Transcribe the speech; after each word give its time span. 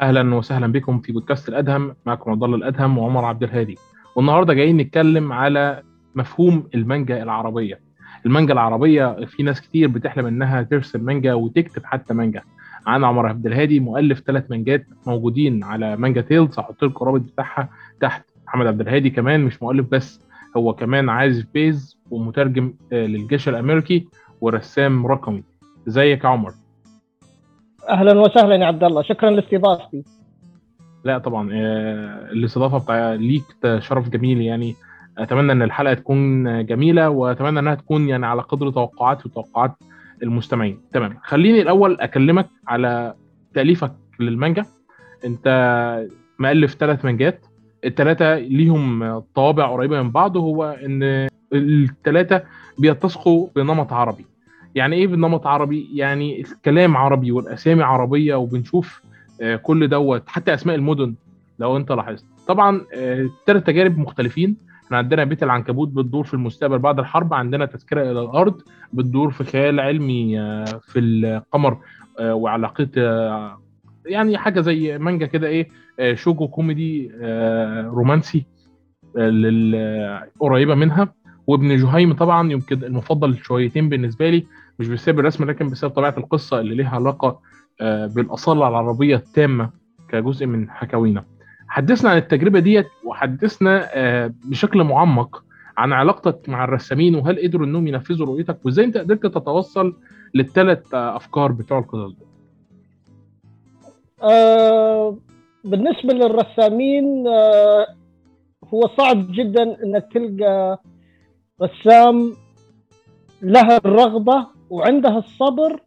أهلا 0.00 0.34
وسهلا 0.34 0.66
بكم 0.66 0.98
في 1.00 1.12
بودكاست 1.12 1.48
الأدهم. 1.48 1.94
معكم 2.06 2.30
عبد 2.30 2.42
الله 2.42 2.56
الأدهم 2.56 2.98
وعمر 2.98 3.24
عبد 3.24 3.42
الهادي. 3.42 3.78
والنهاردة 4.16 4.54
جايين 4.54 4.76
نتكلم 4.76 5.32
على 5.32 5.82
مفهوم 6.14 6.68
المانجا 6.74 7.22
العربية. 7.22 7.80
المانجا 8.26 8.52
العربية 8.52 9.24
في 9.24 9.42
ناس 9.42 9.60
كتير 9.60 9.88
بتحلم 9.88 10.26
إنها 10.26 10.62
ترسم 10.62 11.04
مانجا 11.04 11.34
وتكتب 11.34 11.84
حتى 11.84 12.14
مانجا. 12.14 12.42
أنا 12.88 13.06
عمر 13.06 13.26
عبد 13.26 13.46
الهادي 13.46 13.80
مؤلف 13.80 14.20
ثلاث 14.20 14.50
مانجات 14.50 14.86
موجودين 15.06 15.64
على 15.64 15.96
مانجا 15.96 16.20
تيلز. 16.20 16.58
هحط 16.58 16.84
لكم 16.84 17.02
الرابط 17.02 17.20
بتاعها 17.20 17.68
تحت. 18.00 18.24
محمد 18.46 18.66
عبد 18.66 18.80
الهادي 18.80 19.10
كمان 19.10 19.44
مش 19.44 19.62
مؤلف 19.62 19.86
بس 19.90 20.20
هو 20.56 20.74
كمان 20.74 21.08
عازف 21.08 21.46
bass 21.54 21.98
ومترجم 22.10 22.74
آه، 22.92 23.06
للجيش 23.06 23.48
الأمريكي 23.48 24.08
ورسام 24.40 25.06
رقمي. 25.06 25.42
إزيك 25.88 26.24
يا 26.24 26.28
عمر؟ 26.28 26.52
أهلا 27.88 28.20
وسهلا 28.20 28.54
يا 28.54 28.66
عبد 28.66 28.84
الله. 28.84 29.02
شكرا 29.02 29.30
لاستضافتي. 29.30 30.04
لا 31.04 31.18
طبعا 31.18 31.50
آه، 31.52 32.32
الاستضافة 32.32 32.78
بتاع 32.78 33.14
ليك 33.14 33.78
شرف 33.78 34.08
جميل 34.08 34.40
يعني 34.40 34.74
أتمنى 35.18 35.52
إن 35.52 35.62
الحلقة 35.62 35.94
تكون 35.94 36.66
جميلة 36.66 37.10
وأتمنى 37.10 37.58
إنها 37.58 37.74
تكون 37.74 38.08
يعني 38.08 38.26
على 38.26 38.42
قدر 38.42 38.70
توقعاتي 38.70 39.28
وتوقعات 39.28 39.72
المستمعين. 40.22 40.80
تمام. 40.92 41.18
خليني 41.22 41.62
الأول 41.62 42.00
أكلمك 42.00 42.48
على 42.68 43.14
تأليفك 43.54 43.92
للمانجا. 44.20 44.64
أنت 45.24 45.46
مؤلف 46.38 46.74
ثلاث 46.74 47.04
مانجات. 47.04 47.46
الثلاثه 47.84 48.38
ليهم 48.38 49.18
طوابع 49.18 49.66
قريبة 49.72 50.02
من 50.02 50.10
بعض 50.10 50.36
وهو 50.36 50.64
إن 50.84 51.28
الثلاثه 51.52 52.42
بيتسقوا 52.78 53.48
بنمط 53.56 53.92
عربي. 53.92 54.26
يعني 54.74 54.96
إيه 54.96 55.06
بنمط 55.06 55.46
عربي؟ 55.46 55.88
يعني 55.94 56.40
الكلام 56.40 56.96
عربي 56.96 57.32
والأسامي 57.32 57.82
عربية 57.82 58.34
وبنشوف 58.34 59.02
آه، 59.42 59.56
كل 59.56 59.88
دوت 59.88 60.28
حتى 60.28 60.54
أسماء 60.54 60.76
المدن 60.76 61.14
لو 61.58 61.76
أنت 61.76 61.92
لاحظت. 61.92 62.24
طبعا 62.46 62.80
الثلاث 62.94 63.64
تجارب 63.64 63.98
مختلفين. 63.98 64.56
إحنا 64.86 64.96
عندنا 64.98 65.24
بيت 65.24 65.42
العنكبوت 65.42 65.88
بتدور 65.88 66.24
في 66.24 66.34
المستقبل 66.34 66.78
بعد 66.78 66.98
الحرب 66.98 67.34
عندنا 67.34 67.66
تذكرة 67.66 68.02
إلى 68.02 68.20
الأرض 68.20 68.62
بتدور 68.92 69.30
في 69.30 69.44
خيال 69.44 69.80
علمي 69.80 70.40
آه، 70.40 70.64
في 70.64 70.98
القمر 70.98 71.78
آه، 72.20 72.34
وعلاقه 72.34 72.88
آه، 72.98 73.58
يعني 74.06 74.38
حاجة 74.38 74.60
زي 74.60 74.98
مانجا 74.98 75.26
كده 75.26 75.46
إيه 75.48 75.68
آه، 76.00 76.14
شوجو 76.14 76.48
كوميدي 76.48 77.10
آه، 77.22 77.82
رومانسي 77.82 78.46
آه، 79.18 80.28
قريبة 80.40 80.74
منها. 80.74 81.08
وابن 81.48 81.76
جهيم 81.76 82.12
طبعا 82.12 82.52
يمكن 82.52 82.84
المفضل 82.84 83.36
شويتين 83.36 83.88
بالنسبة 83.88 84.30
لي 84.30 84.46
مش 84.78 84.88
بسبب 84.88 85.18
الرسم 85.18 85.44
لكن 85.50 85.70
بسبب 85.70 85.90
طبيعة 85.90 86.14
القصة 86.18 86.60
اللي 86.60 86.74
ليها 86.74 86.88
علاقة 86.90 87.40
آه، 87.80 88.06
بالأصالة 88.06 88.68
العربية 88.68 89.16
التامة 89.16 89.70
كجزء 90.08 90.46
من 90.46 90.70
حكاوينا. 90.70 91.24
حدثنا 91.68 92.10
عن 92.10 92.16
التجربة 92.16 92.58
ديت 92.60 92.86
وحدثنا 93.04 93.88
آه، 93.94 94.32
بشكل 94.44 94.84
معمق 94.84 95.44
عن 95.78 95.92
علاقتك 95.92 96.48
مع 96.48 96.64
الرسامين 96.64 97.14
وهل 97.14 97.42
قدروا 97.42 97.66
إنهم 97.66 97.86
ينفذوا 97.86 98.26
رؤيتك 98.26 98.58
وإزاي 98.66 98.84
أنت 98.84 98.96
قدرت 98.98 99.26
تتوصل 99.26 99.96
للثلاث 100.34 100.94
أفكار 100.94 101.52
بتوع 101.52 101.78
القصص 101.78 101.94
دول؟ 102.14 102.16
آه 104.22 105.16
بالنسبة 105.64 106.12
للرسامين 106.14 107.26
آه 107.28 107.86
هو 108.74 108.88
صعب 108.98 109.26
جدا 109.32 109.62
إنك 109.84 110.08
تلقى 110.14 110.80
رسام 111.62 112.32
له 113.42 113.76
الرغبة 113.76 114.46
وعنده 114.70 115.18
الصبر 115.18 115.80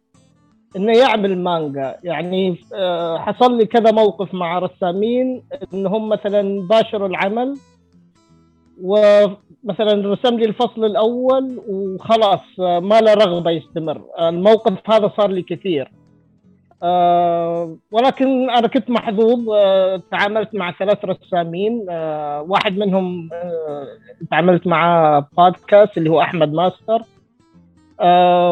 إنه 0.76 0.98
يعمل 0.98 1.38
مانجا. 1.38 1.98
يعني 2.04 2.58
آه 2.74 3.18
حصل 3.18 3.56
لي 3.56 3.66
كذا 3.66 3.90
موقف 3.90 4.34
مع 4.34 4.58
رسامين 4.58 5.42
انهم 5.74 6.08
مثلا 6.08 6.66
باشروا 6.66 7.08
العمل 7.08 7.56
ومثلا 8.82 10.12
رسم 10.12 10.34
لي 10.38 10.44
الفصل 10.44 10.84
الأول 10.84 11.60
وخلاص 11.68 12.40
آه، 12.60 12.78
ما 12.80 13.00
له 13.00 13.14
رغبة 13.14 13.50
يستمر. 13.50 14.02
الموقف 14.20 14.90
هذا 14.90 15.12
صار 15.16 15.30
لي 15.30 15.42
كثير. 15.42 15.92
آه، 16.82 17.76
ولكن 17.90 18.50
أنا 18.50 18.68
كنت 18.68 18.90
محظوظ 18.90 19.50
آه، 19.50 20.02
تعاملت 20.10 20.54
مع 20.54 20.72
ثلاث 20.72 21.04
رسامين 21.04 21.86
آه، 21.90 22.42
واحد 22.48 22.78
منهم 22.78 23.28
تعاملت 24.30 24.66
معاه 24.66 25.28
بودكاست 25.38 25.98
اللي 25.98 26.10
هو 26.10 26.20
أحمد 26.20 26.52
ماستر 26.52 27.02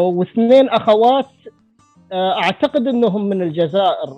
واثنين 0.00 0.68
أخوات 0.68 1.26
أعتقد 2.12 2.86
إنهم 2.86 3.28
من 3.28 3.42
الجزائر 3.42 4.10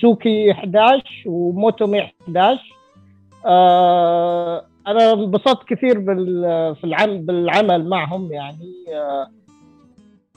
سوكي 0.00 0.52
11 0.52 1.02
وموتومي 1.26 2.02
11 2.02 2.76
آه، 3.46 4.64
أنا 4.86 5.12
انبسطت 5.12 5.68
كثير 5.68 5.98
بالعمل 7.18 7.88
معهم 7.88 8.32
يعني 8.32 8.72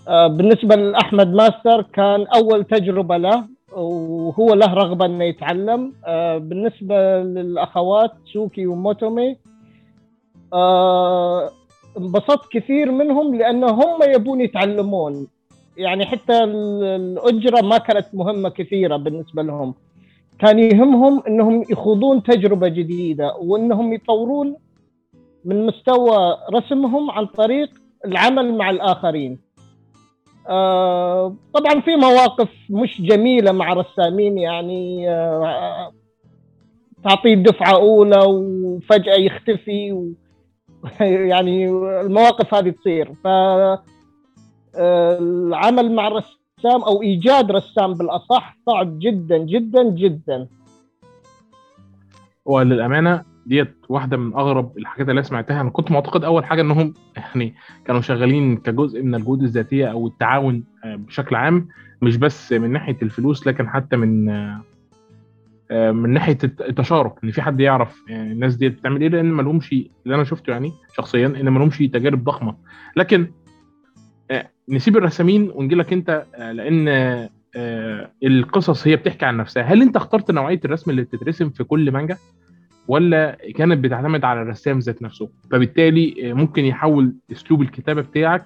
بالنسبة 0.08 0.76
لأحمد 0.76 1.34
ماستر 1.34 1.82
كان 1.82 2.28
أول 2.28 2.64
تجربة 2.64 3.18
له 3.18 3.44
وهو 3.72 4.54
له 4.54 4.74
رغبة 4.74 5.06
إنه 5.06 5.24
يتعلم. 5.24 5.94
آه، 6.06 6.38
بالنسبة 6.38 7.24
للأخوات 7.24 8.12
سوكي 8.34 8.68
وموتومي 8.68 9.38
آه، 10.54 11.50
انبسطت 11.98 12.52
كثير 12.52 12.92
منهم 12.92 13.36
لأن 13.36 13.64
هم 13.64 14.00
يبون 14.16 14.42
يتعلمون. 14.42 15.28
يعني 15.78 16.06
حتى 16.06 16.44
ال- 16.44 16.84
الأجرة 16.84 17.62
ما 17.62 17.78
كانت 17.78 18.06
مهمة 18.14 18.50
كثيرة 18.50 18.98
بالنسبة 18.98 19.44
لهم. 19.44 19.74
كان 20.40 20.60
يهمهم 20.60 21.24
إنهم 21.28 21.64
يخوضون 21.70 22.24
تجربة 22.24 22.68
جديدة 22.68 23.36
وإنهم 23.42 23.94
يطورون 23.94 24.56
من 25.46 25.66
مستوى 25.66 26.38
رسمهم 26.54 27.12
عن 27.12 27.26
طريق 27.26 27.70
العمل 28.06 28.58
مع 28.58 28.70
الآخرين. 28.70 29.40
آه، 30.50 31.36
طبعا 31.54 31.82
في 31.82 31.96
مواقف 31.96 32.50
مش 32.70 33.02
جميلة 33.02 33.52
مع 33.52 33.74
رسامين 33.74 34.38
يعني 34.38 35.10
آه، 35.10 35.92
تعطيه 37.04 37.36
دفعة 37.36 37.76
أولى 37.76 38.20
وفجأة 38.28 39.16
يختفي 39.16 39.92
و 39.92 40.12
يعني 41.02 41.70
المواقف 42.02 42.54
هذه 42.54 42.70
تصير. 42.70 43.14
ف 43.24 43.28
آه، 43.28 45.18
العمل 45.20 45.92
مع 45.92 46.08
الرسام 46.08 46.84
أو 46.88 47.02
إيجاد 47.02 47.52
رسام 47.52 47.94
بالأصح 47.94 48.58
صعب 48.66 49.00
جدا 49.00 49.38
جدا 49.38 49.84
جدا. 49.84 50.48
وللأمانة 52.46 53.24
ديت 53.46 53.76
واحدة 53.90 54.18
من 54.18 54.34
أغرب 54.34 54.78
الحاجات 54.78 55.10
اللي 55.10 55.24
سمعتها. 55.24 55.62
أنا 55.62 55.70
كنت 55.70 55.92
معتقد 55.92 56.24
أول 56.24 56.46
حاجة 56.46 56.62
انهم 56.62 56.94
يعني 57.18 57.56
كانوا 57.86 58.02
شغالين 58.02 58.58
كجزء 58.58 59.04
من 59.04 59.16
الجهود 59.16 59.44
الذاتية 59.44 59.92
أو 59.92 60.08
التعاون 60.08 60.64
آه، 60.86 60.96
بشكل 60.96 61.36
عام 61.36 61.68
مش 62.02 62.18
بس 62.18 62.54
من 62.54 62.72
ناحية 62.72 62.98
الفلوس 63.02 63.48
لكن 63.48 63.70
حتى 63.70 63.96
من 63.96 64.30
آه، 64.30 64.62
آه، 65.72 65.92
من 65.92 66.10
ناحية 66.10 66.38
الت- 66.44 66.62
التشارك 66.62 67.14
إن 67.24 67.32
في 67.32 67.42
حد 67.42 67.60
يعرف 67.60 68.04
الناس 68.10 68.56
ديت 68.56 68.80
بتعمل 68.80 69.02
إيه 69.02 69.10
لأن 69.10 69.26
ما 69.26 69.42
لهمش 69.42 69.72
اللي 69.74 70.16
أنا 70.16 70.24
شفته 70.24 70.52
يعني 70.52 70.72
شخصيا 70.98 71.28
إن 71.28 71.50
ما 71.50 71.60
لهمش 71.60 71.78
تجارب 71.78 72.24
ضخمة. 72.24 72.56
لكن 72.96 73.28
نسيب 74.70 74.98
الرسامين 74.98 75.52
ونجي 75.56 75.76
لك 75.76 75.94
أنت 75.94 76.26
لأن 76.38 76.88
القصص 78.24 78.88
هي 78.88 78.96
بتحكي 78.96 79.26
عن 79.26 79.38
نفسها. 79.38 79.64
هل 79.64 79.82
أنت 79.82 79.96
اخترت 79.96 80.32
نوعية 80.32 80.60
الرسم 80.66 80.92
اللي 80.92 81.02
بتترسم 81.02 81.50
في 81.50 81.64
كل 81.64 81.92
مانجا؟ 81.92 82.18
ولا 82.90 83.38
كانت 83.56 83.84
بتعتمد 83.84 84.26
على 84.26 84.42
الرسام 84.42 84.80
ذات 84.80 85.02
نفسه. 85.02 85.30
فبالتالي 85.52 86.30
آه، 86.30 86.34
ممكن 86.34 86.66
يحول 86.66 87.14
أسلوب 87.32 87.62
الكتابة 87.62 88.02
بتاعك 88.02 88.46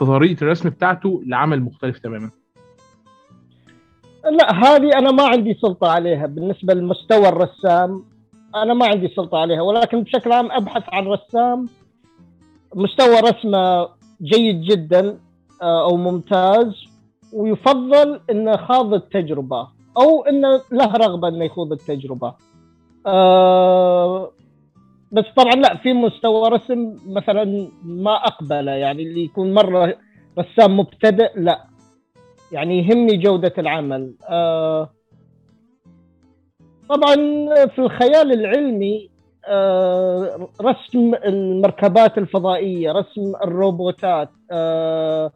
بطريقة 0.00 0.42
الرسم 0.42 0.70
بتاعته 0.70 1.22
لعمل 1.26 1.62
مختلف 1.62 1.98
تماما. 1.98 2.30
لا 4.24 4.52
هذه 4.52 4.98
أنا 4.98 5.10
ما 5.10 5.26
عندي 5.26 5.54
سلطة 5.54 5.88
عليها 5.88 6.26
بالنسبة 6.26 6.74
لمستوى 6.74 7.28
الرسام. 7.28 8.04
أنا 8.54 8.74
ما 8.74 8.86
عندي 8.86 9.08
سلطة 9.08 9.38
عليها 9.38 9.60
ولكن 9.60 10.02
بشكل 10.02 10.32
عام 10.32 10.52
أبحث 10.52 10.82
عن 10.88 11.06
رسام. 11.06 11.66
مستوى 12.74 13.20
رسمه 13.20 13.88
جيد 14.22 14.60
جدا 14.60 15.18
آه، 15.62 15.90
أو 15.90 15.96
ممتاز 15.96 16.84
ويفضل 17.32 18.20
إنه 18.30 18.56
خاض 18.56 18.94
التجربة 18.94 19.68
أو 19.96 20.24
إنه 20.24 20.60
له 20.72 20.92
رغبة 20.96 21.28
إنه 21.28 21.44
يخوض 21.44 21.72
التجربة. 21.72 22.47
آه، 23.06 24.30
بس 25.12 25.24
طبعا 25.36 25.52
لا 25.52 25.76
في 25.76 25.92
مستوى 25.92 26.48
رسم 26.48 26.94
مثلا 27.06 27.68
ما 27.84 28.14
أقبله 28.14 28.72
يعني 28.72 29.02
اللي 29.02 29.24
يكون 29.24 29.54
مرة 29.54 29.94
رسام 30.38 30.76
مبتدئ 30.78 31.30
لا. 31.36 31.64
يعني 32.52 32.78
يهمني 32.78 33.16
جودة 33.16 33.52
العمل. 33.58 34.14
آه 34.28 34.90
طبعا 36.88 37.14
في 37.66 37.78
الخيال 37.78 38.32
العلمي 38.32 39.10
آه 39.46 40.48
رسم 40.62 41.14
المركبات 41.14 42.18
الفضائية 42.18 42.92
رسم 42.92 43.32
الروبوتات 43.44 44.30
آه 44.52 45.32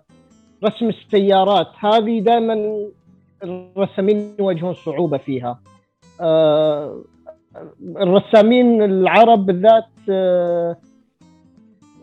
رسم 0.64 0.88
السيارات 0.88 1.68
هذه 1.78 2.20
دائما 2.20 2.78
الرسامين 3.44 4.36
يواجهون 4.38 4.74
صعوبة 4.74 5.18
فيها. 5.18 5.60
آه، 6.20 7.02
الرسامين 7.82 8.82
العرب 8.82 9.46
بالذات 9.46 9.84
آه، 10.10 10.76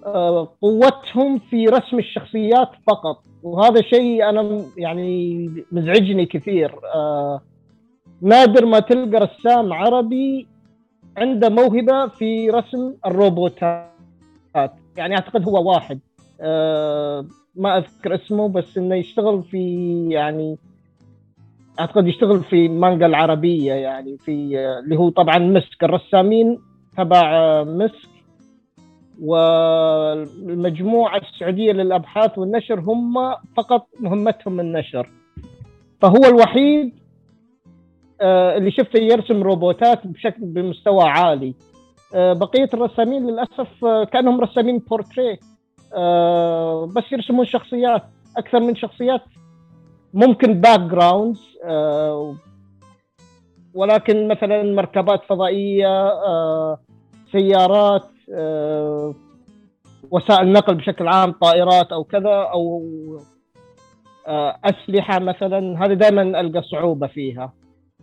آه، 0.05 0.53
قوتهم 0.61 1.39
في 1.39 1.65
رسم 1.65 1.99
الشخصيات 1.99 2.69
فقط. 2.87 3.23
وهذا 3.43 3.81
شيء 3.81 4.29
أنا 4.29 4.65
يعني 4.77 5.45
مزعجني 5.71 6.25
كثير. 6.25 6.75
نادر 8.21 8.65
ما 8.65 8.79
تلقى 8.79 9.19
رسام 9.19 9.73
عربي 9.73 10.47
عنده 11.17 11.49
موهبة 11.49 12.07
في 12.07 12.49
رسم 12.49 12.93
الروبوتات. 13.05 13.91
يعني 14.97 15.15
أعتقد 15.15 15.47
هو 15.47 15.71
واحد. 15.71 15.99
ما 17.55 17.77
أذكر 17.77 18.15
اسمه 18.15 18.49
بس 18.49 18.77
إنه 18.77 18.95
يشتغل 18.95 19.43
في 19.43 19.59
يعني 20.09 20.57
أعتقد 21.79 22.07
يشتغل 22.07 22.43
في 22.43 22.67
مانجا 22.67 23.05
العربية 23.05 23.73
يعني 23.73 24.17
في 24.17 24.31
اللي 24.83 24.95
هو 24.97 25.09
طبعا 25.09 25.37
مسك 25.37 25.83
الرسامين 25.83 26.59
تبع 26.97 27.63
مسك 27.63 28.09
والمجموعة 29.21 31.17
السعودية 31.17 31.71
للأبحاث 31.71 32.37
والنشر 32.37 32.79
هم 32.79 33.35
فقط 33.57 33.87
مهمتهم 33.99 34.59
النشر. 34.59 35.09
فهو 36.01 36.25
الوحيد 36.25 36.99
آه، 38.21 38.57
اللي 38.57 38.71
شفته 38.71 38.99
يرسم 38.99 39.43
روبوتات 39.43 40.07
بشكل 40.07 40.41
بمستوى 40.45 41.03
عالي. 41.03 41.53
آه، 42.15 42.33
بقية 42.33 42.69
الرسامين 42.73 43.27
للأسف 43.27 43.85
آه، 43.85 44.03
كأنهم 44.03 44.41
رسامين 44.41 44.77
بورتريه. 44.77 45.39
بس 46.95 47.11
يرسمون 47.11 47.45
شخصيات 47.45 48.03
أكثر 48.37 48.59
من 48.59 48.75
شخصيات. 48.75 49.21
ممكن 50.13 50.53
backgrounds 50.53 51.48
ولكن 53.73 54.27
مثلا 54.27 54.63
مركبات 54.63 55.21
فضائية 55.29 56.07
آه، 56.07 56.79
سيارات 57.31 58.09
آه، 58.33 59.15
وسائل 60.11 60.51
نقل 60.51 60.75
بشكل 60.75 61.07
عام 61.07 61.31
طائرات 61.31 61.91
أو 61.91 62.03
كذا 62.03 62.35
أو 62.53 62.83
أسلحة 64.65 65.19
مثلا 65.19 65.85
هذه 65.85 65.93
دائما 65.93 66.21
ألقى 66.21 66.61
صعوبة 66.61 67.07
فيها 67.07 67.53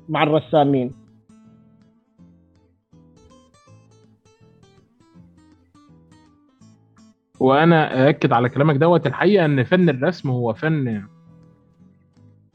مع 0.09 0.23
الرسامين. 0.23 0.91
وأنا 7.41 8.09
اكد 8.09 8.33
على 8.33 8.49
كلامك 8.49 8.75
دوت 8.77 9.07
الحقيقة 9.07 9.45
إن 9.45 9.65
فن 9.65 9.89
الرسم 9.89 10.31
هو 10.31 10.55
فن 10.55 11.03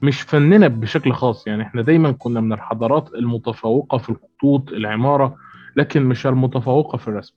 مش 0.02 0.22
فننا 0.22 0.68
بشكل 0.68 1.14
خاص. 1.14 1.48
يعني 1.48 1.64
إحنا 1.64 1.82
دايما 1.82 2.12
كنا 2.12 2.42
من 2.42 2.54
الحضارات 2.54 3.14
المتفوقة 3.14 3.98
في 3.98 4.10
الخطوط 4.10 4.72
العمارة 4.72 5.36
لكن 5.76 6.04
مش 6.04 6.28
المتفوقة 6.28 6.98
في 6.98 7.08
الرسم. 7.08 7.34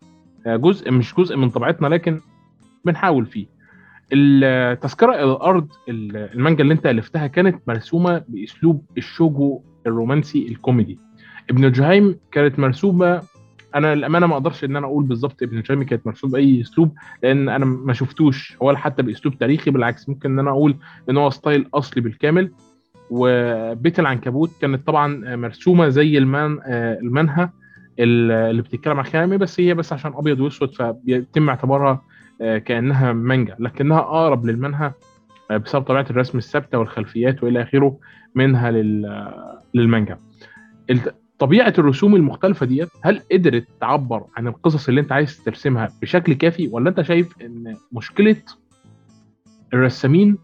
جزء 0.46 0.90
مش 0.90 1.14
جزء 1.14 1.36
من 1.36 1.50
طبيعتنا 1.50 1.86
لكن 1.88 2.20
بنحاول 2.84 3.26
فيه. 3.26 3.46
التذكرة 4.12 5.12
إلى 5.14 5.24
الأرض 5.24 5.68
المانجا 5.88 6.62
اللي 6.62 6.74
أنت 6.74 6.86
ألفتها 6.86 7.26
كانت 7.26 7.62
مرسومة 7.68 8.24
بأسلوب 8.28 8.84
الشوجو 8.98 9.62
الرومانسي 9.86 10.48
الكوميدي. 10.48 10.98
ابن 11.50 11.72
جهيم 11.72 12.18
كانت 12.32 12.58
مرسومة 12.58 13.22
أنا 13.74 13.92
الامانه 13.92 14.26
ما 14.26 14.34
أقدرش 14.34 14.64
إن 14.64 14.76
أنا 14.76 14.86
أقول 14.86 15.04
بالظبط 15.04 15.42
ابن 15.42 15.60
جهيم 15.60 15.82
كانت 15.82 16.06
مرسومه 16.06 16.32
بأي 16.32 16.60
أسلوب 16.60 16.94
لأن 17.22 17.48
أنا 17.48 17.64
ما 17.64 17.92
شفتوش 17.92 18.56
ولا 18.60 18.78
حتى 18.78 19.02
بأسلوب 19.02 19.38
تاريخي 19.38 19.70
بالعكس 19.70 20.08
ممكن 20.08 20.32
إن 20.32 20.38
أنا 20.38 20.50
أقول 20.50 20.76
إن 21.10 21.16
هو 21.16 21.30
style 21.30 21.66
أصلي 21.74 22.02
بالكامل. 22.02 22.50
وبيت 23.10 23.98
العنكبوت 24.00 24.50
كانت 24.60 24.86
طبعا 24.86 25.36
مرسومة 25.36 25.88
زي 25.88 26.18
المان 26.18 26.58
المانهوا 27.02 27.48
اللي 27.98 28.62
بتتكلم 28.62 28.98
عن 28.98 29.04
خيامي 29.04 29.36
بس 29.36 29.60
هي 29.60 29.74
بس 29.74 29.92
عشان 29.92 30.12
أبيض 30.14 30.40
وأسود 30.40 30.74
فبيتم 30.74 31.48
اعتبارها 31.48 32.02
كأنها 32.40 33.12
مانجا 33.12 33.56
لكنها 33.58 33.98
أقرب 33.98 34.46
للمنهى 34.46 34.92
بسبب 35.50 35.82
طبيعة 35.84 36.06
الرسم 36.10 36.38
الثابتة 36.38 36.78
والخلفيات 36.78 37.42
وإلى 37.44 37.62
آخره 37.62 37.98
منها 38.34 38.70
للمانجا. 39.74 40.18
طبيعة 41.38 41.74
الرسوم 41.78 42.16
المختلفة 42.16 42.66
ديت 42.66 42.88
هل 43.02 43.22
قدرت 43.32 43.66
تعبر 43.80 44.24
عن 44.36 44.46
القصص 44.46 44.88
اللي 44.88 45.00
انت 45.00 45.12
عايز 45.12 45.42
ترسمها 45.44 45.88
بشكل 46.02 46.32
كافي 46.32 46.68
ولا 46.68 46.90
انت 46.90 47.02
شايف 47.02 47.42
إن 47.42 47.76
مشكلة 47.92 48.36
الرسامين 49.74 50.38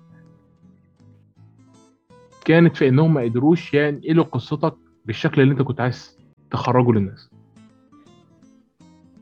كانت 2.45 2.77
في 2.77 2.89
إنهم 2.89 3.15
ما 3.15 3.21
قدروش 3.21 3.75
ينقلوا 3.75 4.25
قصتك 4.25 4.75
بالشكل 5.05 5.41
اللي 5.41 5.53
انت 5.53 5.63
كنت 5.63 5.81
عايز 5.81 6.19
تخرجه 6.51 6.93
للناس؟ 6.93 7.31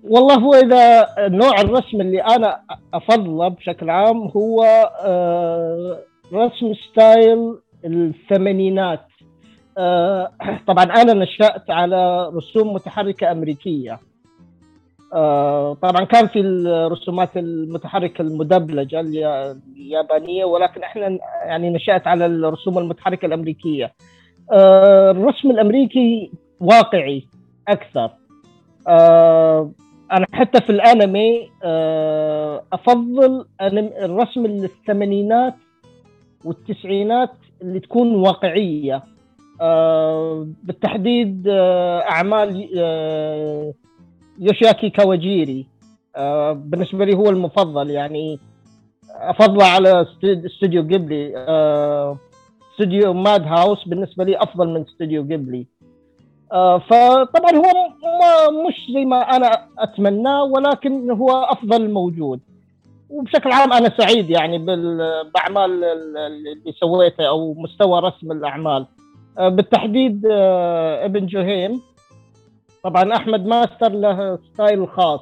والله 0.03 0.35
هو 0.35 0.55
إذا 0.55 1.07
نوع 1.29 1.61
الرسم 1.61 2.01
اللي 2.01 2.21
أنا 2.23 2.61
أفضله 2.95 3.49
بشكل 3.49 3.91
عام 3.91 4.17
هو 4.17 4.65
آه، 5.01 5.99
رسم 6.33 6.75
ستايل 6.75 7.59
الثمانينات. 7.85 9.08
طبعا 10.69 10.85
أنا 10.85 11.15
نشأت 11.15 11.71
على 11.71 12.29
رسوم 12.29 12.73
متحركة 12.73 13.33
أمريكية. 13.33 14.01
آه، 15.15 15.75
طبعا 15.75 16.05
كان 16.05 16.27
في 16.27 16.41
الرسومات 16.41 17.37
المتحركة 17.37 18.23
المدبلجة 18.23 19.01
اليابانية 19.01 20.45
ولكن 20.45 20.83
إحنا 20.83 21.19
يعني 21.47 21.71
نشأت 21.71 22.07
على 22.07 22.27
الرسوم 22.27 22.79
المتحركة 22.79 23.27
الأمريكية. 23.27 23.93
آه، 24.53 25.11
الرسم 25.11 25.51
الأمريكي 25.51 26.31
واقعي 26.61 27.25
أكثر. 27.69 28.11
أنا 30.13 30.27
حتى 30.33 30.61
في 30.61 30.71
الأنمي 30.71 31.51
أفضل 32.73 33.47
الرسم 34.03 34.45
الثمانينات 34.47 35.55
والتسعينات 36.45 37.31
اللي 37.63 37.81
تكون 37.81 38.15
واقعية. 38.15 38.95
آه، 38.95 39.18
بالتحديد 40.63 41.47
آه، 41.49 42.01
أعمال 42.01 42.71
آه، 42.79 43.73
يوشياكي 44.39 44.91
كاواجيري. 44.91 45.67
بالنسبة 46.55 47.05
لي 47.05 47.17
هو 47.17 47.31
المفضل 47.31 47.91
يعني 47.91 48.39
افضله 49.11 49.65
على 49.65 50.07
استوديو 50.25 50.87
جيبلي 50.87 51.35
استوديو 52.73 53.13
ماد 53.13 53.43
هاوس 53.43 53.85
بالنسبة 53.89 54.25
لي 54.25 54.37
أفضل 54.43 54.69
من 54.69 54.81
استوديو 54.81 55.27
جيبلي 55.27 55.67
فطبعا 56.51 57.53
هو 57.57 57.73
مش 58.69 58.93
زي 58.95 59.05
ما 59.05 59.21
أنا 59.21 59.67
أتمناه 59.79 60.45
ولكن 60.45 61.11
هو 61.11 61.31
أفضل 61.31 61.91
موجود. 61.91 62.41
وبشكل 63.11 63.53
عام 63.53 63.73
أنا 63.73 63.93
سعيد 63.99 64.31
يعني 64.31 64.59
بأعمال 65.35 65.85
اللي 65.85 66.73
سويتها 66.81 67.29
أو 67.29 67.55
مستوى 67.55 68.01
رسم 68.01 68.33
الأعمال. 68.33 68.83
آه، 68.83 68.98
بالتحديد 69.39 70.27
آه، 70.31 71.05
ابن 71.05 71.27
جهيم. 71.27 71.81
طبعا 72.85 73.17
أحمد 73.17 73.47
ماستر 73.47 73.93
له 73.93 74.37
style 74.37 74.89
خاص. 74.89 75.21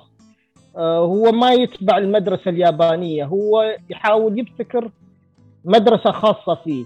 آه، 0.76 0.99
هو 0.99 1.32
ما 1.32 1.52
يتبع 1.52 1.99
المدرسة 1.99 2.49
اليابانية 2.49 3.25
هو 3.25 3.76
يحاول 3.90 4.38
يبتكر 4.38 4.90
مدرسة 5.64 6.12
خاصة 6.12 6.54
فيه. 6.54 6.85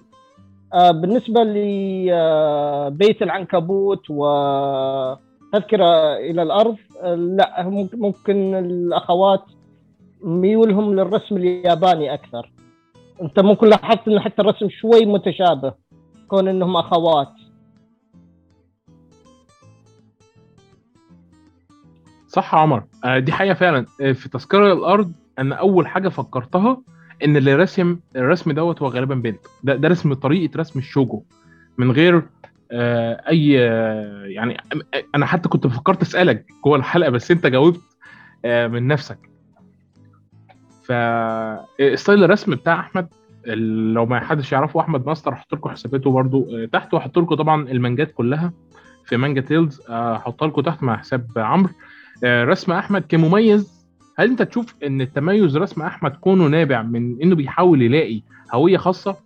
بالنسبة 0.74 1.42
لبيت 1.42 3.22
العنكبوت 3.22 4.10
وتذكرة 4.10 6.16
إلى 6.16 6.42
الأرض 6.42 6.76
لا 7.04 7.68
ممكن 7.94 8.54
الأخوات 8.54 9.42
ميولهم 10.22 10.94
للرسم 10.94 11.36
الياباني 11.36 12.14
أكثر. 12.14 12.52
أنت 13.22 13.40
ممكن 13.40 13.66
لاحظت 13.66 14.08
إن 14.08 14.20
حتى 14.20 14.42
الرسم 14.42 14.68
شوي 14.68 15.06
متشابه. 15.06 15.72
كون 16.30 16.48
إنهم 16.48 16.76
أخوات. 16.76 17.32
صح 22.28 22.54
يا 22.54 22.58
عمر. 22.58 22.84
آه، 23.04 23.18
دي 23.18 23.32
حقيقة 23.32 23.54
فعلا. 23.54 23.86
آه، 24.00 24.12
في 24.12 24.28
تذكرة 24.28 24.72
الأرض 24.72 25.12
أنا 25.38 25.54
أول 25.54 25.88
حاجة 25.88 26.08
فكرتها 26.08 26.82
إن 27.24 27.36
اللي 27.36 27.54
رسم 27.54 27.98
الرسم 28.16 28.52
دوت 28.52 28.82
هو 28.82 28.88
غالبا 28.88 29.14
بنت 29.14 29.40
ده, 29.64 29.74
ده 29.76 29.88
رسم 29.88 30.14
طريقة 30.14 30.58
رسم 30.58 30.78
الشوجو. 30.78 31.22
من 31.78 31.92
غير 31.92 32.22
آه 32.72 33.22
أي 33.28 33.50
يعني 34.34 34.56
أنا 35.14 35.26
حتى 35.26 35.48
كنت 35.48 35.66
فكرت 35.66 36.02
أسألك 36.02 36.46
جوه 36.64 36.76
الحلقة 36.76 37.10
بس 37.10 37.30
أنت 37.30 37.46
جاوبت 37.46 37.80
من 38.44 38.86
نفسك. 38.86 39.18
فستايل 40.82 42.24
الرسم 42.24 42.54
بتاع 42.54 42.80
أحمد 42.80 43.08
لو 43.46 44.06
ما 44.06 44.20
حدش 44.20 44.52
يعرفه 44.52 44.80
أحمد 44.80 45.06
ماستر 45.06 45.34
هحط 45.34 45.54
لكم 45.54 45.70
حساباته 45.70 46.10
برده 46.10 46.46
آه، 46.52 46.64
تحت 46.64 46.94
وهحط 46.94 47.18
لكم 47.18 47.34
طبعا 47.34 47.70
المانجات 47.70 48.12
كلها 48.12 48.52
في 49.06 49.16
Manga 49.16 49.40
Tales. 49.40 49.80
آه، 49.88 50.16
هحطها 50.16 50.48
لكم 50.48 50.62
تحت 50.62 50.82
مع 50.82 50.96
حساب 50.96 51.26
عمر. 51.36 51.72
آه، 52.24 52.44
رسم 52.44 52.72
أحمد 52.72 53.04
كمميز. 53.08 53.86
هل 54.18 54.30
أنت 54.30 54.42
تشوف 54.42 54.74
إن 54.84 55.00
التميز 55.00 55.56
رسم 55.56 55.82
أحمد 55.82 56.10
كونه 56.10 56.46
نابع 56.46 56.82
من 56.82 57.22
إنه 57.22 57.34
بيحاول 57.34 57.82
يلاقي 57.82 58.22
هوية 58.54 58.76
خاصة؟ 58.76 59.16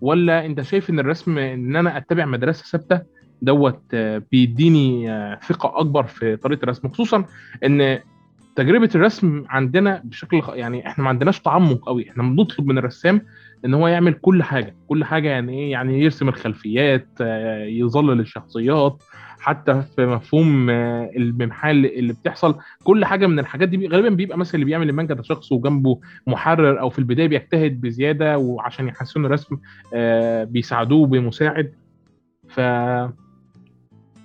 ولا 0.00 0.46
أنت 0.46 0.60
شايف 0.60 0.90
إن 0.90 0.98
الرسم 0.98 1.38
إن 1.38 1.76
أنا 1.76 1.96
أتبع 1.96 2.24
مدرسة 2.24 2.64
ثابتة 2.64 3.00
دوت 3.42 3.94
بيديني 4.32 5.08
ثقة 5.46 5.80
أكبر 5.80 6.04
في 6.04 6.36
طريقة 6.36 6.62
الرسم؟ 6.62 6.88
خصوصا 6.88 7.24
إن 7.64 7.98
تجربة 8.56 8.90
الرسم 8.94 9.44
عندنا 9.48 10.02
بشكل 10.04 10.42
يعني 10.54 10.86
إحنا 10.88 11.04
ما 11.04 11.08
عندناش 11.10 11.40
تعمق 11.40 11.78
قوي. 11.86 12.10
إحنا 12.10 12.22
بنطلب 12.22 12.66
من 12.66 12.78
الرسام 12.78 13.22
ان 13.64 13.74
هو 13.74 13.88
يعمل 13.88 14.12
كل 14.12 14.42
حاجة. 14.42 14.76
كل 14.88 15.04
حاجة 15.04 15.28
يعني 15.28 15.52
إيه؟ 15.52 15.72
يعني 15.72 16.00
يرسم 16.00 16.28
الخلفيات 16.28 17.08
آه، 17.20 17.64
يظلل 17.64 18.20
الشخصيات 18.20 19.02
حتى 19.40 19.82
في 19.96 20.06
مفهوم 20.06 20.70
آه، 20.70 21.10
الممحال 21.16 21.86
اللي 21.98 22.12
بتحصل. 22.12 22.58
كل 22.84 23.04
حاجة 23.04 23.26
من 23.26 23.38
الحاجات 23.38 23.68
دي 23.68 23.88
غالبا 23.88 24.08
بيبقى 24.08 24.38
مثلا 24.38 24.54
اللي 24.54 24.64
بيعمل 24.64 24.88
المانجا 24.88 25.14
ده 25.14 25.22
شخص 25.22 25.52
وجنبه 25.52 26.00
محرر 26.26 26.80
أو 26.80 26.90
في 26.90 26.98
البداية 26.98 27.28
بيجتهد 27.28 27.80
بزيادة 27.80 28.38
وعشان 28.38 28.88
يحسنوا 28.88 29.26
الرسم 29.26 29.56
آه، 29.94 30.44
بيساعدوه 30.44 31.06
بمساعد. 31.06 31.72
ف 32.48 32.60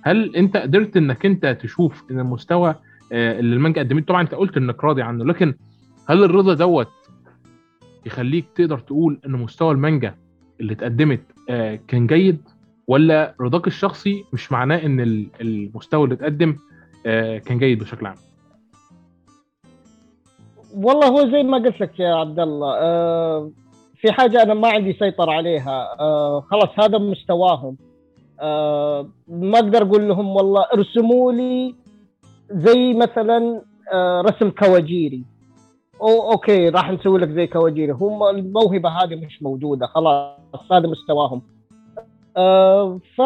هل 0.02 0.36
انت 0.36 0.56
قدرت 0.56 0.96
انك 0.96 1.26
انت 1.26 1.46
تشوف 1.46 2.04
إن 2.10 2.20
المستوى 2.20 2.74
اللي 3.12 3.56
المانجا 3.56 3.82
قدمته. 3.82 4.06
طبعا 4.06 4.22
أنت 4.22 4.34
قلت 4.34 4.56
إنك 4.56 4.84
راضي 4.84 5.02
عنه 5.02 5.24
لكن 5.24 5.54
هل 6.08 6.24
الرضا 6.24 6.54
دوت 6.54 6.88
يخليك 8.06 8.44
تقدر 8.54 8.78
تقول 8.78 9.20
إن 9.26 9.32
مستوى 9.32 9.72
المانجا 9.72 10.14
اللي 10.60 10.72
اتقدمت 10.72 11.20
آه، 11.50 11.78
كان 11.88 12.06
جيد؟ 12.06 12.40
ولا 12.88 13.34
رضاك 13.40 13.66
الشخصي 13.66 14.24
مش 14.32 14.52
معناه 14.52 14.76
إن 14.86 15.00
ال- 15.00 15.26
المستوى 15.40 16.04
اللي 16.04 16.14
اتقدم 16.14 16.56
آه، 17.06 17.38
كان 17.38 17.58
جيد 17.58 17.78
بشكل 17.78 18.06
عام؟ 18.06 18.16
والله 20.74 21.06
هو 21.08 21.30
زي 21.30 21.42
ما 21.42 21.58
قلت 21.58 21.80
لك 21.80 22.00
يا 22.00 22.14
عبد 22.14 22.40
الله 22.40 22.74
آه 22.78 23.50
في 24.00 24.12
حاجة 24.12 24.42
أنا 24.42 24.54
ما 24.54 24.68
عندي 24.68 24.92
سيطرة 24.92 25.32
عليها 25.32 25.96
آه 26.00 26.40
خلاص 26.50 26.68
هذا 26.78 26.98
مستواهم 26.98 27.76
آه 28.40 29.08
ما 29.28 29.58
أقدر 29.58 29.82
أقول 29.82 30.08
لهم 30.08 30.28
والله 30.28 30.64
ارسموا 30.74 31.32
لي 31.32 31.74
زي 32.50 32.94
مثلا 32.94 33.62
آه 33.92 34.20
رسم 34.20 34.50
كاواجيري 34.50 35.24
أو 36.00 36.32
okay 36.32 36.68
راح 36.68 36.90
نسوي 36.90 37.18
لك 37.18 37.28
زي 37.28 37.46
كاواجيري 37.46 37.92
هم 37.92 38.22
الموهبة 38.22 38.88
هذه 38.88 39.14
مش 39.14 39.42
موجودة. 39.42 39.86
خلاص 39.86 40.72
هذا 40.72 40.88
مستواهم. 40.88 41.42
آه 42.36 43.00
ف 43.16 43.18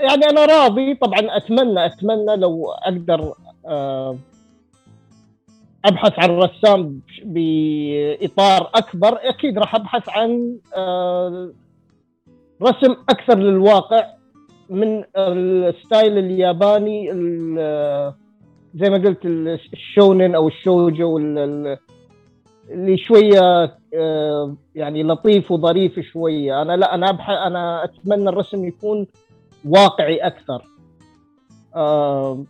يعني 0.00 0.24
أنا 0.30 0.44
راضي. 0.44 0.94
طبعا 0.94 1.36
أتمنى 1.36 1.86
أتمنى 1.86 2.36
لو 2.36 2.72
أقدر 2.72 3.34
آه 3.66 4.16
أبحث 5.84 6.12
عن 6.18 6.30
رسام 6.30 7.00
بإطار 7.24 8.70
أكبر. 8.74 9.18
أكيد 9.22 9.58
راح 9.58 9.74
أبحث 9.74 10.08
عن 10.08 10.58
رسم 12.62 12.92
أكثر 13.08 13.38
للواقع. 13.38 14.15
من 14.70 15.04
ال 15.16 15.33
style 15.33 16.18
الياباني 16.18 17.12
ال- 17.12 18.14
زي 18.74 18.90
ما 18.90 18.96
قلت 18.96 19.24
الشونن 19.72 20.34
أو 20.34 20.48
الشوجو 20.48 21.18
ال- 21.18 21.38
ال- 21.38 21.78
اللي 22.70 22.98
شوية 22.98 23.76
آه، 23.94 24.56
يعني 24.74 25.02
لطيف 25.02 25.50
وظريف 25.50 26.00
شوية. 26.00 26.62
أنا 26.62 26.76
لا 26.76 26.94
أنا 26.94 27.10
أبحث 27.10 27.30
أنا 27.46 27.84
أتمنى 27.84 28.28
الرسم 28.28 28.64
يكون 28.64 29.06
واقعي 29.68 30.16
أكثر. 30.16 30.62
آه، 31.76 32.44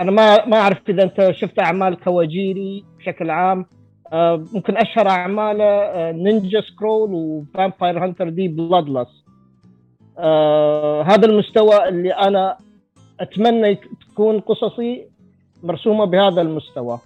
أنا 0.00 0.10
ما 0.10 0.46
ما 0.46 0.56
أعرف 0.56 0.78
إذا 0.88 1.02
أنت 1.02 1.30
شفت 1.30 1.58
أعمال 1.58 2.00
كاواجيري 2.00 2.84
بشكل 2.98 3.30
عام. 3.30 3.66
آه، 4.12 4.44
ممكن 4.52 4.76
أشهر 4.76 5.08
أعماله 5.08 6.10
Ninja 6.10 6.60
Scroll 6.60 7.10
و 7.14 7.25
Vampire 7.25 8.04
Hunter 8.04 8.28
D 8.28 8.48
بلادلس 10.18 11.08
هذا 11.08 11.26
المستوى 11.26 11.88
اللي 11.88 12.12
أنا 12.12 12.56
أتمنى 13.20 13.74
تكون 13.74 14.40
قصصي 14.40 15.06
مرسومة 15.62 16.04
بهذا 16.04 16.40
المستوى. 16.42 16.98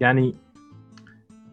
يعني 0.00 0.34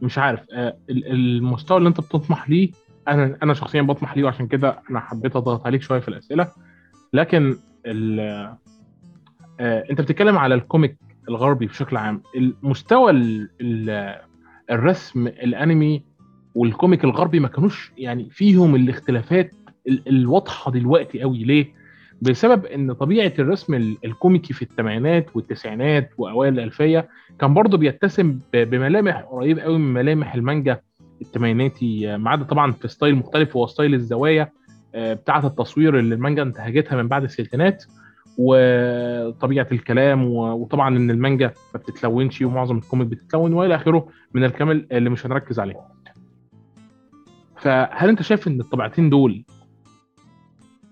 مش 0.02 0.18
عارف 0.18 0.40
آه، 0.54 0.78
ال- 0.90 1.08
المستوى 1.12 1.78
اللي 1.78 1.90
أنت 1.90 2.00
بتطمح 2.02 2.50
ليه 2.50 2.72
أنا 3.08 3.38
أنا 3.44 3.54
شخصيا 3.54 3.82
بطمح 3.82 4.18
ليه 4.18 4.24
وعشان 4.24 4.48
كده 4.48 4.80
أنا 4.90 5.00
حبيت 5.00 5.36
أضغط 5.36 5.66
عليك 5.66 5.82
شوية 5.82 6.00
في 6.00 6.08
الأسئلة. 6.08 6.48
لكن 7.14 7.58
آه، 7.86 8.58
أنت 9.60 10.02
بتتكلم 10.02 10.38
على 10.38 10.56
الكوميك 10.56 10.98
الغربي 11.30 11.66
بشكل 11.66 11.98
عام. 11.98 12.22
المستوى 12.36 13.12
ال 13.12 13.50
ال 13.62 14.16
الرسم 14.72 15.28
الأنمي 15.28 16.04
وال 16.56 16.70
comic 16.70 17.04
الغربي 17.04 17.40
ما 17.40 17.48
كانوش 17.48 17.92
يعني 17.98 18.30
فيهم 18.32 18.76
الاختلافات 18.76 19.52
ال- 19.88 20.08
الواضحة 20.10 20.72
دلوقتي 20.72 21.22
قوي 21.22 21.44
ليه 21.44 21.66
بسبب 22.22 22.66
إن 22.66 22.94
طبيعة 22.94 23.34
الرسم 23.40 23.74
ال- 23.74 23.98
الكوميكي 24.06 24.54
في 24.54 24.62
الثمانينات 24.62 25.36
والتسعينات 25.36 26.10
وأوائل 26.18 26.54
الألفية 26.54 27.08
كان 27.40 27.54
برضه 27.54 27.78
بيتسم 27.78 28.40
بملامح 28.54 29.16
قريب 29.32 29.60
قوي 29.60 29.78
من 29.78 29.94
ملامح 29.94 30.36
المانجا 30.36 30.80
الثمانيناتي 31.22 32.18
ما 32.18 32.30
عدا 32.30 32.44
طبعا 32.44 32.72
في 32.72 32.88
style 32.88 33.16
مختلف 33.16 33.58
هو 33.58 33.68
style 33.68 33.94
الزوايا 33.94 34.50
آه، 34.96 35.14
بتاعة 35.14 35.48
التصوير 35.48 36.00
اللي 36.00 36.16
المانجا 36.16 36.42
انتهجتها 36.44 36.96
من 37.02 37.08
بعد 37.08 37.24
الستينات 37.24 37.84
وطبيعة 38.38 39.68
الكلام 39.72 40.26
وطبعا 40.34 40.98
إن 40.98 41.12
المانجا 41.12 41.52
ما 41.74 41.80
بتتلونش 41.80 42.42
ومعظم 42.42 42.78
ال 42.78 42.83
comic 42.83 43.08
بتتلون 43.08 43.54
وإلى 43.54 43.76
آخره 43.76 44.08
من 44.34 44.44
الكامل 44.44 44.88
اللي 44.92 45.10
مش 45.10 45.26
هنركز 45.26 45.60
عليه. 45.60 45.76
فهل 47.66 48.10
انت 48.10 48.22
شايف 48.22 48.48
ان 48.48 48.60
الطبيعتين 48.60 49.10
دول 49.10 49.46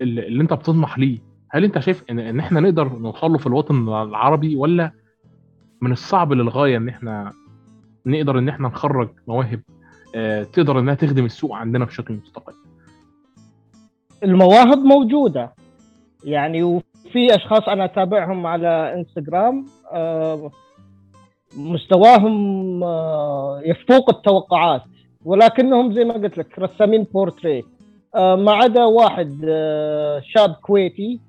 اللي, 0.00 0.26
اللي 0.26 0.42
انت 0.42 0.52
بتطمح 0.52 0.98
ليه؟ 0.98 1.18
هل 1.50 1.64
انت 1.64 1.78
شايف 1.78 2.04
ان, 2.10 2.18
إن 2.18 2.40
إحنا 2.40 2.60
نقدر 2.60 2.88
نوصل 2.88 3.32
له 3.32 3.38
في 3.38 3.46
الوطن 3.46 3.88
العربي 3.88 4.56
ولا 4.56 4.92
من 5.80 5.92
الصعب 5.92 6.32
للغاية 6.32 6.76
إن 6.76 6.88
إحنا 6.88 7.32
نقدر 8.06 8.38
إن 8.38 8.48
إحنا 8.48 8.68
نخرج 8.68 9.08
مواهب 9.28 9.60
آه، 10.14 10.42
تقدر 10.42 10.78
إنها 10.78 10.94
تخدم 10.94 11.24
السوق 11.24 11.54
عندنا 11.54 11.84
بشكل 11.84 12.14
مستقل؟ 12.14 12.54
المواهب 14.24 14.78
موجودة. 14.78 15.54
يعني 16.24 16.62
وفي 16.62 17.34
أشخاص 17.34 17.68
أنا 17.68 17.84
أتابعهم 17.84 18.46
على 18.46 18.94
إنستغرام 18.94 19.66
آه، 19.92 20.50
مستواهم 21.56 22.84
آه، 22.84 23.60
يفوق 23.64 24.10
التوقعات. 24.10 24.82
ولكنهم 25.24 25.94
زي 25.94 26.04
ما 26.04 26.14
قلت 26.14 26.38
لك 26.38 26.58
رسامين 26.58 27.02
بورتريه 27.02 27.62
آه، 28.14 28.36
ما 28.36 28.52
عدا 28.52 28.84
واحد 28.84 29.40
آه، 29.48 30.22
شاب 30.24 30.54
كويتي 30.62 31.20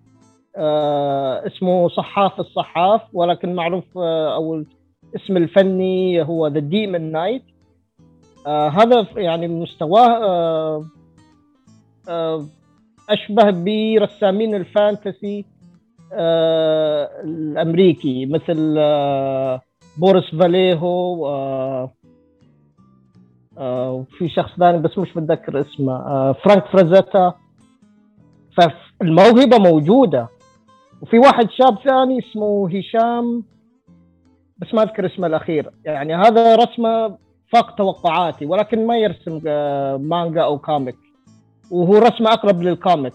آه، 0.58 1.48
اسمه 1.48 1.90
صحاف 1.90 2.40
الصحاف 2.40 3.02
ولكن 3.14 3.56
معروف 3.56 3.98
أو 3.98 4.64
الاسم 5.14 5.38
الفني 5.38 6.24
هو 6.24 6.48
The 6.48 6.60
Demon 6.60 7.02
Knight 7.02 7.44
هذا 8.48 9.08
يعني 9.16 9.48
مستواه 9.48 10.86
أشبه 13.10 13.50
برسامين 13.50 14.56
ال 14.56 14.67
fantasy 14.67 15.46
الأمريكي 17.24 18.26
مثل 18.26 18.76
بوريس 19.98 20.36
فاليهو 20.40 21.90
وفي 23.58 24.30
شخص 24.30 24.52
ثاني 24.60 24.78
بس 24.78 24.98
مش 24.98 25.18
متذكر 25.18 25.62
اسمه. 25.62 25.94
آه، 25.94 26.36
فرانك 26.44 26.66
فرازيتا 26.66 27.34
فالموهبة 28.58 29.58
موجودة. 29.58 30.28
وفي 31.02 31.20
واحد 31.20 31.50
شاب 31.52 31.78
ثاني 31.84 32.20
اسمه 32.20 32.70
هشام 32.70 33.44
بس 34.58 34.74
ما 34.74 34.84
أذكر 34.84 35.06
اسمه 35.06 35.28
الأخير. 35.28 35.70
يعني 35.86 36.16
هذا 36.16 36.56
رسمه 36.56 37.18
فاق 37.54 37.76
توقعاتي 37.76 38.46
ولكن 38.46 38.88
ما 38.88 38.98
يرسم 38.98 39.42
آه، 39.48 39.98
مانجا 39.98 40.42
أو 40.42 40.58
comic. 40.58 40.96
وهو 41.72 41.98
رسمه 41.98 42.34
أقرب 42.34 42.62
لل 42.62 42.77
comic 42.77 43.14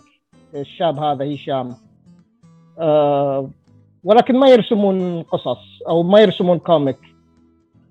الشاب 0.54 0.98
هذا 0.98 1.34
هشام. 1.34 1.68
آه، 2.78 3.50
ولكن 4.04 4.38
ما 4.38 4.48
يرسمون 4.48 5.22
قصص 5.22 5.82
أو 5.88 6.02
ما 6.02 6.20
يرسمون 6.20 6.58
كوميك. 6.58 7.09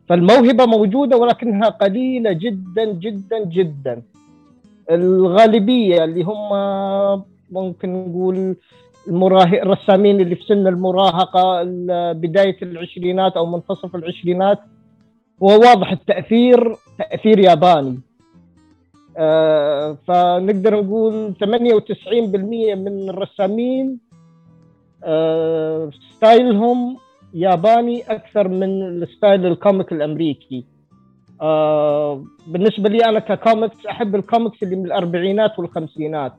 فالموهبة 0.09 0.65
موجودة 0.65 1.17
ولكنها 1.17 1.69
قليلة 1.69 2.31
جدا 2.31 2.85
جدا 2.93 3.43
جدا. 3.45 4.01
الغالبية 4.91 6.03
اللي 6.03 6.23
هم 6.23 6.49
ممكن 7.51 7.93
نقول 7.93 8.55
المراهق 9.07 9.61
الرسامين 9.61 10.21
اللي 10.21 10.35
في 10.35 10.43
سن 10.43 10.67
المراهقة 10.67 11.61
ال- 11.61 12.13
بداية 12.13 12.57
العشرينات 12.61 13.37
أو 13.37 13.45
منتصف 13.45 13.95
العشرينات 13.95 14.59
هو 15.43 15.47
واضح 15.59 15.91
التأثير 15.91 16.75
تأثير 16.97 17.39
ياباني. 17.39 17.99
آه، 19.17 19.97
فنقدر 20.07 20.81
نقول 20.83 21.33
98% 21.39 22.75
من 22.75 23.09
الرسامين 23.09 23.99
آه، 25.03 25.89
style 26.15 26.74
هم 26.74 26.97
ياباني 27.33 28.01
أكثر 28.01 28.48
من 28.48 28.81
ال 28.81 28.92
style 28.92 29.45
ال 29.45 29.53
comic 29.53 29.91
الأمريكي. 29.91 30.65
آه 31.41 32.24
بالنسبة 32.48 32.89
لي 32.89 33.05
أنا 33.05 33.19
ككوميكس 33.19 33.86
أحب 33.86 34.15
الكوميكس 34.15 34.63
اللي 34.63 34.75
من 34.75 34.86
الأربعينات 34.86 35.59
والخمسينات. 35.59 36.33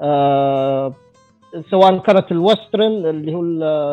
آه 0.00 0.92
سواء 1.70 1.98
كانت 1.98 2.32
ال 2.32 2.41
western 2.41 3.06
اللي 3.06 3.34
هو 3.34 3.42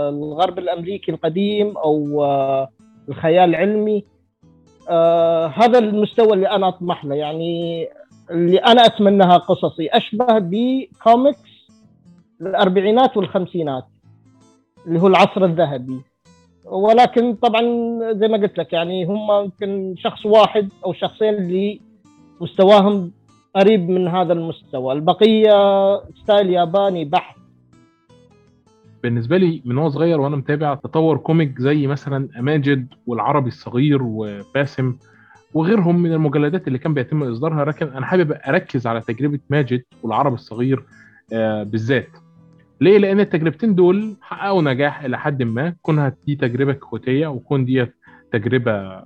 الغرب 0.10 0.60
الأمريكي 0.60 1.12
القديم 1.12 1.78
أو 1.78 2.24
آه 2.24 2.70
الخيال 3.10 3.50
العلمي. 3.50 4.06
آه 4.90 5.48
هذا 5.48 5.80
المستوى 5.80 6.34
اللي 6.34 6.50
أنا 6.50 6.68
أطمح 6.68 7.06
له. 7.06 7.16
يعني 7.16 7.88
اللي 8.32 8.58
أنا 8.58 8.86
أتمناها 8.86 9.38
قصصي 9.38 9.88
أشبه 9.88 10.40
بكوميكس 10.40 11.68
الأربعينات 12.42 13.18
والخمسينات. 13.18 13.86
اللي 14.88 15.00
هو 15.02 15.08
العصر 15.08 15.46
الذهبي. 15.46 16.02
ولكن 16.66 17.34
طبعا 17.34 17.62
زي 18.14 18.28
ما 18.28 18.38
قلت 18.38 18.58
لك 18.58 18.74
يعني 18.74 19.06
هم 19.06 19.44
يمكن 19.44 19.96
شخص 19.98 20.26
واحد 20.26 20.70
أو 20.86 20.94
شخصين 20.94 21.34
اللي 21.34 21.80
مستواهم 22.42 23.12
قريب 23.56 23.90
من 23.90 24.08
هذا 24.08 24.34
المستوى. 24.34 24.94
البقية 24.94 25.52
style 26.24 26.50
ياباني 26.50 27.06
بحت. 27.06 27.38
بالنسبة 29.04 29.38
لي 29.38 29.62
من 29.66 29.78
هو 29.78 29.90
صغير 29.90 30.22
وأنا 30.22 30.36
متابع 30.36 30.76
تطور 30.76 31.18
كوميك 31.18 31.60
زي 31.60 31.88
مثلا 31.88 32.30
ماجد 32.40 32.88
والعربي 33.08 33.48
الصغير 33.48 34.04
وباسم 34.04 34.96
وغيرهم 35.54 36.00
من 36.00 36.14
المجلدات 36.14 36.68
اللي 36.68 36.80
كان 36.80 36.94
بيتم 36.94 37.24
إصدارها 37.24 37.66
لكن 37.66 37.88
أنا 37.88 38.06
حابب 38.06 38.32
أركز 38.48 38.88
على 38.88 39.02
تجربة 39.02 39.40
ماجد 39.50 39.84
والعربي 40.04 40.36
الصغير 40.36 40.84
آه، 41.34 41.64
بالذات. 41.64 42.10
ليه؟ 42.82 42.98
لأن 42.98 43.20
التجربتين 43.20 43.76
دول 43.76 44.16
حققوا 44.22 44.62
نجاح 44.62 45.04
إلى 45.04 45.20
حد 45.20 45.44
ما. 45.44 45.76
كونها 45.82 46.14
دي 46.28 46.36
تجربة 46.36 46.74
كويتية 46.74 47.28
وكون 47.28 47.66
دي 47.66 47.86
تجربة 48.32 49.04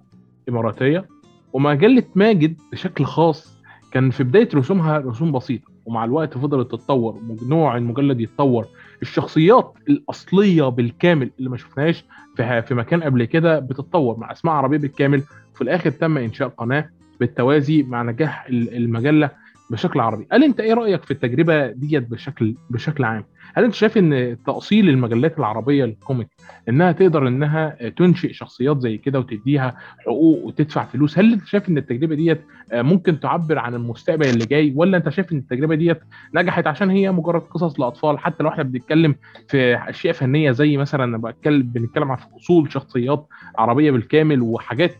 إماراتية. 0.49 1.05
ومجله 1.53 2.03
ماجد 2.15 2.57
بشكل 2.71 3.05
خاص 3.05 3.61
كان 3.91 4.09
في 4.09 4.23
بداية 4.23 4.49
رسومها 4.55 4.97
رسوم 4.99 5.31
بسيطة 5.31 5.71
ومع 5.85 6.05
الوقت 6.05 6.37
فضلت 6.37 6.71
تتطور 6.71 7.19
نوع 7.47 7.77
المجلد 7.77 8.21
يتطور. 8.21 8.67
الشخصيات 9.01 9.73
الأصلية 9.89 10.63
بالكامل 10.63 11.31
اللي 11.39 11.49
ما 11.49 11.57
شفناهاش 11.57 12.05
في 12.35 12.61
في 12.61 12.73
مكان 12.75 13.03
قبل 13.03 13.25
كده 13.25 13.59
بتتطور 13.59 14.17
مع 14.19 14.31
أسماء 14.31 14.55
عربية 14.55 14.77
بالكامل. 14.77 15.23
في 15.55 15.61
الآخر 15.61 15.89
تم 15.89 16.17
إنشاء 16.17 16.47
قناة 16.47 16.89
بالتوازي 17.19 17.83
مع 17.83 18.01
نجاح 18.03 18.45
المجلة. 18.49 19.29
بشكل 19.71 19.99
عربي. 19.99 20.27
هل 20.31 20.43
انت 20.43 20.59
إيه 20.59 20.73
رأيك 20.73 21.03
في 21.03 21.11
التجربة 21.11 21.67
ديت 21.67 22.11
بشكل 22.11 22.55
بشكل 22.69 23.03
عام؟ 23.03 23.23
هل 23.53 23.63
انت 23.63 23.73
شايف 23.73 23.97
ان 23.97 24.37
تأصيل 24.45 24.89
المجلات 24.89 25.39
العربية 25.39 25.85
للكوميك 25.85 26.27
انها 26.69 26.91
تقدر 26.91 27.27
انها 27.27 27.89
تنشئ 27.89 28.33
شخصيات 28.33 28.79
زي 28.81 28.97
كده 28.97 29.19
وتديها 29.19 29.77
حقوق 29.99 30.45
وتدفع 30.45 30.85
فلوس 30.85 31.19
هل 31.19 31.33
انت 31.33 31.45
شايف 31.45 31.69
ان 31.69 31.77
التجربة 31.77 32.15
ديت 32.15 32.41
ممكن 32.73 33.19
تعبر 33.19 33.59
عن 33.59 33.75
المستقبل 33.75 34.25
اللي 34.29 34.45
جاي 34.45 34.73
ولا 34.75 34.97
انت 34.97 35.09
شايف 35.09 35.31
ان 35.31 35.37
التجربة 35.37 35.75
ديت 35.75 35.99
نجحت 36.35 36.67
عشان 36.67 36.89
هي 36.89 37.11
مجرد 37.11 37.41
قصص 37.41 37.79
لأطفال؟ 37.79 38.19
حتى 38.19 38.43
لو 38.43 38.49
إحنا 38.49 38.63
بنتكلم 38.63 39.15
في 39.47 39.75
أشياء 39.89 40.13
فنية 40.13 40.51
زي 40.51 40.77
مثلا 40.77 41.17
بتكلم 41.21 41.63
بنتكلم 41.63 42.11
عن 42.11 42.17
أصول 42.35 42.71
شخصيات 42.71 43.27
عربية 43.57 43.91
بالكامل 43.91 44.41
وحاجات 44.41 44.95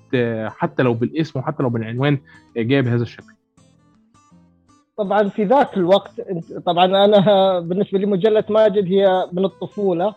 حتى 0.47 0.83
لو 0.83 0.93
بالاسم 0.93 1.39
وحتى 1.39 1.63
لو 1.63 1.69
بالعنوان 1.69 2.17
جاية 2.57 2.81
بهذا 2.81 3.03
الشكل. 3.03 3.33
طبعا 4.98 5.29
في 5.29 5.43
ذاك 5.43 5.77
الوقت 5.77 6.21
طبعا 6.65 6.86
أنا 6.86 7.60
بالنسبة 7.60 8.00
لي 8.00 8.05
مجلة 8.05 8.43
ماجد 8.50 8.86
هي 8.86 9.29
من 9.33 9.45
الطفولة. 9.45 10.15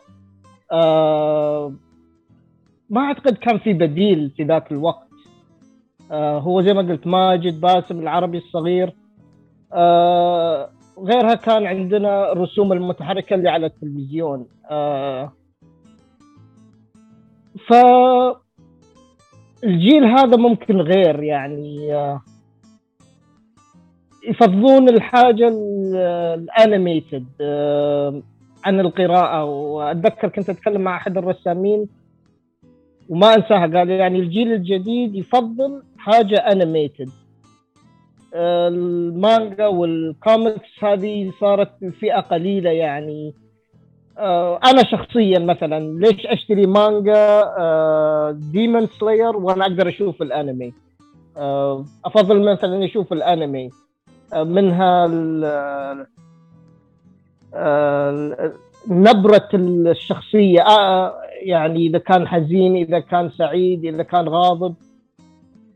آه 0.72 1.72
ما 2.90 3.00
أعتقد 3.00 3.36
كان 3.36 3.58
في 3.58 3.72
بديل 3.72 4.30
في 4.30 4.44
ذاك 4.44 4.72
الوقت. 4.72 5.08
آه 6.10 6.38
هو 6.38 6.62
زي 6.62 6.72
ما 6.74 6.82
قلت 6.82 7.06
ماجد 7.06 7.60
باسم 7.60 7.98
العربي 7.98 8.38
الصغير. 8.38 8.94
آه 9.72 10.70
غيرها 10.98 11.34
كان 11.34 11.66
عندنا 11.66 12.32
الرسوم 12.32 12.72
المتحركة 12.72 13.34
اللي 13.34 13.48
على 13.48 13.66
التلفزيون. 13.66 14.46
آه 14.70 15.32
ف 17.68 17.72
الجيل 19.64 20.04
هذا 20.04 20.36
ممكن 20.36 20.76
غير 20.80 21.22
يعني 21.22 21.94
آه 21.94 22.22
يفضلون 24.28 24.88
الحاجة 24.88 25.48
الانيميتد 26.34 27.26
آه، 27.40 28.22
عن 28.64 28.80
القراءة. 28.80 29.44
وأتذكر 29.44 30.28
كنت 30.28 30.50
أتكلم 30.50 30.80
مع 30.80 30.96
أحد 30.96 31.18
الرسامين 31.18 31.86
وما 33.08 33.34
أنساها 33.34 33.78
قال 33.78 33.90
يعني 33.90 34.18
الجيل 34.18 34.52
الجديد 34.52 35.14
يفضل 35.14 35.82
حاجة 35.98 36.36
animated 36.36 37.08
آه، 38.34 38.68
المانجا 38.68 39.66
والكوميكس 39.66 40.84
هذه 40.84 41.32
صارت 41.40 41.84
فئة 41.84 42.20
قليلة 42.20 42.70
يعني. 42.70 43.34
آه، 44.18 44.60
أنا 44.64 44.84
شخصيا 44.84 45.38
مثلا 45.38 45.98
ليش 45.98 46.26
أشتري 46.26 46.66
مانجا 46.66 47.44
ديمون 48.52 48.86
سلاير 48.86 49.36
وأنا 49.36 49.62
أقدر 49.64 49.88
أشوف 49.88 50.22
الأنمي؟ 50.22 50.72
أفضل 52.04 52.52
مثلا 52.52 52.84
أشوف 52.84 53.12
الأنمي. 53.12 53.70
منها 54.34 55.06
نبرة 58.88 59.48
الشخصية. 59.54 60.60
آه، 60.60 61.14
يعني 61.42 61.86
إذا 61.86 61.98
كان 61.98 62.28
حزين 62.28 62.76
إذا 62.76 62.98
كان 62.98 63.30
سعيد 63.30 63.84
إذا 63.84 64.02
كان 64.02 64.28
غاضب. 64.28 64.74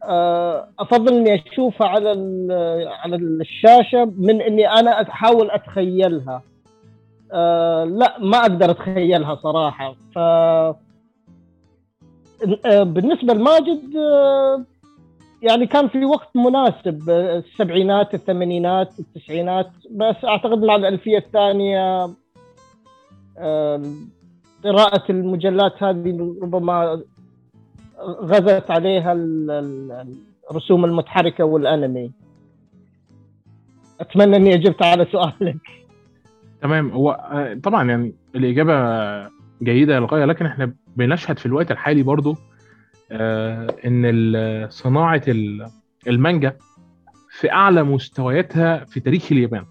آه، 0.04 0.68
أفضل 0.78 1.16
إني 1.16 1.34
أشوفها 1.34 1.88
على 1.88 2.10
على 3.02 3.16
الشاشة 3.16 4.12
من 4.18 4.40
إني 4.40 4.68
أنا 4.70 5.02
أحاول 5.02 5.50
أتخيلها. 5.50 6.42
آه، 7.32 7.84
لا 7.84 8.18
ما 8.20 8.38
أقدر 8.38 8.70
أتخيلها 8.70 9.34
صراحة. 9.34 9.94
ف 10.14 10.18
بالنسبة 12.68 13.34
لماجد 13.34 13.80
يعني 15.42 15.66
كان 15.66 15.88
في 15.88 16.04
وقت 16.04 16.36
مناسب 16.36 17.10
السبعينات 17.10 18.14
الثمانينات 18.14 18.90
التسعينات 18.98 19.70
بس 19.90 20.16
أعتقد 20.24 20.62
مع 20.62 20.76
الألفية 20.76 21.18
الثانية 21.18 22.10
قراءة 24.64 25.04
المجلات 25.10 25.82
هذه 25.82 26.36
ربما 26.42 27.02
غزت 28.00 28.70
عليها 28.70 29.12
الرسوم 30.50 30.84
المتحركة 30.84 31.44
والأنمي. 31.44 32.10
أتمنى 34.00 34.36
إني 34.36 34.54
أجبت 34.54 34.82
على 34.82 35.06
سؤالك. 35.12 35.56
تمام. 36.62 36.90
هو 36.90 37.10
آه، 37.10 37.54
طبعا 37.54 37.88
يعني 37.90 38.12
الإجابة 38.34 38.74
جيدة 39.62 39.98
للغايه 39.98 40.24
لكن 40.24 40.46
إحنا 40.46 40.72
بنشهد 40.96 41.38
في 41.38 41.46
الوقت 41.46 41.70
الحالي 41.70 42.02
برضو 42.02 42.30
آه، 42.30 42.36
إن 43.10 44.66
صناعة 44.70 45.22
المانجا 46.06 46.56
في 47.30 47.52
أعلى 47.52 47.82
مستوياتها 47.82 48.84
في 48.84 49.00
تاريخ 49.00 49.32
اليابان. 49.32 49.64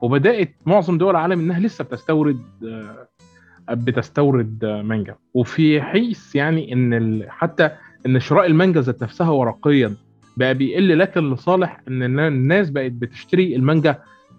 وبدأت 0.00 0.54
معظم 0.66 0.98
دول 0.98 1.10
العالم 1.10 1.40
إنها 1.40 1.60
لسه 1.60 1.84
بتستورد 1.84 2.40
آه، 2.68 3.74
بتستورد 3.74 4.64
مانجا. 4.64 5.16
وفي 5.34 5.82
حيث 5.82 6.34
يعني 6.36 6.72
إن 6.72 7.24
حتى 7.28 7.70
إن 8.06 8.20
شراء 8.20 8.46
المانجا 8.46 8.80
ذات 8.80 9.02
نفسها 9.02 9.30
ورقيا 9.30 9.94
بقى 10.36 10.54
بيقل 10.54 10.98
لكن 10.98 11.30
لصالح 11.32 11.80
إن 11.88 12.02
الناس 12.20 12.70
بقت 12.70 12.92
بتشتري 12.92 13.56
المانجا 13.56 13.90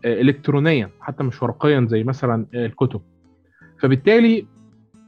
آه، 0.05 0.21
الكترونيا 0.21 0.89
حتى 1.01 1.23
مش 1.23 1.43
ورقيا 1.43 1.85
زي 1.89 2.03
مثلا 2.03 2.45
الكتب. 2.53 3.01
فبالتالي 3.79 4.45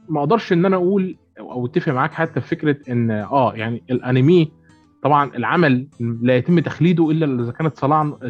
ما 0.08 0.20
أقدرش 0.20 0.52
إن 0.52 0.64
أنا 0.66 0.76
أقول 0.76 1.16
أو 1.52 1.66
أتفق 1.66 1.92
معاك 1.92 2.12
حتى 2.12 2.40
في 2.40 2.48
فكرة 2.48 2.76
إن 2.92 3.10
آه 3.10 3.54
يعني 3.54 3.82
الأنمي 3.90 4.52
طبعا 5.02 5.30
العمل 5.36 5.88
لا 6.00 6.36
يتم 6.36 6.60
تخليده 6.60 7.10
إلا 7.10 7.42
إذا 7.42 7.52
كانت 7.52 7.78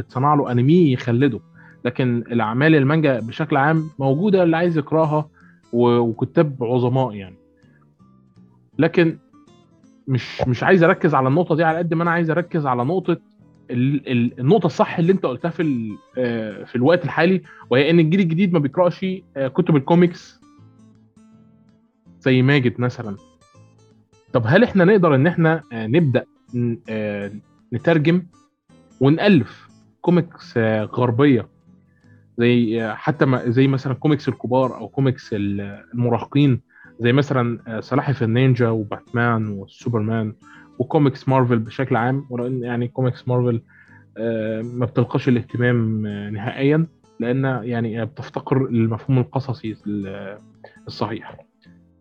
صنع 0.09 0.35
له 0.35 0.53
أنمي 0.53 0.93
يخلده. 0.93 1.41
لكن 1.85 2.25
الأعمال 2.33 2.75
المانجا 2.75 3.21
بشكل 3.21 3.57
عام 3.57 3.91
موجودة 3.99 4.43
اللي 4.43 4.57
عايز 4.57 4.79
يقراها 4.79 5.29
وكتاب 5.73 6.57
عظماء 6.65 7.15
يعني. 7.15 7.37
لكن 8.79 9.19
مش 10.09 10.43
مش 10.49 10.63
عايز 10.63 10.83
أركز 10.83 11.15
على 11.15 11.29
النقطة 11.29 11.55
دي 11.55 11.65
على 11.65 11.79
قد 11.79 11.95
ما 11.95 12.03
أنا 12.03 12.11
عايز 12.11 12.31
أركز 12.31 12.67
على 12.67 12.85
نقطة 12.85 13.17
النقطة 13.71 14.67
الصح 14.67 14.99
اللي 14.99 15.13
أنت 15.13 15.27
قلتها 15.27 15.51
في 15.51 15.93
آه، 16.19 16.65
في 16.65 16.77
الوقت 16.77 17.05
الحالي 17.05 17.43
وهي 17.71 17.91
إن 17.91 18.01
الجيل 18.01 18.21
الجديد 18.21 18.53
ما 18.53 18.59
بيقرأش 18.59 19.07
آه، 19.37 19.49
كتب 19.49 19.77
الكوميكس 19.77 20.38
زي 22.21 22.43
ماجد 22.43 22.81
مثلا. 22.81 23.17
طب 24.33 24.43
هل 24.47 24.65
إحنا 24.65 24.85
نقدر 24.85 25.15
إن 25.15 25.27
إحنا 25.27 25.63
آه، 25.73 25.87
نبدأ 25.87 26.25
آه، 26.89 27.31
نترجم 27.73 28.23
ونألف 29.01 29.69
كوميكس 30.01 30.55
آه، 30.57 30.85
غربية؟ 30.85 31.49
زي 32.39 32.89
حتى 32.95 33.43
زي 33.51 33.67
مثلا 33.67 33.95
كوميكس 33.95 34.29
الكبار 34.29 34.77
أو 34.77 34.89
كوميكس 34.89 35.29
المراهقين 35.33 36.61
زي 37.01 37.13
مثلا 37.13 37.81
سلاحف 37.81 38.23
النينجا 38.23 38.69
وباتمان 38.69 39.49
وسوبرمان 39.49 40.35
وكوميكس 40.79 41.29
مارفل 41.29 41.59
بشكل 41.59 41.97
عام. 41.97 42.27
ولأن 42.31 42.63
يعني 42.63 42.89
كوميكس 42.89 43.29
مارفل 43.29 43.63
ما 44.79 44.85
بتلقاش 44.87 45.29
الاهتمام 45.29 46.07
نهائيا 46.07 46.87
لأن 47.21 47.45
يعني 47.65 48.05
بتفتقر 48.05 48.57
المفهوم 48.57 49.19
القصصي 49.19 49.77
ال- 49.87 50.39
الصحيح. 50.87 51.48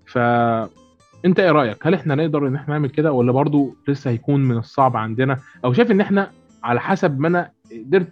فانت 0.07 1.39
إيه 1.39 1.51
رأيك؟ 1.51 1.87
هل 1.87 1.93
إحنا 1.93 2.15
نقدر 2.15 2.47
ان 2.47 2.55
إحنا 2.55 2.73
نعمل 2.73 2.89
كده 2.89 3.11
ولا 3.11 3.31
برضو 3.31 3.75
لسه 3.87 4.11
هيكون 4.11 4.41
من 4.43 4.57
الصعب 4.57 4.97
عندنا؟ 4.97 5.37
أو 5.65 5.73
شايف 5.73 5.91
ان 5.91 6.01
إحنا 6.01 6.31
على 6.63 6.79
حسب 6.79 7.19
ما 7.19 7.27
أنا 7.27 7.51
قدرت 7.85 8.07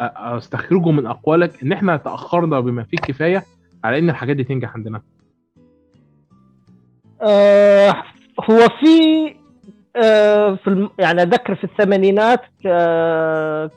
استخرجه 0.00 0.90
من 0.90 1.06
اقوالك 1.06 1.62
ان 1.62 1.72
إحنا 1.72 1.96
تأخرنا 1.96 2.60
بما 2.60 2.82
فيه 2.82 2.96
الكفاية 2.98 3.42
على 3.84 3.98
ان 3.98 4.10
الحاجات 4.10 4.36
دي 4.36 4.44
تنجح 4.44 4.74
عندنا؟ 4.74 5.02
آه 7.22 7.94
هو 8.50 8.58
في 8.80 9.26
آه 9.96 10.54
في 10.54 10.66
الم... 10.68 10.90
يعني 10.98 11.22
أذكر 11.22 11.54
في 11.54 11.64
الثمانينات 11.64 12.40
آه 12.66 13.70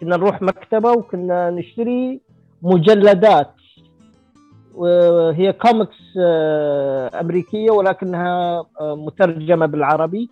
كنا 0.00 0.16
نروح 0.16 0.42
مكتبة 0.42 0.92
وكنا 0.92 1.50
نشتري 1.50 2.20
مجلدات 2.62 3.54
وهي 4.74 5.52
كوميكس 5.52 5.96
آه 6.20 7.20
أمريكية 7.20 7.70
ولكنها 7.70 8.64
آه 8.80 8.96
مترجمة 8.96 9.66
بالعربي. 9.66 10.30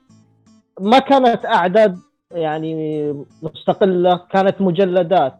ما 0.80 0.98
كانت 0.98 1.46
أعداد 1.46 1.98
يعني 2.30 3.12
مستقلة 3.42 4.20
كانت 4.30 4.60
مجلدات. 4.60 5.34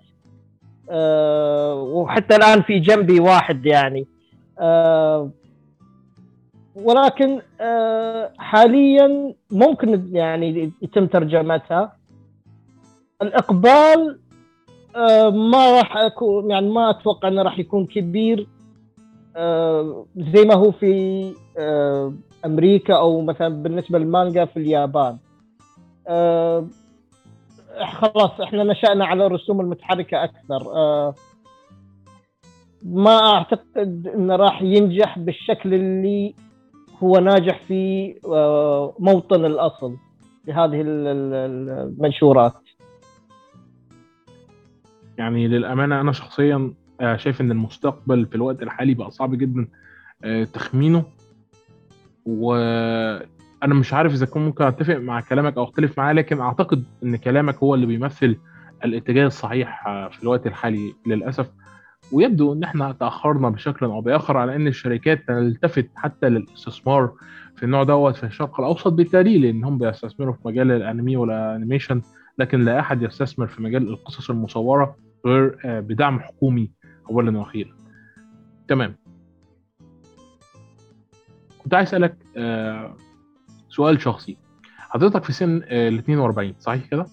آه 0.91 1.75
وحتى 1.75 2.37
الآن 2.37 2.63
في 2.63 2.79
جنبي 2.79 3.21
واحد 3.21 3.67
يعني. 3.67 4.07
ولكن 6.75 7.41
حاليا 8.39 9.35
ممكن 9.51 10.17
يعني 10.17 10.73
يتم 10.83 11.07
ترجمتها. 11.07 11.97
الإقبال 13.23 14.19
ما 15.33 15.79
راح 15.79 15.97
اكون 15.97 16.51
يعني 16.51 16.69
ما 16.69 16.91
أتوقع 16.91 17.29
إنه 17.29 17.43
راح 17.43 17.59
يكون 17.59 17.87
كبير. 17.87 18.47
زي 20.17 20.45
ما 20.45 20.55
هو 20.55 20.73
في 20.73 21.25
آه، 21.59 22.15
أمريكا 22.45 22.95
أو 22.95 23.21
مثلا 23.21 23.49
بالنسبة 23.63 23.99
للمانجا 23.99 24.45
في 24.45 24.57
اليابان. 24.57 25.19
آه، 26.09 26.67
خلاص 27.93 28.41
إحنا 28.41 28.65
نشأنا 28.65 29.07
على 29.07 29.27
الرسوم 29.27 29.61
المتحركة 29.61 30.25
أكثر. 30.25 30.73
آه، 30.75 31.15
ما 32.83 33.19
أعتقد 33.35 34.11
انه 34.15 34.37
راح 34.37 34.63
ينجح 34.63 35.19
بالشكل 35.19 35.75
اللي 35.75 36.35
هو 37.03 37.19
ناجح 37.19 37.61
في 37.69 38.15
آه، 38.27 38.95
موطن 38.99 39.45
الأصل 39.45 39.97
لهذه 40.47 40.81
ال- 40.81 41.07
ال- 41.07 41.71
المنشورات. 41.89 42.53
يعني 45.19 45.49
للأمانة 45.49 46.01
أنا 46.01 46.13
شخصيا 46.13 46.55
آه، 46.57 46.73
شايف 47.17 47.41
إن 47.41 47.51
المستقبل 47.51 48.27
في 48.27 48.35
الوقت 48.35 48.63
الحالي 48.63 48.95
بقى 48.95 49.11
صعب 49.11 49.35
جدا 49.35 49.69
آه، 50.25 50.45
تخمينه. 50.45 51.05
وأنا 52.27 53.75
مش 53.75 53.93
عارف 53.93 54.13
إذا 54.13 54.27
كنت 54.27 54.37
ممكن 54.43 54.65
أتفق 54.65 54.97
مع 54.97 55.21
كلامك 55.21 55.57
أو 55.57 55.65
أختلف 55.65 55.99
معاه 55.99 56.13
لكن 56.13 56.41
أعتقد 56.41 56.85
إن 57.03 57.17
كلامك 57.17 57.57
هو 57.57 57.75
اللي 57.75 57.87
بيمثل 57.87 58.37
الاتجاه 58.85 59.27
الصحيح 59.27 59.87
آه، 59.87 60.09
في 60.09 60.23
الوقت 60.23 60.47
الحالي 60.47 60.95
للأسف. 61.07 61.51
ويبدو 62.13 62.53
إن 62.53 62.63
إحنا 62.65 62.93
تأخرنا 62.93 63.49
بشكل 63.49 63.87
أو 63.87 64.01
بآخر 64.01 64.37
على 64.37 64.57
إن 64.57 64.67
الشركات 64.67 65.29
تلتفت 65.29 65.91
حتى 65.97 66.29
للاستثمار 66.29 67.13
في 67.57 67.63
النوع 67.63 67.83
دوت 67.83 68.17
في 68.17 68.25
الشرق 68.25 68.61
الأوسط 68.61 68.93
بالدليل 68.93 69.45
ان 69.45 69.65
هم 69.65 69.79
بيستثمروا 69.79 70.33
في 70.35 70.41
مجال 70.45 70.71
الأنمي 70.71 71.17
والأنيميشن 71.17 72.03
لكن 72.39 72.61
لا 72.61 72.81
أحد 72.81 73.03
يستثمر 73.03 73.47
في 73.47 73.63
مجال 73.63 73.89
القصص 73.89 74.31
المصورة 74.31 74.97
غير 75.27 75.57
آه، 75.65 75.81
بدعم 75.81 76.21
حكومي. 76.21 76.71
اولا 77.11 77.39
وأخيرا. 77.39 77.77
تمام. 78.69 78.97
كنت 81.59 81.75
عايز 81.75 81.89
أسألك 81.89 82.17
آه، 82.37 82.97
سؤال 83.69 84.01
شخصي. 84.03 84.37
حضرتك 84.79 85.25
في 85.25 85.33
سن 85.33 85.63
آه، 85.65 85.89
ال 85.89 85.99
42 85.99 86.55
صحيح 86.59 86.87
كده؟ 86.87 87.07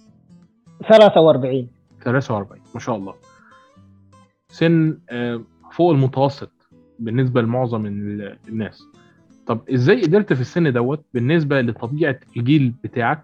43 0.89 1.67
43 2.03 2.61
ما 2.73 2.79
شاء 2.79 2.95
الله. 2.95 3.13
سن 4.49 4.99
آه، 5.09 5.41
فوق 5.71 5.91
المتوسط 5.91 6.51
بالنسبة 6.99 7.41
لمعظم 7.41 7.85
ال- 7.85 8.37
الناس. 8.47 8.83
طب 9.47 9.69
إزاي 9.69 10.01
قدرت 10.01 10.33
في 10.33 10.41
السن 10.41 10.73
دوت 10.73 11.05
بالنسبة 11.13 11.61
لطبيعة 11.61 12.19
الجيل 12.37 12.73
بتاعك 12.83 13.23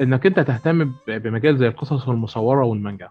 إنك 0.00 0.26
أنت 0.26 0.40
تهتم 0.40 0.92
بمجال 1.08 1.58
زي 1.58 1.68
القصص 1.68 2.08
المصورة 2.08 2.64
والمانجا؟ 2.64 3.08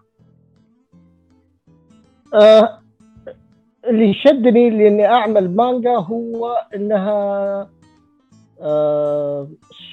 آه 2.34 2.78
اللي 3.88 4.14
شدني 4.14 4.70
لاني 4.70 5.06
اعمل 5.06 5.56
مانجا 5.56 5.96
هو 5.96 6.66
انها 6.74 7.68
آه 8.60 9.48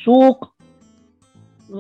سوق 0.06 0.52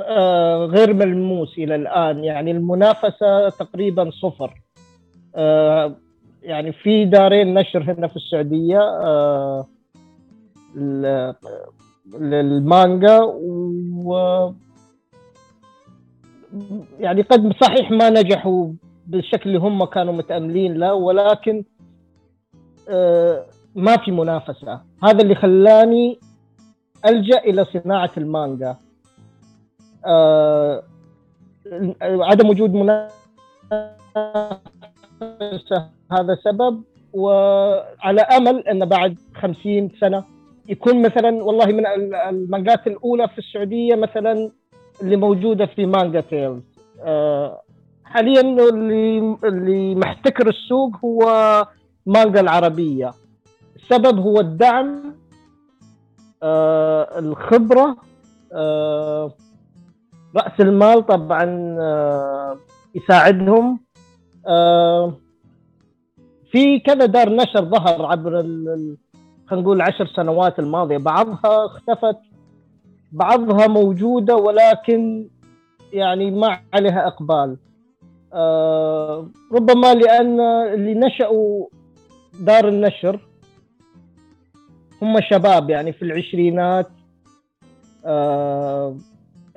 آه 0.03 0.65
غير 0.65 0.93
ملموس 0.93 1.57
إلى 1.57 1.75
الان. 1.75 2.23
يعني 2.23 2.51
المنافسة 2.51 3.49
تقريبا 3.49 4.11
صفر. 4.11 4.61
يعني 6.43 6.73
في 6.73 7.05
دارين 7.05 7.53
نشر 7.53 7.83
هنا 7.83 8.07
في 8.07 8.15
السعودية 8.15 8.79
للمانجا 12.19 13.19
و 14.05 14.49
يعني 16.99 17.21
قد 17.21 17.53
صحيح 17.61 17.91
ما 17.91 18.09
نجحوا 18.09 18.67
بالشكل 19.11 19.49
اللي 19.49 19.59
هم 19.59 19.85
كانوا 19.85 20.13
متأملين 20.13 20.73
له 20.77 20.93
ولكن 20.93 21.63
آه، 22.89 23.45
ما 23.75 23.97
في 23.97 24.11
منافسة. 24.11 24.81
هذا 25.03 25.21
اللي 25.23 25.35
خلاني 25.35 26.19
ألجأ 27.05 27.37
إلى 27.37 27.65
صناعة 27.65 28.11
المانجا. 28.17 28.75
آه، 30.05 30.83
عدم 32.01 32.49
وجود 32.49 32.73
منافسة 32.73 33.11
هذا 36.11 36.35
سبب 36.43 36.83
وعلى 37.13 38.21
أمل 38.21 38.67
أن 38.67 38.85
بعد 38.85 39.15
خمسين 39.35 39.91
سنة 39.99 40.23
يكون 40.67 41.01
مثلا 41.01 41.43
والله 41.43 41.65
من 41.65 41.87
ال- 41.87 42.15
المانجات 42.15 42.87
الأولى 42.87 43.27
في 43.27 43.37
السعودية 43.37 43.95
مثلا 43.95 44.51
اللي 45.01 45.15
موجودة 45.15 45.65
في 45.65 45.85
مانجا 45.85 46.21
تيلز. 46.21 46.61
آه، 47.03 47.61
حاليا 48.13 48.41
اللي 48.41 49.37
اللي 49.43 49.95
محتكر 49.95 50.47
السوق 50.49 50.91
هو 51.05 51.23
مانجا 52.05 52.39
العربية. 52.39 53.11
السبب 53.75 54.19
هو 54.19 54.39
الدعم 54.39 55.15
آه 56.43 57.19
الخبرة 57.19 57.97
آه 58.53 59.31
رأس 60.35 60.59
المال 60.59 61.05
طبعا 61.05 61.75
آه 61.79 62.57
يساعدهم. 62.95 63.79
آه 64.47 65.13
في 66.51 66.79
كذا 66.79 67.05
دار 67.05 67.29
نشر 67.29 67.65
ظهر 67.65 68.05
عبر 68.05 68.31
خلينا 69.47 69.63
نقول 69.63 69.77
العشر 69.77 70.05
سنوات 70.15 70.59
الماضية. 70.59 70.97
بعضها 70.97 71.65
اختفت 71.65 72.17
بعضها 73.11 73.67
موجودة 73.67 74.35
ولكن 74.35 75.27
يعني 75.93 76.31
ما 76.31 76.59
عليها 76.73 77.07
إقبال. 77.07 77.57
ربما 79.53 79.93
لأن 79.93 80.39
اللي 80.73 80.93
نشأوا 80.93 81.67
دار 82.39 82.67
النشر 82.67 83.19
هم 85.01 85.21
شباب 85.21 85.69
يعني 85.69 85.93
في 85.93 86.01
العشرينات. 86.01 86.87
آه، 88.05 88.95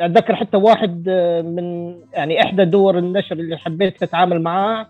أتذكر 0.00 0.34
حتى 0.36 0.56
واحد 0.56 1.04
آه، 1.08 1.42
من 1.42 1.94
يعني 2.12 2.42
إحدى 2.42 2.64
دور 2.64 2.98
النشر 2.98 3.36
اللي 3.36 3.56
حبيت 3.56 4.02
اتعامل 4.02 4.42
معاه 4.42 4.86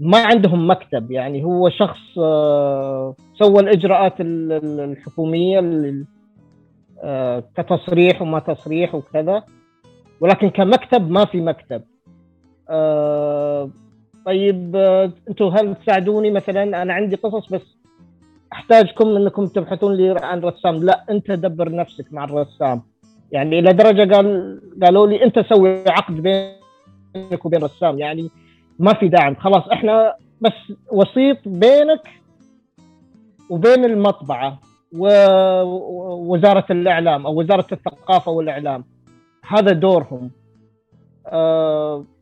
ما 0.00 0.18
عندهم 0.26 0.70
مكتب 0.70 1.10
يعني 1.10 1.44
هو 1.44 1.70
شخص 1.70 2.18
آه، 2.18 3.14
سوى 3.38 3.60
الإجراءات 3.62 4.20
ال- 4.20 4.52
ال- 4.52 4.80
الحكومية 4.80 5.60
آه، 7.02 7.42
كتصريح 7.56 8.22
وما 8.22 8.38
تصريح 8.38 8.94
وكذا 8.94 9.42
ولكن 10.20 10.50
كمكتب 10.50 11.10
ما 11.10 11.24
في 11.24 11.40
مكتب. 11.40 11.82
آه، 12.70 13.70
طيب 14.26 14.76
آه، 14.76 15.12
أنتم 15.28 15.44
هل 15.44 15.74
تساعدوني 15.74 16.30
مثلا؟ 16.30 16.82
أنا 16.82 16.92
عندي 16.92 17.16
قصص 17.16 17.52
بس 17.52 17.76
أحتاجكم 18.52 19.16
إنكم 19.16 19.46
تبحثون 19.46 19.94
لي 19.94 20.16
عن 20.22 20.40
رسام. 20.40 20.76
لا 20.76 21.04
أنت 21.10 21.30
دبر 21.30 21.72
نفسك 21.72 22.12
مع 22.12 22.24
الرسام. 22.24 22.82
يعني 23.32 23.58
إلى 23.58 23.72
درجة 23.72 24.14
قال 24.14 24.60
قالوا 24.82 25.06
لي 25.06 25.24
أنت 25.24 25.38
سوي 25.38 25.88
عقد 25.88 26.14
بينك 26.14 27.44
وبين 27.44 27.62
رسام. 27.62 27.98
يعني 27.98 28.30
ما 28.78 28.94
في 28.94 29.08
داعم. 29.08 29.34
خلاص 29.34 29.68
إحنا 29.72 30.14
بس 30.40 30.76
وسيط 30.92 31.38
بينك 31.46 32.08
وبين 33.50 33.84
المطبعة 33.84 34.58
ووزارة 34.92 36.64
الإعلام 36.70 37.26
أو 37.26 37.40
وزارة 37.40 37.66
الثقافة 37.72 38.32
والإعلام. 38.32 38.84
هذا 39.48 39.72
دورهم. 39.72 40.30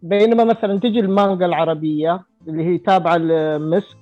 بينما 0.02 0.44
مثلا 0.44 0.78
تجي 0.78 1.00
المانجا 1.00 1.46
العربية 1.46 2.20
اللي 2.48 2.64
هي 2.64 2.78
تابعة 2.78 3.16
لمسك 3.16 3.96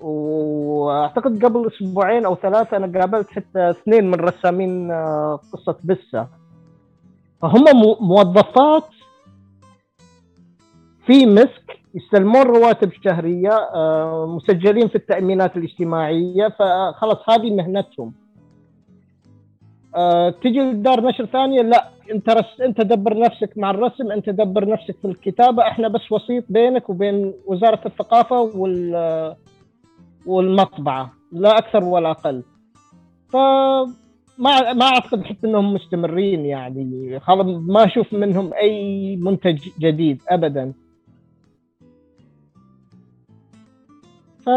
وأعتقد 0.00 1.44
قبل 1.44 1.66
أسبوعين 1.66 2.24
أو 2.24 2.34
ثلاثة 2.34 2.76
أنا 2.76 3.00
قابلت 3.00 3.30
حتى 3.30 3.70
اثنين 3.70 4.10
من 4.10 4.14
رسامين 4.14 4.90
آه، 4.90 5.40
قصة 5.52 5.76
بسه 5.84 6.26
فهم 7.42 7.64
موظفات 8.00 8.84
في 11.06 11.26
مسك 11.26 11.78
يستلمون 11.94 12.42
رواتب 12.42 12.92
شهرية 13.04 13.52
آه، 13.52 14.26
مسجلين 14.26 14.88
في 14.88 14.94
التأمينات 14.94 15.56
الاجتماعية 15.56 16.48
فخلص 16.48 17.18
هذه 17.30 17.50
مهنتهم. 17.54 18.12
آه، 19.96 20.30
تجي 20.30 20.72
دار 20.72 21.00
نشر 21.00 21.26
ثانية 21.26 21.62
لا 21.62 21.90
انت 22.12 22.30
رس... 22.30 22.60
انت 22.60 22.80
دبر 22.80 23.18
نفسك 23.18 23.58
مع 23.58 23.70
الرسم 23.70 24.10
انت 24.10 24.30
دبر 24.30 24.68
نفسك 24.68 24.96
في 25.02 25.08
الكتابة. 25.08 25.62
إحنا 25.62 25.88
بس 25.88 26.12
وسيط 26.12 26.44
بينك 26.48 26.90
وبين 26.90 27.34
وزارة 27.46 27.80
الثقافة 27.86 28.40
وال 28.40 29.36
والمطبعة 30.26 31.12
لا 31.32 31.58
أكثر 31.58 31.84
ولا 31.84 32.10
أقل. 32.10 32.42
ف 33.28 33.36
ما 34.38 34.72
ما 34.72 34.84
أعتقد 34.84 35.24
حتى 35.24 35.46
إنهم 35.46 35.74
مستمرين 35.74 36.46
يعني. 36.46 37.20
خلاص 37.20 37.46
ما 37.46 37.84
أشوف 37.84 38.12
منهم 38.12 38.54
أي 38.54 39.16
منتج 39.16 39.68
جديد 39.78 40.22
ابدا. 40.28 40.72
ف 44.40 44.50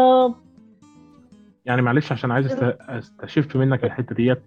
يعني 1.66 1.82
معلش 1.82 2.12
عشان 2.12 2.30
عايز 2.30 2.56
أستشف 2.88 3.56
منك 3.56 3.84
الحتة 3.84 4.14
ديت. 4.14 4.42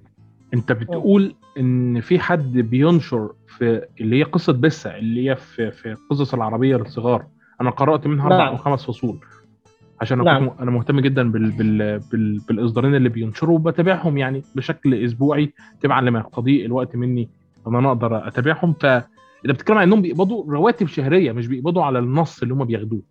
انت 0.53 0.71
بتقول 0.71 1.35
إن 1.59 2.01
في 2.01 2.19
حد 2.19 2.57
بينشر 2.57 3.29
في 3.47 3.81
اللي 4.01 4.19
هي 4.19 4.23
قصة 4.23 4.53
بسه 4.53 4.97
اللي 4.97 5.29
هي 5.29 5.35
في 5.35 5.71
في 5.71 5.95
قصص 6.09 6.33
العربية 6.33 6.75
للصغار. 6.75 7.25
أنا 7.61 7.69
قرأت 7.69 8.07
منها 8.07 8.25
أربع 8.25 8.37
نعم. 8.37 8.47
أو 8.47 8.57
خمس 8.57 8.85
فصول. 8.85 9.19
عشان 10.01 10.19
أنا 10.19 10.39
نعم. 10.39 10.49
أنا 10.59 10.71
مهتم 10.71 10.99
جدا 10.99 11.31
بال... 11.31 11.51
بال... 11.51 11.99
بال... 12.11 12.39
بالإصدارين 12.39 12.95
اللي 12.95 13.09
بينشروا 13.09 13.55
وبتابعهم 13.55 14.17
يعني 14.17 14.43
بشكل 14.55 14.93
أسبوعي 15.05 15.53
تبعا 15.81 16.01
لما 16.01 16.19
يقتضيه 16.19 16.65
الوقت 16.65 16.95
مني 16.95 17.29
إن 17.67 17.75
أنا 17.75 17.87
أقدر 17.87 18.27
أتابعهم. 18.27 18.73
ف 18.73 18.85
اذا 18.85 19.53
بتتكلم 19.53 19.77
عن 19.77 19.83
إنهم 19.83 20.01
بيقبضوا 20.01 20.51
رواتب 20.51 20.87
شهرية 20.87 21.31
مش 21.31 21.47
بيقبضوا 21.47 21.83
على 21.83 21.99
النص 21.99 22.41
اللي 22.41 22.53
هم 22.53 22.63
بياخدوه. 22.63 23.01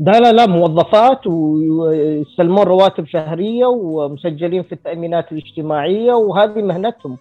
لا 0.00 0.20
لا 0.20 0.32
لا 0.32 0.46
موظفات 0.46 1.26
ويستلمون 1.26 2.62
رواتب 2.62 3.06
شهرية 3.06 3.66
ومسجلين 3.66 4.62
في 4.62 4.72
التأمينات 4.72 5.32
الاجتماعية 5.32 6.12
وهذه 6.12 6.62
مهنتهم. 6.62 7.18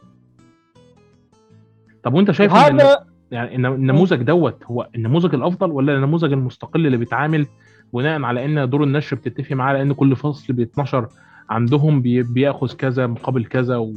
طب 2.04 2.14
وأنت 2.14 2.32
شايف 2.32 2.54
هذا 2.54 2.94
إن 2.94 3.06
يعني 3.32 3.56
النموذج 3.56 4.22
دوت 4.22 4.64
هو 4.66 4.90
النموذج 4.96 5.36
الأفضل 5.36 5.72
ولا 5.72 5.96
النموذج 5.96 6.32
المستقل 6.34 6.86
اللي 6.86 6.98
بيتعامل 6.98 7.48
بناء 7.94 8.22
على 8.22 8.46
إن 8.46 8.70
دور 8.70 8.84
النشر 8.84 9.16
بتتفق 9.16 9.52
معاه؟ 9.52 9.70
على 9.70 9.82
ان 9.82 9.94
كل 9.94 10.16
فصل 10.16 10.54
بيتنشر 10.54 11.08
عندهم 11.50 12.02
بيأخذ 12.34 12.74
كذا 12.74 13.08
مقابل 13.08 13.46
كذا 13.46 13.78
و... 13.78 13.94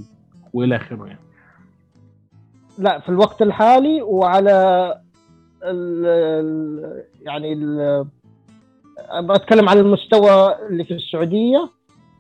وإلى 0.52 0.76
آخره 0.76 1.06
يعني. 1.06 1.20
لا 2.78 2.98
في 2.98 3.08
الوقت 3.08 3.42
الحالي 3.42 4.02
وعلى 4.02 4.94
ال 5.64 7.04
يعني 7.22 7.52
ال 7.52 8.06
بتكلم 9.20 9.68
على 9.68 9.80
المستوى 9.80 10.54
اللي 10.68 10.84
في 10.84 10.94
السعودية. 10.94 11.70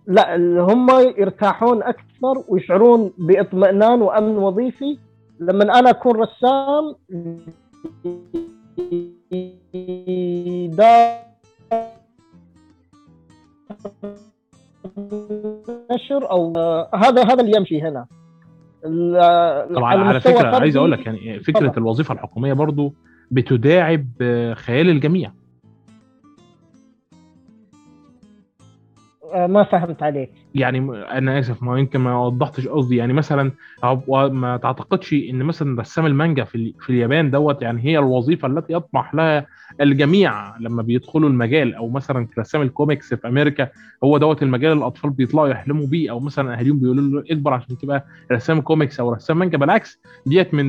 لا 0.06 0.36
هم 0.72 0.90
يرتاحون 1.18 1.82
أكثر 1.82 2.44
ويشعرون 2.48 3.12
بإطمئنان 3.18 4.02
وأمن 4.02 4.36
وظيفي 4.36 4.98
لما 5.40 5.78
أنا 5.78 5.90
أكون 5.90 6.16
رسام 6.16 6.94
نشر 15.90 16.30
أو 16.30 16.52
هذا 16.94 17.24
هذا 17.24 17.40
اللي 17.40 17.56
يمشي 17.56 17.82
هنا. 17.82 18.06
طبعا 19.74 20.04
على 20.04 20.20
فكرة 20.20 20.56
عايز 20.56 20.76
أقول 20.76 20.92
لك 20.92 21.06
يعني 21.06 21.40
فكرة 21.40 21.68
طبعا. 21.68 21.76
الوظيفة 21.76 22.14
الحكومية 22.14 22.52
برضو 22.52 22.94
بتداعب 23.30 24.06
خيال 24.54 24.88
الجميع. 24.88 25.32
ما 29.34 29.64
فهمت 29.64 30.02
عليك. 30.02 30.30
يعني 30.54 30.78
أنا 31.18 31.38
آسف 31.38 31.62
ما 31.62 31.78
يمكن 31.78 32.00
ما 32.00 32.18
وضحتش 32.18 32.68
قصدي. 32.68 32.96
يعني 32.96 33.12
مثلا 33.12 33.52
ما 34.30 34.56
تعتقدش 34.56 35.12
إن 35.12 35.42
مثلا 35.42 35.80
رسام 35.80 36.06
المانجا 36.06 36.44
في, 36.44 36.74
في 36.80 36.90
اليابان 36.90 37.30
دوت 37.30 37.62
يعني 37.62 37.84
هي 37.84 37.98
الوظيفة 37.98 38.48
التي 38.48 38.72
يطمح 38.72 39.14
لها 39.14 39.46
الجميع 39.80 40.58
لما 40.58 40.82
بيدخلوا 40.82 41.28
المجال 41.28 41.74
أو 41.74 41.88
مثلا 41.88 42.26
رسام 42.38 42.62
الكوميكس 42.62 43.14
في 43.14 43.28
أمريكا 43.28 43.68
هو 44.04 44.18
دوت 44.18 44.42
المجال 44.42 44.72
الأطفال 44.72 45.10
بيطلعوا 45.10 45.48
يحلموا 45.48 45.86
بيه 45.86 46.10
أو 46.10 46.20
مثلا 46.20 46.58
أهاليهم 46.58 46.78
بيقولوا 46.80 47.20
له 47.22 47.24
اكبر 47.30 47.52
عشان 47.52 47.78
تبقى 47.78 48.04
رسام 48.32 48.60
كوميكس 48.60 49.00
أو 49.00 49.12
رسام 49.12 49.38
مانجا. 49.38 49.58
بالعكس 49.58 50.00
ديت 50.26 50.54
من 50.54 50.66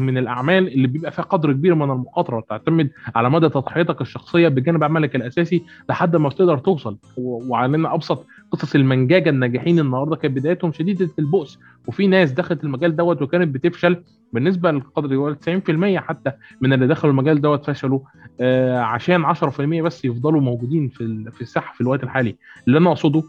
من 0.00 0.18
الأعمال 0.18 0.68
اللي 0.68 0.86
بيبقى 0.86 1.10
فيها 1.10 1.24
قدر 1.24 1.52
كبير 1.52 1.74
من 1.74 1.90
المخاطره 1.90 2.44
تعتمد 2.48 2.90
على 3.14 3.30
مدى 3.30 3.48
تضحيتك 3.48 4.00
الشخصية 4.00 4.48
بجانب 4.48 4.84
عملك 4.84 5.16
الأساسي 5.16 5.62
لحد 5.90 6.16
ما 6.16 6.28
تقدر 6.28 6.58
توصل. 6.58 6.98
وعلينا 7.16 7.94
أبسط 7.94 8.05
قصص 8.50 8.74
المانجاكا 8.74 9.30
الناجحين 9.30 9.78
النهارده 9.78 10.16
كانت 10.16 10.36
بدايتهم 10.36 10.72
شديدة 10.72 11.10
البؤس. 11.18 11.58
وفي 11.88 12.06
ناس 12.06 12.32
دخلت 12.32 12.64
المجال 12.64 12.96
دوت 12.96 13.22
وكانت 13.22 13.54
بتفشل 13.54 14.02
بالنسبة 14.32 14.70
للقدر 14.70 15.34
90% 15.34 15.98
حتى 15.98 16.32
من 16.60 16.72
اللي 16.72 16.86
دخلوا 16.86 17.12
المجال 17.12 17.40
دوت 17.40 17.64
فشلوا. 17.64 18.00
آه 18.40 18.78
عشان 18.78 19.24
10% 19.34 19.82
بس 19.82 20.04
يفضلوا 20.04 20.40
موجودين 20.40 20.88
في 20.88 21.30
في 21.30 21.40
الساحة 21.40 21.74
في 21.74 21.80
الوقت 21.80 22.02
الحالي. 22.02 22.36
اللي 22.68 22.78
أنا 22.78 22.90
أقصده 22.90 23.22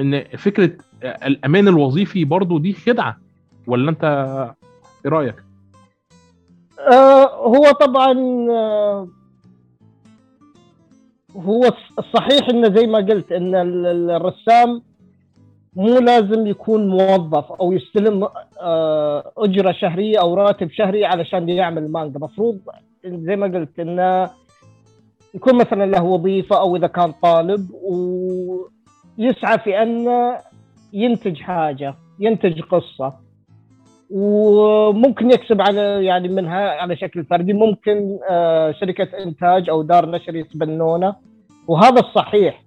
إن 0.00 0.24
فكرة 0.36 0.70
الأمان 1.04 1.68
الوظيفي 1.68 2.24
برضو 2.24 2.58
دي 2.58 2.72
خدعة. 2.72 3.18
ولا 3.66 3.90
أنت 3.90 4.04
إيه 5.04 5.10
رأيك؟ 5.10 5.34
آه 6.92 7.46
هو 7.46 7.70
طبعا 7.70 8.12
آه 8.50 9.08
هو 11.36 11.62
الصحيح 11.98 12.48
انه 12.48 12.74
زي 12.74 12.86
ما 12.86 12.98
قلت 12.98 13.32
إن 13.32 13.54
الرسام 14.10 14.82
مو 15.76 15.98
لازم 15.98 16.46
يكون 16.46 16.88
موظف 16.88 17.52
أو 17.52 17.72
يستلم 17.72 18.28
آه، 18.60 19.32
أجرة 19.38 19.72
شهرية 19.72 20.20
أو 20.20 20.34
راتب 20.34 20.70
شهري 20.70 21.04
علشان 21.04 21.48
يعمل 21.48 21.92
مانجا. 21.92 22.18
مفروض 22.18 22.58
زي 23.04 23.36
ما 23.36 23.46
قلت 23.46 23.80
انه 23.80 24.30
يكون 25.34 25.54
مثلا 25.54 25.86
له 25.86 26.02
وظيفة 26.02 26.60
أو 26.60 26.76
إذا 26.76 26.86
كان 26.86 27.12
طالب 27.22 27.70
ويسعى 29.18 29.58
في 29.58 29.82
انه 29.82 30.38
ينتج 30.92 31.36
حاجة 31.36 31.94
ينتج 32.20 32.60
قصة. 32.60 33.29
وممكن 34.10 35.30
يكسب 35.30 35.60
على 35.60 36.04
يعني 36.04 36.28
منها 36.28 36.70
على 36.70 36.96
شكل 36.96 37.24
فردي. 37.24 37.52
ممكن 37.52 38.18
آه، 38.30 38.72
شركة 38.72 39.22
إنتاج 39.22 39.68
أو 39.70 39.82
دار 39.82 40.10
نشر 40.10 40.36
يتبنونه 40.36 41.14
وهذا 41.68 42.00
الصحيح 42.00 42.62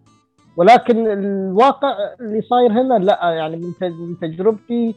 ولكن 0.58 1.08
الواقع 1.08 1.96
اللي 2.22 2.42
صاير 2.42 2.72
هنا 2.72 2.94
لا 2.94 3.20
يعني 3.24 3.56
من 3.82 4.20
تجربتي 4.22 4.96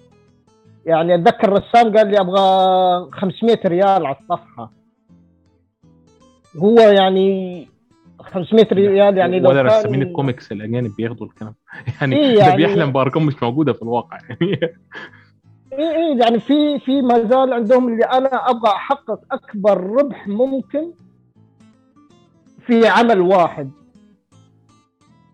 يعني 0.87 1.15
أتذكر 1.15 1.53
رسام 1.53 1.97
قال 1.97 2.11
لي 2.11 2.21
أبغى 2.21 3.11
500 3.13 3.59
ريال 3.67 4.07
على 4.07 4.17
الصفحة. 4.21 4.73
هو 6.57 6.79
يعني 6.81 7.69
500 8.21 8.67
ريال 8.73 9.17
يعني 9.19 9.41
لو 9.41 9.51
ولا 9.51 9.63
رسامين 9.63 10.03
الكوميكس 10.03 10.53
الأجانب 10.53 10.97
بياخدوا 10.97 11.27
الكلام. 11.27 11.55
يعني, 12.01 12.17
إيه 12.17 12.39
يعني 12.39 12.51
ده 12.51 12.57
بيحلم 12.57 12.93
بأرقام 12.93 13.27
مش 13.27 13.43
موجودة 13.43 13.73
في 13.73 13.83
الواقع. 13.83 14.19
يعني 14.29 14.59
إيه 15.79 15.91
إيه 15.91 16.21
يعني 16.21 16.41
في 16.41 16.79
في 16.79 17.03
ما 17.03 17.25
زال 17.25 17.53
عندهم 17.53 17.89
اللي 17.89 18.05
أنا 18.05 18.51
أبغى 18.51 18.71
أحقق 18.71 19.21
أكبر 19.33 19.81
ربح 19.81 20.29
ممكن 20.29 20.91
في 22.67 22.87
عمل 22.87 23.21
واحد. 23.21 23.71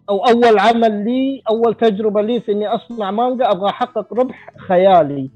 أو 0.08 0.26
أول 0.26 0.58
عمل 0.58 1.04
لي 1.04 1.42
أول 1.48 1.74
تجربة 1.74 2.22
لي 2.22 2.40
في 2.40 2.52
إني 2.52 2.66
أصنع 2.68 3.10
مانجا 3.10 3.50
أبغى 3.50 3.70
أحقق 3.70 4.14
ربح 4.14 4.50
خيالي. 4.58 5.30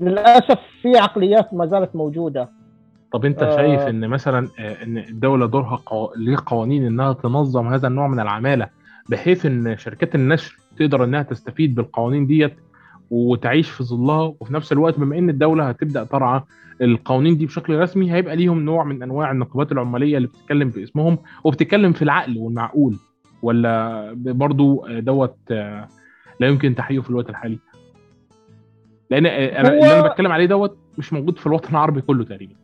للأسف 0.00 0.58
في 0.82 0.98
عقليات 0.98 1.54
ما 1.54 1.66
زالت 1.66 1.96
موجودة. 1.96 2.48
طب 3.12 3.24
أنت 3.24 3.42
آه. 3.42 3.56
شايف 3.56 3.80
إن 3.80 4.08
مثلا 4.08 4.48
آه، 4.58 4.84
إن 4.84 4.98
الدولة 4.98 5.46
دورها 5.46 5.76
قو... 5.86 6.12
ليه 6.16 6.36
قوانين 6.46 6.86
إنها 6.86 7.12
تنظم 7.12 7.68
هذا 7.68 7.88
النوع 7.88 8.08
من 8.08 8.20
العمالة 8.20 8.68
بحيث 9.08 9.46
إن 9.46 9.76
شركات 9.76 10.14
النشر 10.14 10.58
تقدر 10.78 11.04
إنها 11.04 11.22
تستفيد 11.22 11.74
بالقوانين 11.74 12.26
ديت 12.26 12.54
وتعيش 13.10 13.70
في 13.70 13.84
ظلها 13.84 14.34
وفي 14.40 14.54
نفس 14.54 14.72
الوقت 14.72 14.98
بما 14.98 15.18
إن 15.18 15.30
الدولة 15.30 15.68
هتبدأ 15.68 16.04
ترعى 16.04 16.42
القوانين 16.82 17.36
دي 17.36 17.46
بشكل 17.46 17.78
رسمي 17.78 18.12
هيبقى 18.12 18.36
ليهم 18.36 18.60
نوع 18.64 18.84
من 18.84 19.02
أنواع 19.02 19.30
النقابات 19.30 19.72
العمالية 19.72 20.16
اللي 20.16 20.28
بتتكلم 20.28 20.70
في 20.70 20.82
اسمهم 20.82 21.18
وبتتكلم 21.44 21.92
في 21.92 22.02
العقل 22.02 22.38
والمعقول. 22.38 22.96
ولا 23.42 24.12
برضو 24.16 24.86
دوت 24.98 25.36
لا 26.40 26.46
يمكن 26.48 26.74
تحقيقه 26.74 27.02
في 27.02 27.10
الوقت 27.10 27.30
الحالي. 27.30 27.58
لأن 29.10 29.26
أنا 29.26 29.68
هو- 29.68 29.72
اللي 29.72 30.00
أنا 30.00 30.08
بتكلم 30.08 30.32
عليه 30.32 30.46
دوت 30.46 30.78
مش 30.98 31.12
موجود 31.12 31.38
في 31.38 31.46
الوطن 31.46 31.68
العربي 31.70 32.00
كله 32.00 32.24
تقريبا. 32.24 32.54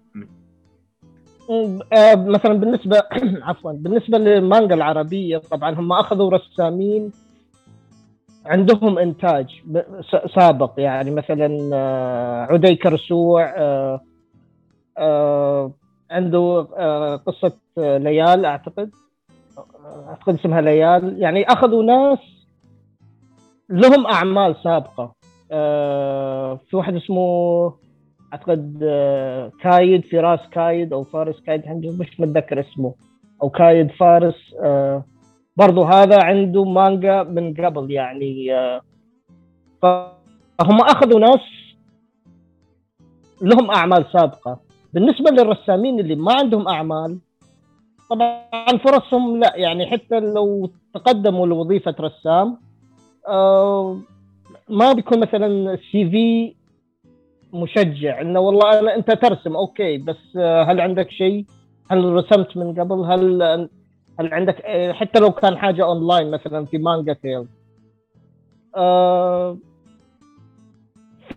آه، 1.92 2.14
مثلا 2.14 2.52
بالنسبة 2.52 3.02
عفوا 3.48 3.72
بالنسبة 3.72 4.18
للمانجا 4.18 4.74
العربية 4.74 5.38
طبعا 5.38 5.74
هم 5.74 5.92
أخذوا 5.92 6.30
رسامين 6.30 7.10
عندهم 8.46 8.98
إنتاج 8.98 9.62
سابق 10.34 10.72
يعني 10.78 11.10
مثلا 11.10 11.70
آه، 11.74 12.46
عدي 12.50 12.74
كرسوع 12.74 13.54
آه، 13.56 14.00
آه، 14.98 15.72
عنده 16.10 16.62
قصة 17.26 17.52
ليال 17.76 18.44
أعتقد 18.44 18.90
أعتقد 20.08 20.34
اسمها 20.34 20.60
ليال. 20.60 21.22
يعني 21.22 21.44
أخذوا 21.44 21.82
ناس 21.82 22.18
لهم 23.68 24.06
أعمال 24.06 24.56
سابقة. 24.64 25.16
في 26.70 26.76
واحد 26.76 26.94
اسمه 26.94 27.72
أعتقد 28.32 28.78
كايد 29.62 30.04
فراس 30.04 30.40
كايد 30.50 30.92
أو 30.92 31.04
فارس 31.04 31.40
كايد 31.40 31.62
مش 31.68 32.20
متذكر 32.20 32.60
اسمه 32.60 32.94
أو 33.42 33.50
كايد 33.50 33.90
فارس 33.90 34.54
برضو 35.56 35.82
هذا 35.84 36.22
عنده 36.22 36.64
مانجا 36.64 37.22
من 37.22 37.54
قبل 37.54 37.90
يعني 37.90 38.54
آه، 38.54 38.80
فهم 39.82 40.80
أخذوا 40.80 41.20
ناس 41.20 41.40
لهم 43.42 43.70
أعمال 43.70 44.04
سابقة 44.12 44.58
بالنسبة 44.92 45.30
للرسامين 45.30 46.00
اللي 46.00 46.14
ما 46.14 46.32
عندهم 46.32 46.68
أعمال 46.68 47.18
طبعا 48.10 48.78
فرصهم 48.84 49.40
لا 49.40 49.52
يعني 49.56 49.86
حتى 49.86 50.20
لو 50.20 50.70
تقدموا 50.94 51.46
لوظيفة 51.46 51.94
رسام 52.00 52.56
آه، 53.28 53.98
ما 54.68 54.92
بيكون 54.92 55.20
مثلا 55.20 55.74
ال 55.74 56.10
CV 56.10 56.54
مشجع 57.52 58.20
إنه 58.20 58.40
والله 58.40 58.78
أنا 58.78 58.94
أنت 58.94 59.10
ترسم 59.10 59.56
okay 59.56 59.98
بس 59.98 60.36
آه، 60.36 60.62
هل 60.62 60.80
عندك 60.80 61.10
شيء؟ 61.10 61.44
هل 61.90 62.12
رسمت 62.12 62.56
من 62.56 62.80
قبل؟ 62.80 63.04
هل 63.12 63.68
هل 64.20 64.34
عندك 64.34 64.56
حتى 64.92 65.18
لو 65.18 65.30
كان 65.32 65.58
حاجة 65.58 65.84
اونلاين 65.84 66.30
مثلا 66.30 66.64
في 66.66 66.78
مانجا 66.78 67.12
تيل 67.12 67.46
آه 68.76 69.56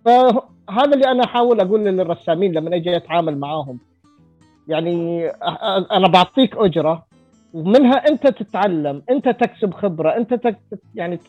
فهذا 0.06 0.94
اللي 0.94 1.12
أنا 1.12 1.24
أحاول 1.24 1.60
أقول 1.60 1.86
للرسامين 1.86 2.52
لما 2.54 2.76
أجي 2.76 2.96
أتعامل 2.98 3.38
معاهم. 3.38 3.80
يعني 4.68 5.28
أنا 5.92 6.08
بعطيك 6.08 6.58
أجرة 6.58 7.06
ومنها 7.54 7.94
أنت 8.10 8.28
تتعلم 8.28 9.02
أنت 9.10 9.30
تكسب 9.30 9.74
خبرة 9.74 10.10
أنت 10.18 10.34
تك 10.34 10.58
يعني 10.96 11.20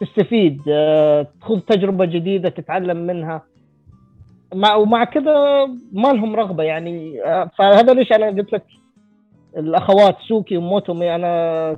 تستفيد 0.00 0.62
آه، 0.68 1.26
تخوض 1.40 1.60
تجربة 1.60 2.04
جديدة 2.04 2.48
تتعلم 2.48 2.96
منها. 2.96 3.42
مع 4.54 4.74
ومع 4.74 5.04
كذا 5.04 5.66
ما 5.92 6.08
لهم 6.08 6.36
رغبة 6.36 6.62
يعني. 6.62 7.24
آه، 7.24 7.50
فهذا 7.58 7.92
ليش 7.94 8.12
أنا 8.12 8.26
قلت 8.26 8.52
لك 8.52 8.64
الأخوات 9.56 10.16
سوكي 10.28 10.56
وموتومي 10.56 11.14
أنا 11.14 11.76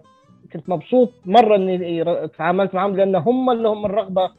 كنت 0.52 0.68
مبسوط 0.68 1.12
مرة 1.26 1.56
إني 1.56 2.04
تعاملت 2.28 2.74
معهم 2.74 2.96
لأن 2.96 3.16
هم 3.16 3.50
اللي 3.50 3.68
هم 3.68 3.86
الرغبة 3.86 4.30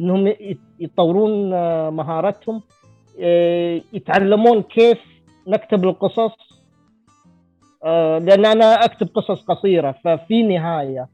إنهم 0.00 0.32
يطورون 0.80 1.52
آه، 1.52 1.90
مهاراتهم 1.90 2.62
آه، 3.20 3.80
يتعلمون 3.92 4.62
كيف 4.62 4.98
نكتب 5.46 5.84
القصص 5.84 6.32
آه، 7.84 8.18
لأن 8.18 8.46
أنا 8.46 8.84
أكتب 8.84 9.08
قصص 9.14 9.44
قصيرة 9.44 9.94
ففي 10.04 10.42
نهاية. 10.42 11.08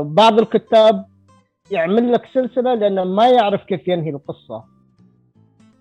بعض 0.00 0.38
الكتاب 0.38 1.04
يعمل 1.70 2.12
لك 2.12 2.26
سلسلة 2.34 2.74
لأنه 2.74 3.04
ما 3.04 3.28
يعرف 3.28 3.64
كيف 3.64 3.88
ينهي 3.88 4.10
القصة. 4.10 4.64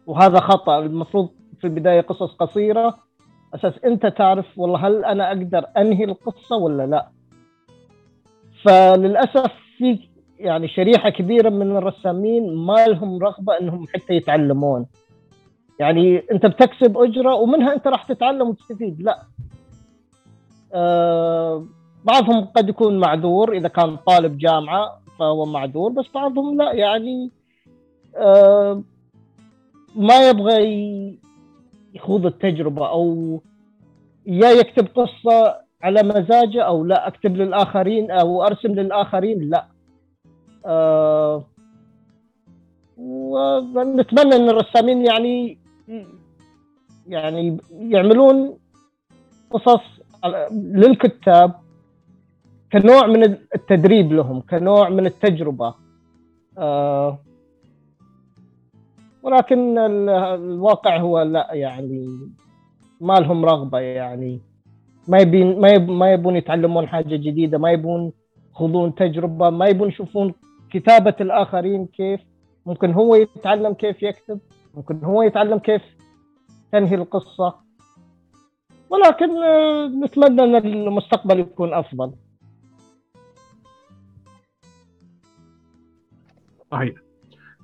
وهذا 0.08 0.40
خطأ 0.40 0.80
المفروض 0.80 1.30
في 1.62 1.68
البداية 1.68 2.02
قصص 2.02 2.36
قصيرة 2.36 2.98
أساس 3.56 3.74
أنت 3.86 4.06
تعرف 4.06 4.46
والله 4.58 4.88
هل 4.88 5.06
أنا 5.06 5.28
أقدر 5.28 5.66
أنهي 5.78 6.04
القصة 6.04 6.56
ولا 6.56 6.86
لا. 6.88 7.10
فللأسف 8.64 9.52
في 9.78 10.00
يعني 10.40 10.68
شريحة 10.68 11.10
كبيرة 11.10 11.50
من 11.50 11.78
الرسامين 11.78 12.56
ما 12.56 12.88
لهم 12.88 13.24
رغبة 13.24 13.60
إنهم 13.60 13.86
حتى 13.88 14.14
يتعلمون. 14.14 14.86
يعني 15.80 16.24
أنت 16.32 16.46
بتكسب 16.46 16.98
أجرة 16.98 17.36
ومنها 17.36 17.74
أنت 17.74 17.88
راح 17.88 18.04
تتعلم 18.04 18.50
وتستفيد. 18.50 19.02
لا. 19.02 19.24
آه 20.74 21.66
بعضهم 22.06 22.46
قد 22.46 22.70
يكون 22.70 23.00
معذور 23.00 23.54
إذا 23.54 23.68
كان 23.68 23.98
طالب 23.98 24.38
جامعة 24.38 25.00
فهو 25.20 25.46
معذور 25.46 25.92
بس 25.92 26.06
بعضهم 26.16 26.58
لا. 26.58 26.74
يعني 26.74 27.32
آه 28.16 28.82
ما 29.96 30.30
يبغى 30.30 31.20
يخوض 31.94 32.26
التجربة 32.26 32.90
أو 32.90 33.42
يا 34.26 34.50
يكتب 34.50 34.88
قصة 34.96 35.56
على 35.82 36.04
مزاجه 36.04 36.62
أو 36.64 36.86
لا 36.86 37.08
أكتب 37.08 37.36
للآخرين 37.36 38.12
أو 38.12 38.44
أرسم 38.44 38.72
للآخرين 38.72 39.50
لا. 39.50 39.66
آه 40.66 41.44
ونتمنى 42.98 44.36
إن 44.36 44.50
الرسامين 44.50 45.06
يعني 45.06 45.58
يعني 47.08 47.58
يعملون 47.72 48.58
قصص 49.52 49.82
للكتاب 50.52 51.54
كنوع 52.72 53.08
من 53.08 53.24
التدريب 53.24 54.14
لهم 54.14 54.42
كنوع 54.42 54.90
من 54.90 55.06
التجربة. 55.06 55.76
آه 56.58 57.20
ولكن 59.24 59.78
ال- 59.78 60.10
الواقع 60.10 60.98
هو 60.98 61.22
لا 61.22 61.54
يعني 61.54 62.08
ما 63.02 63.14
لهم 63.14 63.46
رغبة 63.46 63.80
يعني 63.80 64.40
ما 65.08 65.18
يبين 65.18 65.60
ما 65.62 65.70
يب 65.70 65.92
ما 65.92 66.14
يبون 66.14 66.36
يتعلمون 66.36 66.88
حاجة 66.88 67.16
جديدة 67.16 67.58
ما 67.58 67.72
يبون 67.72 68.12
يخوضون 68.52 68.96
تجربة 68.96 69.50
ما 69.50 69.66
يبون 69.68 69.88
يشوفون 69.88 70.34
كتابة 70.72 71.16
الآخرين 71.22 71.86
كيف 71.86 72.20
ممكن 72.66 72.94
هو 72.94 73.16
يتعلم 73.16 73.74
كيف 73.74 74.04
يكتب 74.04 74.40
ممكن 74.76 75.06
هو 75.06 75.22
يتعلم 75.22 75.58
كيف 75.60 75.82
تنهي 76.72 76.96
القصة. 76.96 77.56
ولكن 78.90 79.38
آه، 79.44 79.88
نتمنى 79.88 80.44
أن 80.44 80.56
المستقبل 80.56 81.40
يكون 81.40 81.74
أفضل. 81.74 82.12
صحيح. 86.72 87.09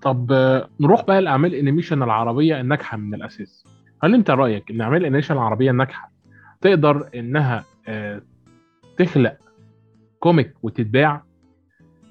طب 0.05 0.31
نروح 0.79 1.05
بقى 1.05 1.21
لأعمال 1.21 1.53
ال 1.53 1.58
animation 1.58 2.03
العربية 2.03 2.61
الناجحة 2.61 2.97
من 2.97 3.13
الأساس. 3.13 3.65
هل 4.03 4.13
أنت 4.13 4.29
رأيك 4.29 4.71
إن 4.71 4.81
أعمال 4.81 4.97
ال 5.01 5.05
animation 5.05 5.33
العربية 5.33 5.71
الناجحة 5.71 6.11
تقدر 6.61 7.09
إنها 7.15 7.63
آه، 7.87 8.21
تخلق 8.97 9.37
comic 10.19 10.53
وتتباع؟ 10.63 11.23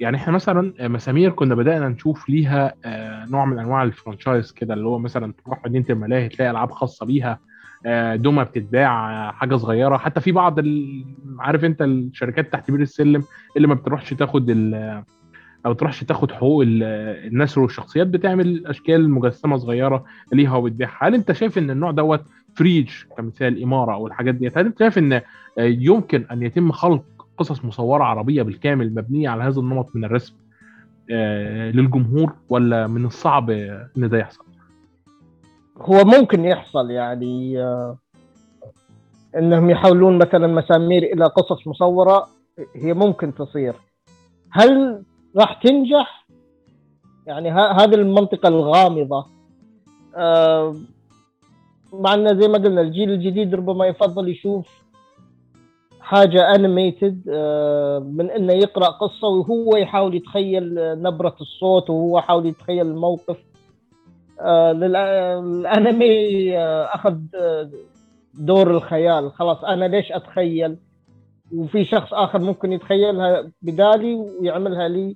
يعني 0.01 0.17
إحنا 0.17 0.33
مثلا 0.33 0.73
آه، 0.81 0.89
مسامير 0.89 1.31
كنا 1.31 1.55
بدأنا 1.55 1.89
نشوف 1.89 2.29
ليها 2.29 2.75
آه، 2.85 3.27
نوع 3.27 3.45
من 3.45 3.59
أنواع 3.59 3.83
ال 3.83 3.90
franchise 3.90 4.53
كده 4.53 4.75
اللي 4.75 4.87
هو 4.87 4.99
مثلا 4.99 5.33
تروح 5.45 5.65
مدينة 5.67 5.87
الملاهي 5.91 6.29
تلاقي 6.29 6.51
ألعاب 6.51 6.71
خاصة 6.71 7.07
بيها 7.07 7.39
دمى 8.17 8.43
بتتباع 8.43 9.33
حاجة 9.33 9.57
صغيرة. 9.57 9.97
حتى 9.97 10.21
في 10.21 10.33
بعض 10.33 10.59
عارف 11.39 11.65
أنت 11.65 11.83
الشركات 11.83 12.53
تحت 12.53 12.71
بير 12.71 12.81
السلم 12.81 13.23
اللي 13.57 13.69
ما 13.69 13.75
بتروحش 13.75 14.15
تاخد 14.15 14.51
أو 15.67 15.73
تروحش 15.73 16.05
تاخد 16.05 16.33
حقوق 16.33 16.63
ال- 16.63 16.83
الناس 17.27 17.59
والشخصيات 17.59 18.07
بتعمل 18.07 18.67
أشكال 18.67 19.11
مجسمة 19.11 19.57
صغيرة 19.57 20.05
ليها 20.33 20.57
وبتبيعها. 20.57 20.99
هل 21.01 21.15
أنت 21.15 21.33
شايف 21.33 21.59
إن 21.59 21.71
النوع 21.71 21.91
دوت 21.91 22.23
فريج 22.57 22.91
كمثال 23.17 23.63
إمارة 23.63 23.95
أو 23.95 24.07
الحاجات 24.07 24.35
ديت؟ 24.35 24.59
هل 24.59 24.67
أنت 24.67 24.79
شايف 24.79 24.99
إن 24.99 25.21
يمكن 25.59 26.27
أن 26.33 26.43
يتم 26.43 26.73
خلق 26.73 27.05
قصص 27.39 27.65
مصورة 27.65 28.05
عربية 28.05 28.43
بالكامل 28.43 28.95
مبنية 28.95 29.29
على 29.29 29.43
هذا 29.45 29.61
النمط 29.61 29.97
من 29.97 30.05
الرسم 30.05 30.35
آه، 31.11 31.71
للجمهور 31.71 32.33
ولا 32.49 32.87
من 32.87 33.05
الصعب 33.05 33.51
إن 33.51 34.09
ده 34.09 34.19
يحصل؟ 34.19 34.45
هو 35.79 36.05
ممكن 36.05 36.45
يحصل 36.45 36.91
يعني 36.91 37.63
آه، 37.63 37.99
إنهم 39.37 39.71
يحولون 39.71 40.19
مثلا 40.19 40.47
مسامير 40.47 41.03
إلى 41.03 41.25
قصص 41.25 41.67
مصورة 41.67 42.27
هي 42.77 42.95
ممكن 42.95 43.35
تصير. 43.35 43.75
هل 44.51 45.03
راح 45.37 45.53
تنجح؟ 45.63 46.27
يعني 47.27 47.51
هذه 47.51 47.95
المنطقة 47.95 48.49
الغامضة. 48.49 49.27
آه، 50.17 50.75
مع 51.93 52.15
إن 52.15 52.41
زي 52.41 52.49
ما 52.49 52.59
قلنا 52.59 52.81
الجيل 52.81 53.11
الجديد 53.11 53.55
ربما 53.55 53.87
يفضل 53.87 54.29
يشوف 54.29 54.85
حاجة 56.01 56.55
انيميتد 56.55 57.29
من 58.17 58.31
إنه 58.31 58.53
يقرأ 58.53 58.87
قصة 58.87 59.29
وهو 59.29 59.77
يحاول 59.77 60.15
يتخيل 60.15 60.79
آه، 60.79 60.95
نبرة 60.95 61.37
الصوت 61.41 61.91
وهو 61.91 62.19
يحاول 62.19 62.47
يتخيل 62.47 62.87
الموقف. 62.87 63.37
آه، 64.41 64.73
الأنمي 64.73 66.59
آه، 66.59 66.85
أخذ 66.95 67.19
آه، 67.35 67.71
دور 68.35 68.71
الخيال. 68.71 69.33
خلاص 69.33 69.65
أنا 69.65 69.85
ليش 69.85 70.13
أتخيل؟ 70.13 70.77
وفي 71.55 71.85
شخص 71.85 72.15
آخر 72.15 72.39
ممكن 72.39 72.73
يتخيلها 72.73 73.51
بدالي 73.63 74.15
ويعملها 74.15 74.89
لي. 74.89 75.09
آه 75.09 75.15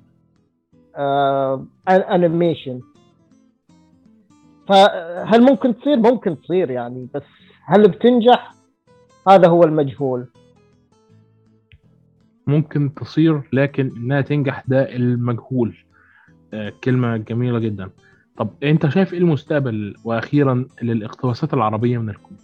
انيميشن 1.89 2.81
فهل 4.69 5.43
ممكن 5.43 5.79
تصير؟ 5.79 5.97
ممكن 5.97 6.41
تصير 6.41 6.71
يعني 6.71 7.09
بس 7.15 7.23
هل 7.65 7.89
بتنجح؟ 7.89 8.55
هذا 9.29 9.49
هو 9.49 9.65
المجهول. 9.65 10.27
ممكن 12.47 12.95
تصير 12.95 13.43
لكن 13.53 13.93
إنها 13.97 14.21
تنجح 14.21 14.63
ده 14.69 14.97
المجهول. 14.97 15.77
آه 16.55 16.73
كلمة 16.85 17.17
جميلة 17.17 17.59
جدا. 17.59 17.91
طب 18.37 18.51
أنت 18.63 18.89
شايف 18.89 19.13
إيه 19.13 19.19
المستقبل؟ 19.19 19.95
وأخيرا 20.05 20.67
للاقتباسات 20.83 21.55
العربية 21.55 21.99
من 21.99 22.11
الكون. 22.11 22.37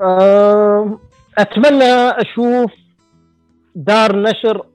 آه، 0.00 0.98
أتمنى 1.38 1.92
أشوف 2.10 2.72
دار 3.74 4.22
نشر 4.22 4.66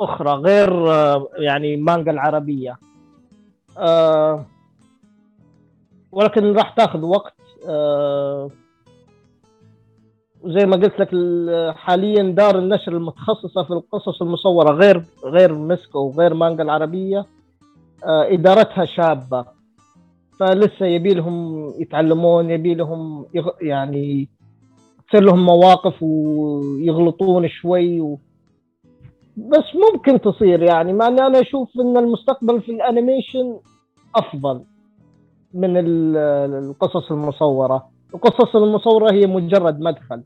أخرى 0.00 0.30
غير 0.30 0.92
آه، 0.92 1.28
يعني 1.38 1.76
مانجا 1.76 2.10
العربية. 2.10 2.78
آه، 3.78 4.46
ولكن 6.12 6.52
راح 6.52 6.70
تاخذ 6.70 7.00
وقت 7.04 7.34
زي 10.44 10.66
ما 10.66 10.76
قلت 10.76 11.00
لك 11.00 11.08
حاليا 11.76 12.22
دار 12.22 12.58
النشر 12.58 12.96
المتخصصة 12.96 13.62
في 13.62 13.70
القصص 13.70 14.22
المصورة 14.22 14.70
غير 14.72 15.04
غير 15.24 15.54
مسكو 15.58 15.98
وغير 15.98 16.34
مانجا 16.34 16.62
العربية 16.62 17.26
إدارتها 18.04 18.84
شابة. 18.84 19.44
فلسه 20.40 20.86
يبي 20.86 21.14
لهم 21.14 21.68
يتعلمون 21.78 22.50
يبي 22.50 22.74
لهم 22.74 23.26
يعني 23.60 24.28
تصير 25.08 25.22
لهم 25.22 25.46
مواقف 25.46 26.02
ويغلطون 26.02 27.48
شوي 27.48 28.00
و... 28.00 28.18
بس 29.48 29.64
ممكن 29.92 30.20
تصير 30.20 30.62
يعني 30.62 30.92
مع 30.92 31.06
إني 31.06 31.26
أنا 31.26 31.40
أشوف 31.40 31.68
إن 31.80 31.96
المستقبل 31.96 32.60
في 32.60 32.72
ال 32.72 32.80
animation 32.80 33.56
أفضل 34.16 34.62
من 35.54 35.70
القصص 35.76 37.10
المصورة. 37.10 37.88
القصص 38.14 38.56
المصورة 38.56 39.12
هي 39.12 39.26
مجرد 39.26 39.80
مدخل. 39.80 40.22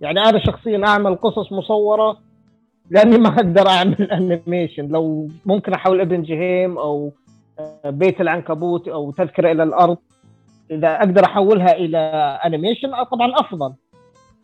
يعني 0.00 0.20
أنا 0.20 0.38
شخصيا 0.38 0.86
أعمل 0.86 1.16
قصص 1.16 1.52
مصورة 1.52 2.16
لأني 2.90 3.18
ما 3.18 3.28
أقدر 3.28 3.68
أعمل 3.68 4.02
animation. 4.12 4.88
لو 4.88 5.28
ممكن 5.46 5.72
أحول 5.72 6.00
ابن 6.00 6.22
جهيم 6.22 6.78
أو 6.78 7.12
بيت 7.84 8.20
العنكبوت 8.20 8.88
أو 8.88 9.10
تذكرة 9.10 9.52
إلى 9.52 9.62
الأرض 9.62 9.98
إذا 10.70 10.96
أقدر 10.96 11.24
أحولها 11.24 11.76
إلى 11.76 11.98
أنيميشن 12.46 12.90
طبعا 13.12 13.32
أفضل. 13.34 13.72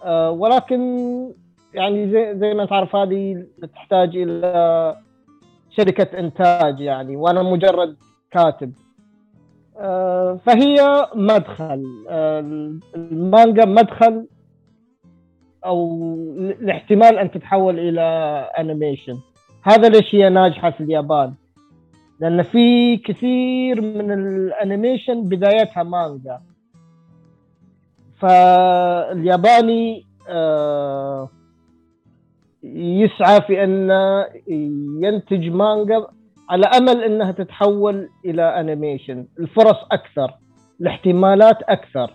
آه، 0.05 0.31
ولكن 0.31 0.81
يعني 1.77 2.11
زي, 2.11 2.39
زي 2.39 2.55
ما 2.55 2.64
تعرف 2.64 2.97
هذه 2.97 3.47
تحتاج 3.74 4.16
إلى 4.16 4.97
شركة 5.70 6.18
إنتاج 6.18 6.81
يعني 6.81 7.16
وأنا 7.16 7.43
مجرد 7.43 7.97
كاتب. 8.31 8.72
آه، 9.79 10.41
فهي 10.47 11.07
مدخل. 11.14 11.85
آه، 12.09 12.41
المانجا 12.97 13.64
مدخل 13.64 14.27
أو 15.66 16.03
الاحتمال 16.39 17.18
أن 17.18 17.31
تتحول 17.31 17.79
إلى 17.79 18.03
animation 18.59 19.19
هذا 19.62 19.89
ليش 19.89 20.14
هي 20.14 20.29
ناجحة 20.29 20.70
في 20.70 20.81
اليابان؟ 20.81 21.35
لأن 22.20 22.43
في 22.43 22.97
كثير 22.97 23.81
من 23.81 24.12
ال 24.12 24.24
animation 24.24 25.29
بدايتها 25.29 25.83
مانجا. 25.83 26.41
فالياباني 28.20 30.07
آه، 30.29 31.29
يسعى 32.75 33.41
في 33.41 33.64
أن 33.64 33.91
ينتج 35.03 35.49
مانجا 35.49 36.07
على 36.51 36.67
أمل 36.67 37.05
أنها 37.05 37.33
تتحول 37.33 38.09
إلى 38.25 38.61
animation 38.61 39.27
الفرص 39.39 39.77
أكثر 39.93 40.35
الاحتمالات 40.81 41.62
أكثر. 41.62 42.14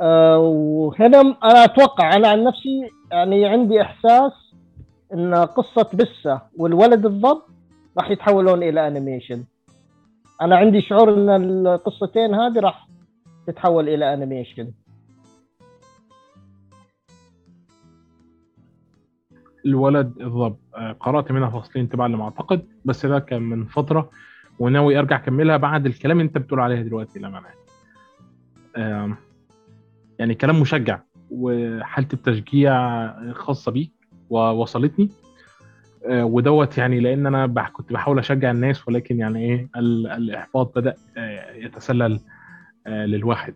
آه، 0.00 0.38
وهنا 0.38 1.20
أنا 1.20 1.64
أتوقع 1.64 2.16
أنا 2.16 2.28
عن 2.28 2.44
نفسي 2.44 2.90
يعني 3.12 3.46
عندي 3.46 3.82
إحساس 3.82 4.32
إن 5.14 5.34
قصة 5.34 5.88
بسة 5.94 6.40
والولد 6.58 7.06
الضب 7.06 7.42
راح 7.98 8.10
يتحولون 8.10 8.62
إلى 8.62 8.86
animation 8.86 9.44
أنا 10.42 10.56
عندي 10.56 10.80
شعور 10.80 11.14
إن 11.14 11.28
القصتين 11.44 12.34
هذه 12.34 12.60
راح 12.60 12.88
تتحول 13.46 13.88
إلى 13.88 14.14
animation 14.14 14.70
الولد 19.66 20.12
الضب. 20.20 20.56
آه، 20.74 20.92
قرأت 20.92 21.32
منها 21.32 21.60
فصلين 21.60 21.88
تبع 21.88 22.06
ما 22.06 22.24
اعتقد 22.24 22.66
بس 22.84 23.06
ده 23.06 23.18
كان 23.18 23.42
من 23.42 23.64
فترة 23.64 24.10
وناوي 24.58 24.98
أرجع 24.98 25.16
أكملها 25.16 25.56
بعد 25.56 25.86
الكلام 25.86 26.20
اللي 26.20 26.28
أنت 26.28 26.38
بتقول 26.38 26.60
عليها 26.60 26.82
دلوقتي 26.82 27.18
للأمانة. 27.18 27.58
يعني 30.18 30.34
كلام 30.34 30.60
مشجع 30.60 31.00
وحاله 31.30 32.08
التشجيع 32.12 33.32
خاصة 33.32 33.72
بيك 33.72 33.92
ووصلتني 34.30 35.08
آه، 36.06 36.24
ودوت 36.24 36.78
يعني 36.78 37.00
لأن 37.00 37.26
أنا 37.26 37.68
كنت 37.72 37.92
بحاول 37.92 38.18
أشجع 38.18 38.50
الناس 38.50 38.88
ولكن 38.88 39.18
يعني 39.18 39.38
إيه 39.44 39.68
الإحباط 39.76 40.78
بدأ 40.78 40.94
آه، 41.16 41.52
يتسلل 41.52 42.20
للواحد. 42.86 43.54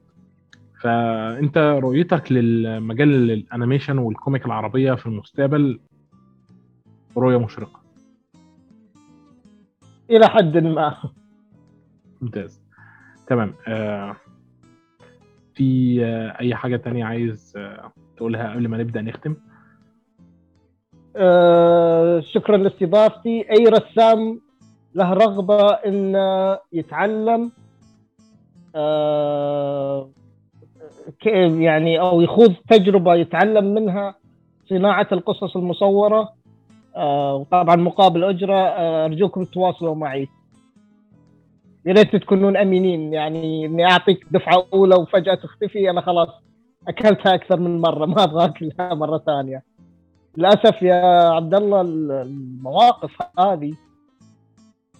فأنت 0.80 1.58
رؤيتك 1.58 2.32
للمجال 2.32 3.30
ال 3.30 3.37
animation 3.37 3.98
وال 3.98 4.12
comic 4.12 4.46
العربية 4.46 4.92
في 4.94 5.06
المستقبل 5.06 5.80
رؤية 7.16 7.36
مشرقة. 7.36 7.80
إلى 10.10 10.28
حد 10.28 10.56
ما. 10.56 10.96
ممتاز. 12.20 12.62
تمام. 13.26 13.54
آه 13.68 14.16
في 15.54 15.98
آه 16.04 16.40
أي 16.40 16.54
حاجة 16.54 16.76
تانية 16.76 17.04
عايز 17.04 17.54
آه 17.56 17.92
تقولها 18.16 18.52
قبل 18.52 18.68
ما 18.68 18.78
نبدأ 18.78 19.02
نختم؟ 19.02 19.36
آه 21.16 22.20
شكرا 22.20 22.56
لاستضافتي. 22.56 23.46
أي 23.50 23.64
رسام 23.64 24.40
له 24.94 25.12
رغبة 25.12 25.68
انه 25.70 26.58
يتعلم 26.72 27.52
آه 28.74 30.10
يعني 31.60 32.00
أو 32.00 32.20
يخوض 32.20 32.54
تجربة 32.68 33.14
يتعلم 33.14 33.74
منها 33.74 34.14
صناعة 34.68 35.08
القصص 35.12 35.56
المصورة 35.56 36.18
آه، 36.20 36.34
وطبعا 36.96 37.76
مقابل 37.76 38.24
أجرة 38.24 38.54
آه، 38.54 39.06
أرجوكم 39.06 39.44
تواصلوا 39.44 39.94
معي. 39.94 40.28
يا 41.86 41.92
ريت 41.92 42.16
تكونون 42.16 42.56
أمينين 42.56 43.12
يعني 43.12 43.66
إني 43.66 43.84
أعطيك 43.84 44.26
دفعة 44.30 44.66
أولى 44.72 44.94
وفجأة 44.94 45.34
تختفي 45.34 45.90
أنا 45.90 46.00
خلاص 46.00 46.28
أكلتها 46.88 47.34
أكثر 47.34 47.60
من 47.60 47.80
مرة 47.80 48.06
ما 48.06 48.24
أبغى 48.24 48.44
أكلها 48.44 48.94
مرة 48.94 49.18
ثانية. 49.18 49.62
للأسف 50.36 50.82
يا 50.82 51.28
عبد 51.30 51.54
الله 51.54 51.80
المواقف 51.80 53.10
هذه 53.38 53.74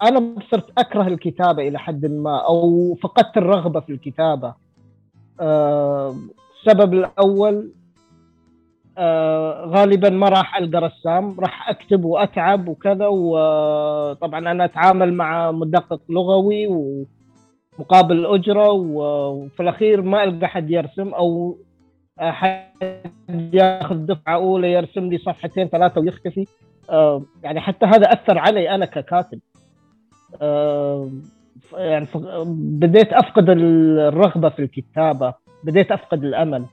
أنا 0.03 0.35
صرت 0.51 0.71
أكره 0.77 1.07
الكتابة 1.07 1.67
إلى 1.67 1.79
حد 1.79 2.05
ما 2.05 2.37
أو 2.37 2.95
فقدت 2.95 3.37
الرغبة 3.37 3.79
في 3.79 3.91
الكتابة. 3.91 4.53
آه، 5.39 6.15
السبب 6.59 6.93
الأول 6.93 7.71
آه 8.97 9.65
غالبا 9.65 10.09
ما 10.09 10.29
راح 10.29 10.57
ألقى 10.57 10.81
رسام 10.81 11.39
راح 11.39 11.69
أكتب 11.69 12.05
وأتعب 12.05 12.67
وكذا 12.67 13.07
وطبعا 13.07 14.39
أنا 14.51 14.65
أتعامل 14.65 15.13
مع 15.13 15.51
مدقق 15.51 16.01
لغوي 16.09 16.67
ومقابل 16.67 18.25
أجرة 18.25 18.71
وفي 18.71 19.59
الأخير 19.63 20.01
ما 20.01 20.23
ألقى 20.23 20.47
حد 20.47 20.69
يرسم 20.71 21.13
أو 21.13 21.57
حد 22.19 23.01
ياخذ 23.53 23.95
دفعة 23.95 24.35
أولى 24.35 24.71
يرسم 24.71 25.09
لي 25.09 25.17
صفحتين 25.17 25.67
ثلاثة 25.67 26.01
ويختفي. 26.01 26.45
آه 26.89 27.21
يعني 27.43 27.59
حتى 27.59 27.85
هذا 27.85 28.13
أثر 28.13 28.37
علي 28.37 28.75
أنا 28.75 28.85
ككاتب. 28.85 29.39
آه 30.41 31.09
يعني 31.73 32.07
بديت 32.55 33.13
أفقد 33.13 33.49
الرغبة 33.49 34.49
في 34.49 34.59
الكتابة 34.59 35.33
بديت 35.63 35.91
أفقد 35.91 36.23
الأمل. 36.23 36.65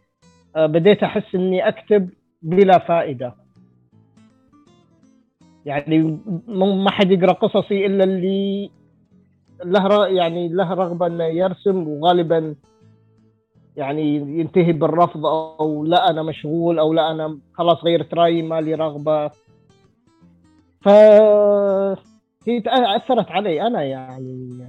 بديت 0.57 1.03
أحس 1.03 1.35
إني 1.35 1.69
أكتب 1.69 2.11
بلا 2.43 2.79
فائدة. 2.79 3.35
يعني 5.67 6.19
ما 6.49 6.91
حد 6.91 7.11
يقرأ 7.11 7.33
قصصي 7.33 7.87
إلا 7.87 8.05
اللي 8.05 8.71
له 9.65 10.07
يعني 10.07 10.49
له 10.49 10.75
رغبة 10.75 11.07
إنه 11.07 11.25
يرسم 11.25 11.89
وغالبا 11.89 12.55
يعني 13.77 14.17
ينتهي 14.17 14.73
بالرفض 14.73 15.27
أو 15.27 15.85
لا 15.85 16.11
أنا 16.11 16.23
مشغول 16.23 16.79
أو 16.79 16.93
لا 16.93 17.11
أنا 17.11 17.39
خلاص 17.55 17.85
غيرت 17.85 18.15
رأيي 18.15 18.43
ما 18.43 18.61
لي 18.61 18.75
رغبة. 18.75 19.29
ف 20.81 20.89
هي 22.49 22.63
أثرت 22.67 23.31
علي 23.31 23.63
أنا 23.63 23.83
يعني. 23.83 24.67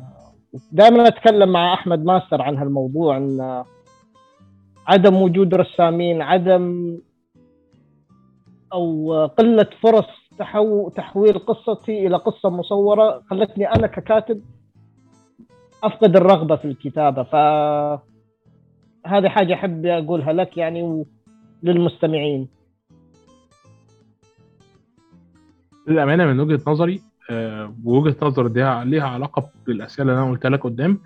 دائما 0.72 1.08
أتكلم 1.08 1.50
مع 1.50 1.74
أحمد 1.74 2.06
ماستر 2.06 2.42
عن 2.42 2.58
هالموضوع 2.58 3.18
إن 3.18 3.64
عدم 4.92 5.16
وجود 5.16 5.56
رسامين 5.56 6.22
عدم 6.22 6.98
أو 8.74 9.14
قلة 9.26 9.68
فرص 9.84 10.06
تحو 10.40 10.90
تحويل 10.90 11.40
قصتي 11.40 12.08
إلى 12.08 12.18
قصة 12.18 12.50
مصورة 12.50 13.22
خلتني 13.30 13.66
أنا 13.76 13.88
ككاتب 13.88 14.42
أفقد 15.84 16.16
الرغبة 16.16 16.56
في 16.56 16.66
الكتابة. 16.66 17.24
ف 17.24 17.36
هذه 19.06 19.30
حاجة 19.30 19.54
أحب 19.54 19.86
أقولها 19.86 20.34
لك 20.34 20.58
يعني 20.58 21.06
وللمستمعين. 21.64 22.48
للأمانة 25.88 26.26
من 26.26 26.40
وجهة 26.40 26.62
نظري 26.68 27.02
آه، 27.30 27.74
ووجهة 27.86 28.16
نظر 28.22 28.48
دي 28.48 28.60
ليها 28.90 29.08
علاقة 29.08 29.50
بالأسئلة 29.68 30.12
اللي 30.12 30.24
أنا 30.24 30.32
قلتها 30.32 30.50
لك 30.50 30.64
قدام 30.64 31.00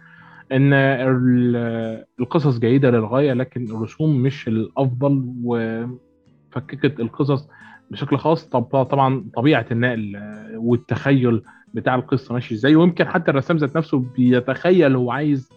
إن 0.51 0.73
ال- 0.73 2.05
القصص 2.19 2.59
جيدة 2.59 2.91
للغاية 2.91 3.33
لكن 3.33 3.65
الرسوم 3.71 4.17
مش 4.21 4.47
الأفضل 4.47 5.33
وفككت 5.43 6.99
القصص 6.99 7.47
بشكل 7.91 8.17
خاص. 8.17 8.45
طب 8.49 8.83
طبعا 8.83 9.25
طبيعة 9.35 9.65
النقل 9.71 10.13
والتخيل 10.55 11.41
بتاع 11.73 11.95
القصة 11.95 12.33
ماشي 12.33 12.55
إزاي؟ 12.55 12.75
ويمكن 12.75 13.07
حتى 13.07 13.31
الرسام 13.31 13.57
ذات 13.57 13.77
نفسه 13.77 13.99
بيتخيل 14.17 14.95
هو 14.95 15.11
عايز 15.11 15.49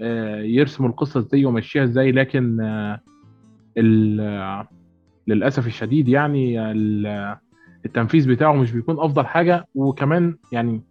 آه، 0.00 0.40
يرسم 0.40 0.86
القصة 0.86 1.20
إزاي 1.20 1.44
ويمشيها 1.44 1.84
إزاي 1.84 2.12
لكن 2.12 2.60
آه، 2.60 3.00
للأسف 5.26 5.66
الشديد 5.66 6.08
يعني 6.08 6.70
ال- 6.70 7.36
التنفيذ 7.86 8.28
بتاعه 8.28 8.52
مش 8.52 8.72
بيكون 8.72 9.00
أفضل 9.00 9.26
حاجة. 9.26 9.66
وكمان 9.74 10.36
يعني 10.52 10.82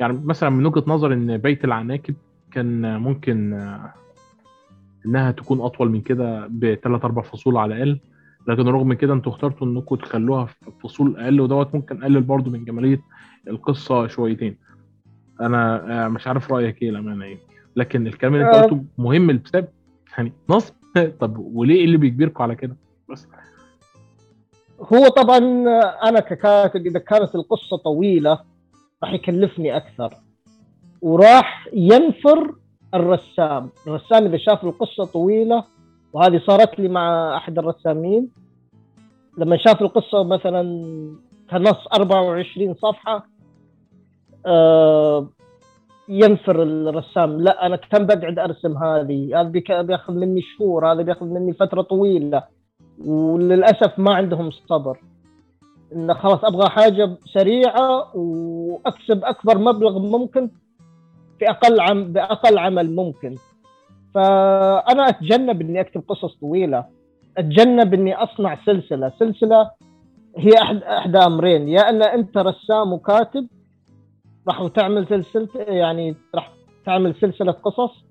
يعني 0.00 0.20
مثلا 0.24 0.50
من 0.50 0.66
وجهة 0.66 0.84
نظر 0.86 1.12
إن 1.12 1.36
بيت 1.36 1.64
العناكب 1.64 2.14
كان 2.52 3.00
ممكن 3.00 3.52
إنها 5.06 5.30
تكون 5.30 5.60
أطول 5.60 5.90
من 5.90 6.00
كده 6.00 6.46
بثلاث 6.46 7.04
أربع 7.04 7.22
فصول 7.22 7.56
على 7.56 7.74
الأقل. 7.74 8.00
لكن 8.48 8.68
رغم 8.68 8.92
كده 8.92 9.14
أنتوا 9.14 9.32
اخترتوا 9.32 9.66
إنكم 9.66 9.96
تخلوها 9.96 10.44
في 10.44 10.70
فصول 10.82 11.20
أقل 11.20 11.40
ودوت 11.40 11.74
ممكن 11.74 12.04
قلل 12.04 12.20
برضو 12.20 12.50
من 12.50 12.64
جمالية 12.64 13.00
القصة 13.48 14.06
شويتين. 14.06 14.58
أنا 15.40 15.84
آه، 16.04 16.08
مش 16.08 16.26
عارف 16.26 16.52
رأيك 16.52 16.82
إيه 16.82 16.90
الامانه 16.90 17.24
إيه 17.24 17.38
لكن 17.76 18.06
الكلام 18.06 18.34
اللي 18.34 18.46
أنت 18.46 18.54
آه. 18.54 18.62
قلته 18.62 18.84
مهم 18.98 19.30
لسبب 19.30 19.68
يعني 20.18 20.32
نصب. 20.48 20.74
طب 21.20 21.38
وليه 21.38 21.74
إيه 21.74 21.84
اللي 21.84 21.96
بيجبركم 21.96 22.42
على 22.42 22.54
كده؟ 22.54 22.76
بس. 23.10 23.28
هو 24.80 25.08
طبعا 25.08 25.38
أنا 26.08 26.20
ككاتب 26.20 26.86
اذا 26.86 26.98
كانت 26.98 27.34
القصة 27.34 27.76
طويلة 27.76 28.38
راح 29.02 29.12
يكلفني 29.12 29.76
أكثر. 29.76 30.14
وراح 31.02 31.68
ينفر 31.72 32.54
الرسام. 32.94 33.70
الرسام 33.86 34.24
إذا 34.24 34.36
شاف 34.36 34.64
القصة 34.64 35.04
طويلة 35.04 35.64
وهذه 36.12 36.40
صارت 36.46 36.78
لي 36.78 36.88
مع 36.88 37.36
أحد 37.36 37.58
الرسامين 37.58 38.28
لما 39.38 39.56
شاف 39.56 39.82
القصة 39.82 40.22
مثلا 40.24 40.62
كنص 41.50 41.86
24 41.94 42.74
صفحة 42.74 43.26
آه 44.46 45.28
ينفر 46.08 46.62
الرسام. 46.62 47.40
لا 47.40 47.66
أنا 47.66 47.76
كم 47.76 48.06
بقعد 48.06 48.38
أرسم 48.38 48.76
هذه؟ 48.78 49.40
هذا 49.40 49.82
بياخذ 49.82 50.12
مني 50.12 50.42
شهور 50.42 50.92
هذا 50.92 51.02
بياخذ 51.02 51.26
مني 51.26 51.52
فترة 51.52 51.82
طويلة 51.82 52.42
وللأسف 53.06 53.98
ما 53.98 54.14
عندهم 54.14 54.50
صبر. 54.50 54.98
إن 55.92 56.14
خلاص 56.14 56.44
أبغى 56.44 56.68
حاجة 56.68 57.16
سريعة 57.34 58.16
وأكسب 58.16 59.24
أكبر 59.24 59.58
مبلغ 59.58 59.98
ممكن 59.98 60.50
في 61.42 61.50
أقل 61.50 61.80
عم 61.80 62.12
بأقل 62.12 62.58
عمل 62.58 62.94
ممكن. 62.94 63.34
فأنا 64.14 65.08
أتجنب 65.08 65.60
إني 65.60 65.80
أكتب 65.80 66.02
قصص 66.08 66.34
طويلة. 66.34 66.84
أتجنب 67.38 67.94
إني 67.94 68.14
أصنع 68.14 68.58
سلسلة. 68.66 69.12
سلسلة 69.18 69.70
هي 70.36 70.62
احد 70.62 70.82
احدى 70.82 71.18
أمرين. 71.18 71.68
يا 71.68 71.88
ان 71.88 72.02
أنت 72.02 72.38
رسام 72.38 72.92
وكاتب 72.92 73.46
راح 74.48 74.68
تعمل 74.74 75.06
سلسلة 75.06 75.48
يعني 75.56 76.14
راح 76.34 76.50
تعمل 76.86 77.14
سلسلة 77.20 77.52
قصص 77.52 78.04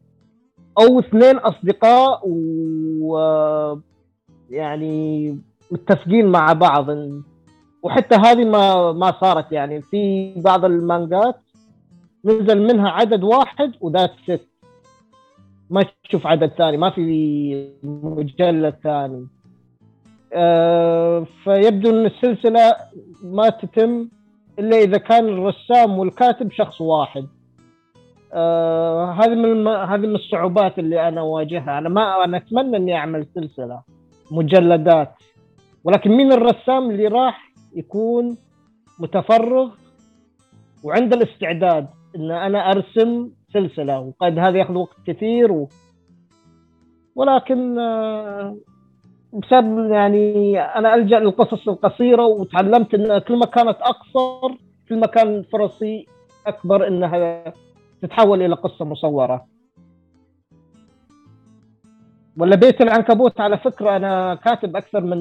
أو 0.80 1.00
اثنين 1.00 1.38
أصدقاء 1.38 2.22
و 2.26 3.18
يعني 4.50 5.38
متفقين 5.72 6.26
مع 6.26 6.54
بعض. 6.54 6.88
وحتى 7.84 8.16
هذه 8.16 8.46
ما 8.46 8.92
ما 8.92 9.12
صارت 9.22 9.52
يعني. 9.52 9.82
في 9.82 10.34
بعض 10.38 10.66
المانجات 10.66 11.36
نزل 12.26 12.62
منها 12.62 12.90
عدد 12.90 13.24
واحد 13.24 13.72
وذات 13.82 14.12
ست 14.24 14.48
ما 15.70 15.86
تشوف 16.04 16.28
عدد 16.28 16.48
ثاني 16.48 16.78
ما 16.78 16.90
في 16.90 17.72
مجلد 17.84 18.76
ثاني. 18.84 19.28
آه، 20.34 21.26
فيبدو 21.44 21.90
إن 21.90 22.06
السلسلة 22.06 22.76
ما 23.24 23.50
تتم 23.50 24.10
إلا 24.60 24.78
إذا 24.78 24.98
كان 24.98 25.28
الرسام 25.28 26.00
والكاتب 26.00 26.52
شخص 26.52 26.82
واحد. 26.82 27.28
آه، 28.34 29.12
هذه 29.12 29.36
من 29.36 29.68
هذه 29.68 30.00
من 30.00 30.16
الصعوبات 30.16 30.80
اللي 30.80 31.08
أنا 31.08 31.22
أواجهها. 31.22 31.78
أنا 31.78 31.90
ما 31.90 32.24
أنا 32.24 32.38
أتمنى 32.38 32.78
إني 32.78 32.96
أعمل 32.96 33.26
سلسلة 33.36 33.82
مجلدات. 34.32 35.14
ولكن 35.84 36.12
مين 36.12 36.32
الرسام 36.32 36.92
اللي 36.92 37.08
راح 37.08 37.52
يكون 37.76 38.38
متفرغ 39.00 39.70
وعنده 40.84 41.18
الاستعداد؟ 41.18 41.88
إن 42.16 42.32
أنا 42.32 42.72
أرسم 42.72 43.30
سلسلة 43.54 44.00
وقد 44.00 44.40
هذا 44.40 44.60
ياخذ 44.60 44.74
وقت 44.74 44.98
كثير 45.08 45.52
و... 45.52 45.70
ولكن 47.16 47.80
آه، 47.80 48.58
بسبب 49.34 49.92
يعني 49.92 50.60
أنا 50.62 50.96
ألجأ 50.96 51.20
للقصص 51.20 51.68
القصيرة 51.68 52.26
وتعلمت 52.26 52.94
إن 52.94 53.18
كل 53.18 53.38
ما 53.38 53.46
كانت 53.46 53.78
أقصر 53.82 54.56
كل 54.90 55.00
ما 55.00 55.08
كان 55.08 55.44
فرصي 55.44 56.06
أكبر 56.48 56.88
إنها 56.88 57.54
تتحول 58.02 58.42
إلى 58.42 58.56
قصة 58.56 58.86
مصورة. 58.86 59.46
ولا 62.38 62.56
بيت 62.56 62.82
العنكبوت 62.82 63.42
على 63.42 63.58
فكرة 63.58 63.96
أنا 63.96 64.36
كاتب 64.36 64.76
أكثر 64.76 65.02
من 65.02 65.20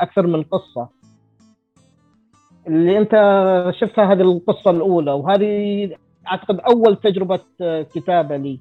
أكثر 0.00 0.26
من 0.26 0.42
قصة. 0.42 0.88
اللي 2.68 2.98
انت 2.98 3.12
شفتها 3.80 4.12
هذه 4.12 4.20
القصة 4.20 4.70
الأولى 4.70 5.12
وهذه 5.12 5.90
أعتقد 6.26 6.60
أول 6.60 6.96
تجربة 6.96 7.40
كتابة 7.94 8.36
لي. 8.36 8.60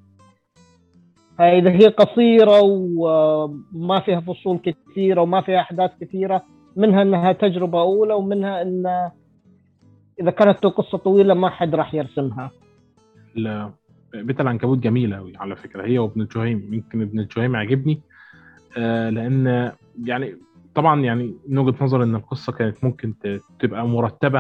فإذا 1.37 1.69
هي 1.71 1.87
قصيرة 1.87 2.61
وما 2.61 3.99
فيها 3.99 4.19
فصول 4.19 4.57
كثيرة 4.57 5.21
وما 5.21 5.41
فيها 5.41 5.59
أحداث 5.59 5.91
كثيرة 6.01 6.43
منها 6.75 7.01
أنها 7.01 7.31
تجربة 7.31 7.81
أولى 7.81 8.13
ومنها 8.13 8.61
أن 8.61 9.09
إذا 10.21 10.31
كانت 10.31 10.65
القصة 10.65 10.97
طويلة 10.97 11.33
ما 11.33 11.49
حد 11.49 11.75
راح 11.75 11.93
يرسمها. 11.93 12.51
ال- 13.37 13.71
بيت 14.13 14.41
العنكبوت 14.41 14.77
جميلة 14.77 15.17
أوي 15.17 15.33
على 15.37 15.55
فكرة. 15.55 15.85
هي 15.85 15.99
وابن 15.99 16.27
جهيم 16.35 16.73
يمكن 16.73 17.01
ابن 17.01 17.27
جهيم 17.37 17.55
عجبني 17.55 18.01
آه 18.77 19.09
لأن 19.09 19.71
يعني 20.03 20.35
طبعا 20.78 21.01
يعني 21.01 21.36
من 21.47 21.57
وجهة 21.57 21.84
نظر 21.84 22.03
إن 22.03 22.15
القصة 22.15 22.53
كانت 22.53 22.84
ممكن 22.84 23.13
تبقى 23.59 23.88
مرتبة 23.88 24.39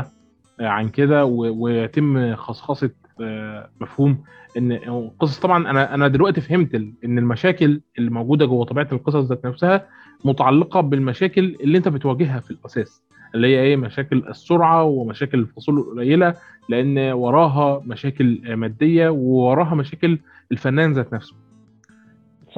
آه 0.59 0.67
عن 0.67 0.89
كده 0.89 1.25
ويتم 1.25 2.35
خصخصة 2.35 2.89
آه 3.21 3.69
مفهوم 3.81 4.23
إن 4.57 4.71
القصص. 4.71 5.39
طبعا 5.39 5.69
أنا 5.69 5.93
أنا 5.93 6.07
دلوقتي 6.07 6.41
فهمت 6.41 6.75
إن 6.75 7.17
المشاكل 7.17 7.81
اللي 7.97 8.09
موجودة 8.11 8.45
جوه 8.45 8.65
طبيعة 8.65 8.87
القصص 8.91 9.25
ذات 9.29 9.45
نفسها 9.45 9.87
متعلقة 10.25 10.81
بالمشاكل 10.81 11.57
اللي 11.61 11.77
أنت 11.77 11.87
بتواجهها 11.87 12.39
في 12.39 12.51
الأساس 12.51 13.03
اللي 13.35 13.47
هي 13.47 13.61
إيه؟ 13.61 13.75
مشاكل 13.75 14.23
السرعة 14.29 14.83
ومشاكل 14.83 15.39
الفصول 15.39 15.79
القليلة 15.79 16.33
لأن 16.69 16.97
وراها 17.11 17.81
مشاكل 17.85 18.55
مادية 18.55 19.09
ووراها 19.09 19.75
مشاكل 19.75 20.19
الفنان 20.51 20.93
ذات 20.93 21.13
نفسه. 21.13 21.35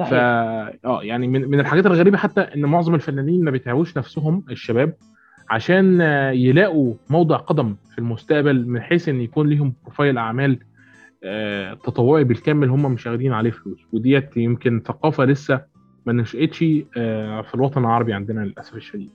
صحيح. 0.00 0.12
آه 0.12 1.02
يعني 1.02 1.28
من 1.28 1.50
من 1.50 1.60
الحاجات 1.60 1.86
الغريبة 1.86 2.18
حتى 2.18 2.40
إن 2.40 2.62
معظم 2.62 2.94
الفنانين 2.94 3.44
ما 3.44 3.50
بيتعبوش 3.50 3.96
نفسهم 3.98 4.44
الشباب 4.50 4.94
عشان 5.50 6.00
آه، 6.00 6.30
يلاقوا 6.30 6.94
موضع 7.10 7.36
قدم 7.36 7.76
في 7.92 7.98
المستقبل 7.98 8.66
من 8.68 8.80
حيث 8.80 9.08
إن 9.08 9.20
يكون 9.20 9.48
ليهم 9.48 9.74
بروفايل 9.84 10.18
أعمال 10.18 10.58
آه، 11.24 11.74
تطوعي 11.74 12.24
بالكامل 12.24 12.68
هم 12.68 12.92
مش 12.92 13.06
واخدين 13.06 13.32
عليه 13.32 13.50
فلوس. 13.50 13.80
وديت 13.92 14.36
يمكن 14.36 14.82
ثقافة 14.86 15.24
لسه 15.24 15.60
ما 16.06 16.12
نشأتش 16.12 16.64
آه، 16.96 17.40
في 17.42 17.54
الوطن 17.54 17.80
العربي 17.80 18.12
عندنا 18.12 18.40
للأسف 18.40 18.74
الشديد. 18.76 19.10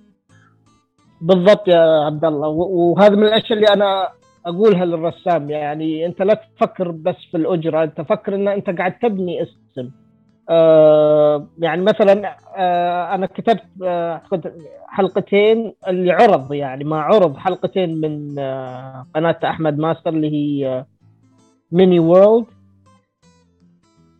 بالضبط 1.22 1.68
يا 1.68 2.06
عبد 2.06 2.26
الله 2.26 2.48
وهذا 2.48 3.16
من 3.16 3.24
الأشياء 3.24 3.54
اللي 3.54 3.68
أنا 3.74 4.10
أقولها 4.46 4.86
للرسام. 4.86 5.50
يعني 5.50 6.06
أنت 6.06 6.22
لا 6.22 6.42
تفكر 6.58 6.92
بس 6.92 7.16
في 7.32 7.38
الأجرة 7.38 7.84
أنت 7.84 8.02
فكر 8.02 8.36
إن 8.36 8.48
أنت 8.48 8.70
قاعد 8.70 9.00
تبني 9.00 9.44
اسم. 9.44 9.92
آه 10.50 11.48
يعني 11.60 11.82
مثلا 11.82 12.36
آه 12.58 13.16
أنا 13.16 13.26
كتبت 13.26 13.64
آه، 13.84 14.14
اعتقد 14.14 14.54
حلقتين 14.88 15.74
اللي 15.88 16.12
عرض 16.12 16.54
يعني 16.54 16.84
ما 16.84 17.02
عرض 17.02 17.38
حلقتين 17.38 18.02
من 18.02 18.40
آه 18.40 19.06
قناة 19.16 19.40
أحمد 19.44 19.78
ماستر 19.78 20.10
اللي 20.10 20.32
هي 20.32 20.68
آه 20.68 20.86
Mini 21.72 22.00
World 22.00 22.46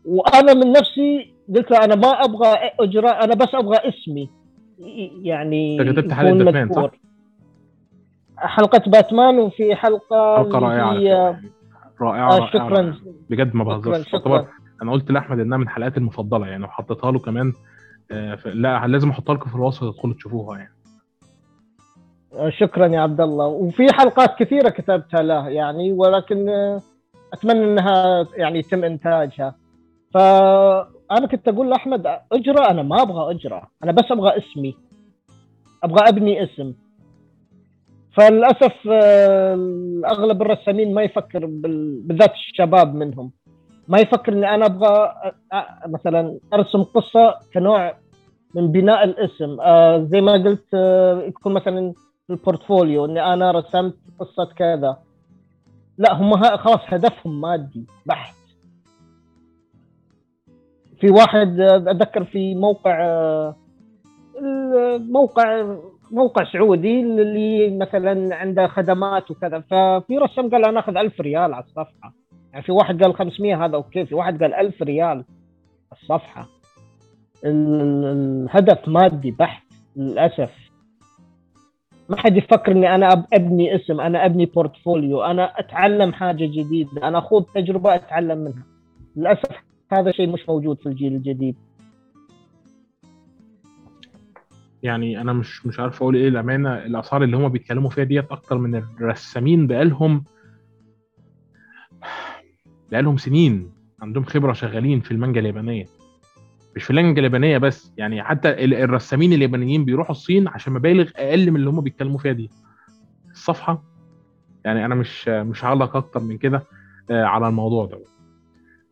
وأنا 0.06 0.54
من 0.54 0.72
نفسي 0.72 1.34
قلت 1.56 1.72
له 1.72 1.84
أنا 1.84 1.96
ما 1.96 2.08
أبغى 2.08 2.56
اجره 2.80 3.10
أنا 3.10 3.36
بس 3.36 3.48
أبغى 3.56 3.78
اسمي 3.78 4.30
يعني 5.24 5.78
كتبت 5.80 6.12
يكون 6.12 6.44
باتمان، 6.46 6.74
صح؟ 6.74 6.92
حلقة 8.38 8.82
باتمان 8.92 9.40
وفي 9.40 9.76
حلقة 9.76 10.38
حلقة 10.38 10.60
رائعة 10.60 10.94
هي-. 10.94 11.36
رائعة 12.02 12.32
آه 12.34 12.40
رائعة. 12.40 12.48
شكرا 12.50 12.96
بجد 13.30 13.56
ما 13.56 13.64
بهزرش 13.64 14.16
أنا 14.82 14.92
قلت 14.92 15.12
لأحمد 15.12 15.40
إنها 15.40 15.58
من 15.58 15.70
حلقاتي 15.70 15.98
المفضلة 15.98 16.48
يعني 16.48 16.64
وحطيتها 16.64 17.12
له 17.12 17.20
كمان 17.20 17.54
آه، 18.12 18.38
لا 18.46 18.88
لازم 18.88 19.10
أحطها 19.10 19.36
لكم 19.36 19.50
في 19.50 19.56
الوصف 19.56 19.80
تدخلوا 19.84 20.14
تشوفوها 20.14 20.58
يعني. 20.58 20.74
آه، 22.34 22.50
شكرا 22.50 22.88
يا 22.88 23.00
عبد 23.00 23.22
الله. 23.22 23.46
وفي 23.46 23.88
حلقات 23.94 24.40
كثيرة 24.40 24.70
كتبتها 24.70 25.22
له 25.22 25.50
يعني 25.50 25.92
ولكن 25.94 26.50
آه، 26.50 26.82
أتمنى 27.34 27.64
إنها 27.66 28.28
يعني 28.36 28.60
يتم 28.60 28.84
إنتاجها. 28.84 29.56
فأنا 30.14 31.28
كنت 31.32 31.48
أقول 31.48 31.70
لأحمد 31.70 32.08
اجرى 32.32 32.66
أنا 32.70 32.84
ما 32.84 33.02
أبغى 33.02 33.32
اجرى 33.36 33.62
أنا 33.84 33.92
بس 33.92 34.12
أبغى 34.12 34.38
اسمي. 34.38 34.76
أبغى 35.84 36.10
أبني 36.10 36.44
اسم. 36.44 36.74
فللأسف 38.14 38.88
اغلب 40.06 40.42
الرسامين 40.42 40.94
ما 40.94 41.02
يفكر 41.02 41.46
بال- 41.46 42.02
بالذات 42.04 42.32
الشباب 42.34 42.96
منهم. 42.96 43.32
ما 43.88 44.00
يفكر 44.00 44.34
إني 44.34 44.56
أنا 44.56 44.66
أبغى 44.66 45.14
مثلا 45.88 46.40
أرسم 46.54 46.84
قصة 46.84 47.40
كنوع 47.54 47.98
من 48.56 48.72
بناء 48.72 49.04
الاسم. 49.04 49.62
آه 49.62 50.08
زي 50.12 50.22
ما 50.22 50.34
قلت 50.34 50.66
آه 50.74 51.22
يكون 51.22 51.54
مثلا 51.54 51.94
في 52.28 52.34
البورتفوليو 52.34 53.06
إني 53.06 53.34
أنا 53.34 53.52
رسمت 53.52 53.96
قصة 54.20 54.46
كذا. 54.46 54.98
لا 55.98 56.14
هم 56.14 56.58
خلاص 56.58 56.80
هدفهم 56.88 57.42
مادي 57.42 57.86
بحت. 58.06 58.36
في 61.00 61.10
واحد 61.10 61.60
آه، 61.60 61.78
أتذكر 61.78 62.24
في 62.24 62.56
موقع 62.56 63.04
آه، 63.06 63.56
الموقع 64.42 65.76
موقع 66.12 66.44
سعودي 66.54 67.00
اللي 67.00 67.78
مثلا 67.78 68.36
عنده 68.36 68.68
خدمات 68.68 69.32
وكذا. 69.32 69.60
ففي 69.60 70.18
رسام 70.18 70.50
قال 70.50 70.66
أنا 70.66 70.80
آخذ 70.80 70.98
1000 70.98 71.22
ريال 71.22 71.54
على 71.54 71.64
الصفحة. 71.64 72.14
يعني 72.56 72.66
في 72.66 72.72
واحد 72.72 73.04
قال 73.04 73.16
500 73.16 73.66
هذا 73.66 73.76
okay 73.76 74.06
في 74.06 74.16
واحد 74.16 74.44
قال 74.44 74.54
1000 74.54 74.82
ريال. 74.84 75.26
الصفحة. 75.92 76.48
ال- 77.46 77.82
ال- 77.82 78.06
الهدف 78.46 78.88
مادي 78.88 79.32
بحت 79.32 79.64
للأسف. 79.96 80.52
ما 82.10 82.18
حد 82.18 82.38
يفكر 82.38 82.72
إني 82.72 82.96
أنا 82.96 83.26
أبني 83.34 83.76
اسم 83.76 84.02
أنا 84.02 84.26
أبني 84.26 84.46
portfolio 84.46 85.22
أنا 85.22 85.60
أتعلم 85.60 86.14
حاجة 86.14 86.46
جديدة 86.46 87.08
أنا 87.08 87.18
أخوض 87.18 87.44
تجربة 87.44 87.96
أتعلم 87.96 88.38
منها. 88.38 88.64
للأسف 89.16 89.52
هذا 89.92 90.12
شيء 90.12 90.30
مش 90.30 90.50
موجود 90.50 90.80
في 90.80 90.86
الجيل 90.90 91.14
الجديد. 91.16 91.56
يعني 94.84 95.22
أنا 95.22 95.34
مش 95.34 95.66
مش 95.66 95.80
عارف 95.80 96.02
أقول 96.02 96.16
إيه 96.16 96.28
الامانه 96.28 96.78
الاسعار 96.78 97.24
اللي 97.24 97.38
هم 97.38 97.50
بيتكلموا 97.50 97.90
فيها 97.90 98.04
ديت 98.04 98.32
أكتر 98.32 98.58
من 98.58 98.76
الرسامين 98.76 99.68
بقالهم 99.68 100.24
بقالهم 102.96 103.18
سنين 103.18 103.72
عندهم 104.02 104.24
خبرة 104.24 104.54
شغالين 104.54 105.00
في 105.02 105.12
المانجا 105.12 105.40
اليابانية. 105.40 105.86
مش 106.76 106.84
في 106.84 106.90
المانجا 106.90 107.20
اليابانية 107.20 107.58
بس 107.58 107.92
يعني 107.98 108.24
حتى 108.24 108.50
ال- 108.50 108.74
الرسامين 108.74 109.34
اليابانيين 109.34 109.86
بيروحوا 109.86 110.12
الصين 110.12 110.48
عشان 110.48 110.74
مبالغ 110.74 111.10
أقل 111.16 111.52
من 111.52 111.58
اللي 111.58 111.70
هم 111.70 111.82
بيتكلموا 111.82 112.18
فيها 112.18 112.32
دي. 112.32 112.50
الصفحة 113.32 113.84
يعني 114.66 114.86
أنا 114.86 114.96
مش 114.96 115.28
مش 115.28 115.66
هعلق 115.66 115.96
أكتر 115.96 116.20
من 116.20 116.38
كده 116.38 116.64
آه، 117.10 117.24
على 117.24 117.48
الموضوع 117.48 117.86
ده. 117.86 118.00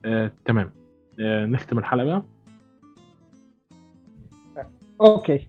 آه، 0.06 0.32
تمام. 0.46 0.72
آه، 1.20 1.46
نختم 1.46 1.78
الحلقة 1.78 2.06
بقى. 2.06 2.24
أوكي. 5.02 5.48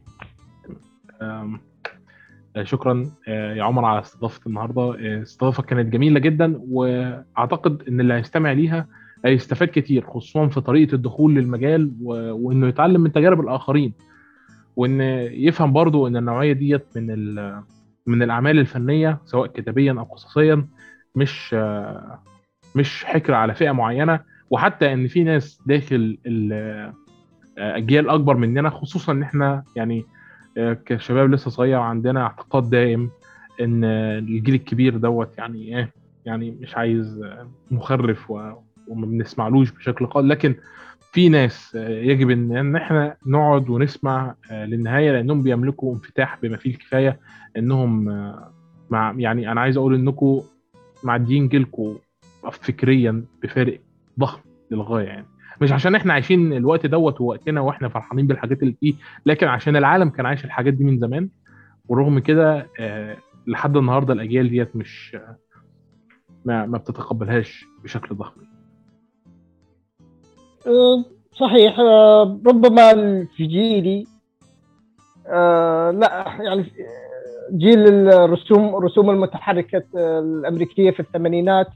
آه، 1.22 1.60
شكرا 2.62 3.10
آه، 3.28 3.54
يا 3.54 3.62
عمر 3.62 3.84
على 3.84 4.00
استضافة 4.00 4.40
النهارده. 4.46 4.82
آه، 4.82 4.94
الاستضافة 4.94 5.62
كانت 5.62 5.92
جميلة 5.92 6.20
جدا 6.20 6.60
وأعتقد 6.68 7.82
إن 7.88 8.00
اللي 8.00 8.14
هيستمع 8.14 8.52
ليها 8.52 8.86
هيستفاد 9.24 9.68
كتير 9.68 10.04
خصوصا 10.06 10.46
في 10.48 10.60
طريقة 10.60 10.94
الدخول 10.94 11.34
للمجال 11.34 11.92
وإنه 12.02 12.66
يتعلم 12.68 13.00
من 13.00 13.12
تجارب 13.12 13.40
الآخرين 13.40 13.92
وإن 14.76 15.00
يفهم 15.30 15.72
برضو 15.72 16.06
إن 16.06 16.16
النوعية 16.16 16.52
ديت 16.52 16.86
من 16.96 17.34
من 18.06 18.22
الأعمال 18.22 18.58
الفنية 18.58 19.18
سواء 19.24 19.46
كتابيا 19.46 19.92
أو 19.92 20.02
قصصيا 20.04 20.66
مش 21.14 21.50
آه، 21.58 22.18
مش 22.76 23.04
حكر 23.04 23.34
على 23.34 23.54
فئة 23.54 23.72
معينة. 23.72 24.20
وحتى 24.50 24.92
إن 24.92 25.06
في 25.08 25.24
ناس 25.24 25.62
داخل 25.66 26.18
ال- 26.26 26.52
آه، 27.58 27.76
أجيال 27.76 28.08
أكبر 28.08 28.36
مننا 28.36 28.70
خصوصا 28.70 29.12
إن 29.12 29.22
إحنا 29.22 29.62
يعني 29.76 29.98
آه، 30.00 30.04
كشباب 30.58 31.30
لسه 31.30 31.50
صغير 31.50 31.78
عندنا 31.78 32.22
اعتقاد 32.22 32.70
دائم 32.70 33.10
إن 33.60 33.84
الجيل 33.84 34.54
الكبير 34.54 34.96
دوت 34.96 35.38
يعني 35.38 35.78
إيه 35.78 35.90
يعني 36.24 36.50
مش 36.50 36.76
عايز 36.76 37.20
مخرف 37.70 38.30
وما 38.30 39.06
بنسمعلوش 39.06 39.70
بشكل 39.70 40.06
قائم 40.06 40.28
لكن 40.28 40.54
في 41.14 41.28
ناس 41.28 41.76
آه، 41.76 41.88
يجب 41.88 42.30
ان 42.30 42.56
إن 42.56 42.76
إحنا 42.76 43.16
نقعد 43.26 43.70
ونسمع 43.70 44.34
آه، 44.50 44.66
للنهاية 44.66 45.12
لأنهم 45.12 45.42
بيملكوا 45.42 45.94
انفتاح 45.94 46.38
بما 46.42 46.56
فيه 46.56 46.70
الكفاية 46.70 47.20
إنهم 47.56 48.08
آه، 48.08 48.52
مع 48.90 49.14
يعني 49.18 49.52
أنا 49.52 49.60
عايز 49.60 49.76
أقول 49.76 49.94
انكم 49.94 50.42
معديين 51.04 51.48
جيلكم 51.48 51.96
فكريا 52.52 53.24
بفارق 53.42 53.80
ضخم 54.18 54.40
للغاية 54.70 55.06
يعني. 55.06 55.26
مش 55.60 55.72
عشان 55.72 55.94
إحنا 55.94 56.12
عايشين 56.12 56.52
الوقت 56.52 56.86
دوت 56.86 57.20
ووقتنا 57.20 57.60
وإحنا 57.60 57.88
فرحانين 57.88 58.26
بالحاجات 58.26 58.62
اللي 58.62 58.74
فيه 58.80 58.94
لكن 59.26 59.46
عشان 59.46 59.76
العالم 59.76 60.08
كان 60.08 60.26
عايش 60.26 60.44
الحاجات 60.44 60.74
دي 60.74 60.84
من 60.84 60.98
زمان. 60.98 61.28
ورغم 61.88 62.18
كده 62.18 62.66
آه، 62.80 63.16
لحد 63.46 63.76
النهارده 63.76 64.12
الأجيال 64.12 64.50
ديت 64.50 64.76
مش 64.76 65.16
آه، 65.20 65.36
ما 66.44 66.66
ما 66.66 66.78
بتتقبلهاش 66.78 67.64
بشكل 67.84 68.14
ضخم. 68.14 68.40
آه، 70.66 71.04
صحيح. 71.32 71.80
ربما 72.46 72.92
في 73.36 73.46
جيلي 73.46 74.06
لا 75.98 76.24
يعني 76.40 76.64
جيل 77.52 78.08
الرسوم 78.08 78.76
الرسوم 78.76 79.10
المتحركة 79.10 79.84
الأمريكية 79.96 80.90
في 80.90 81.00
الثمانينات 81.00 81.66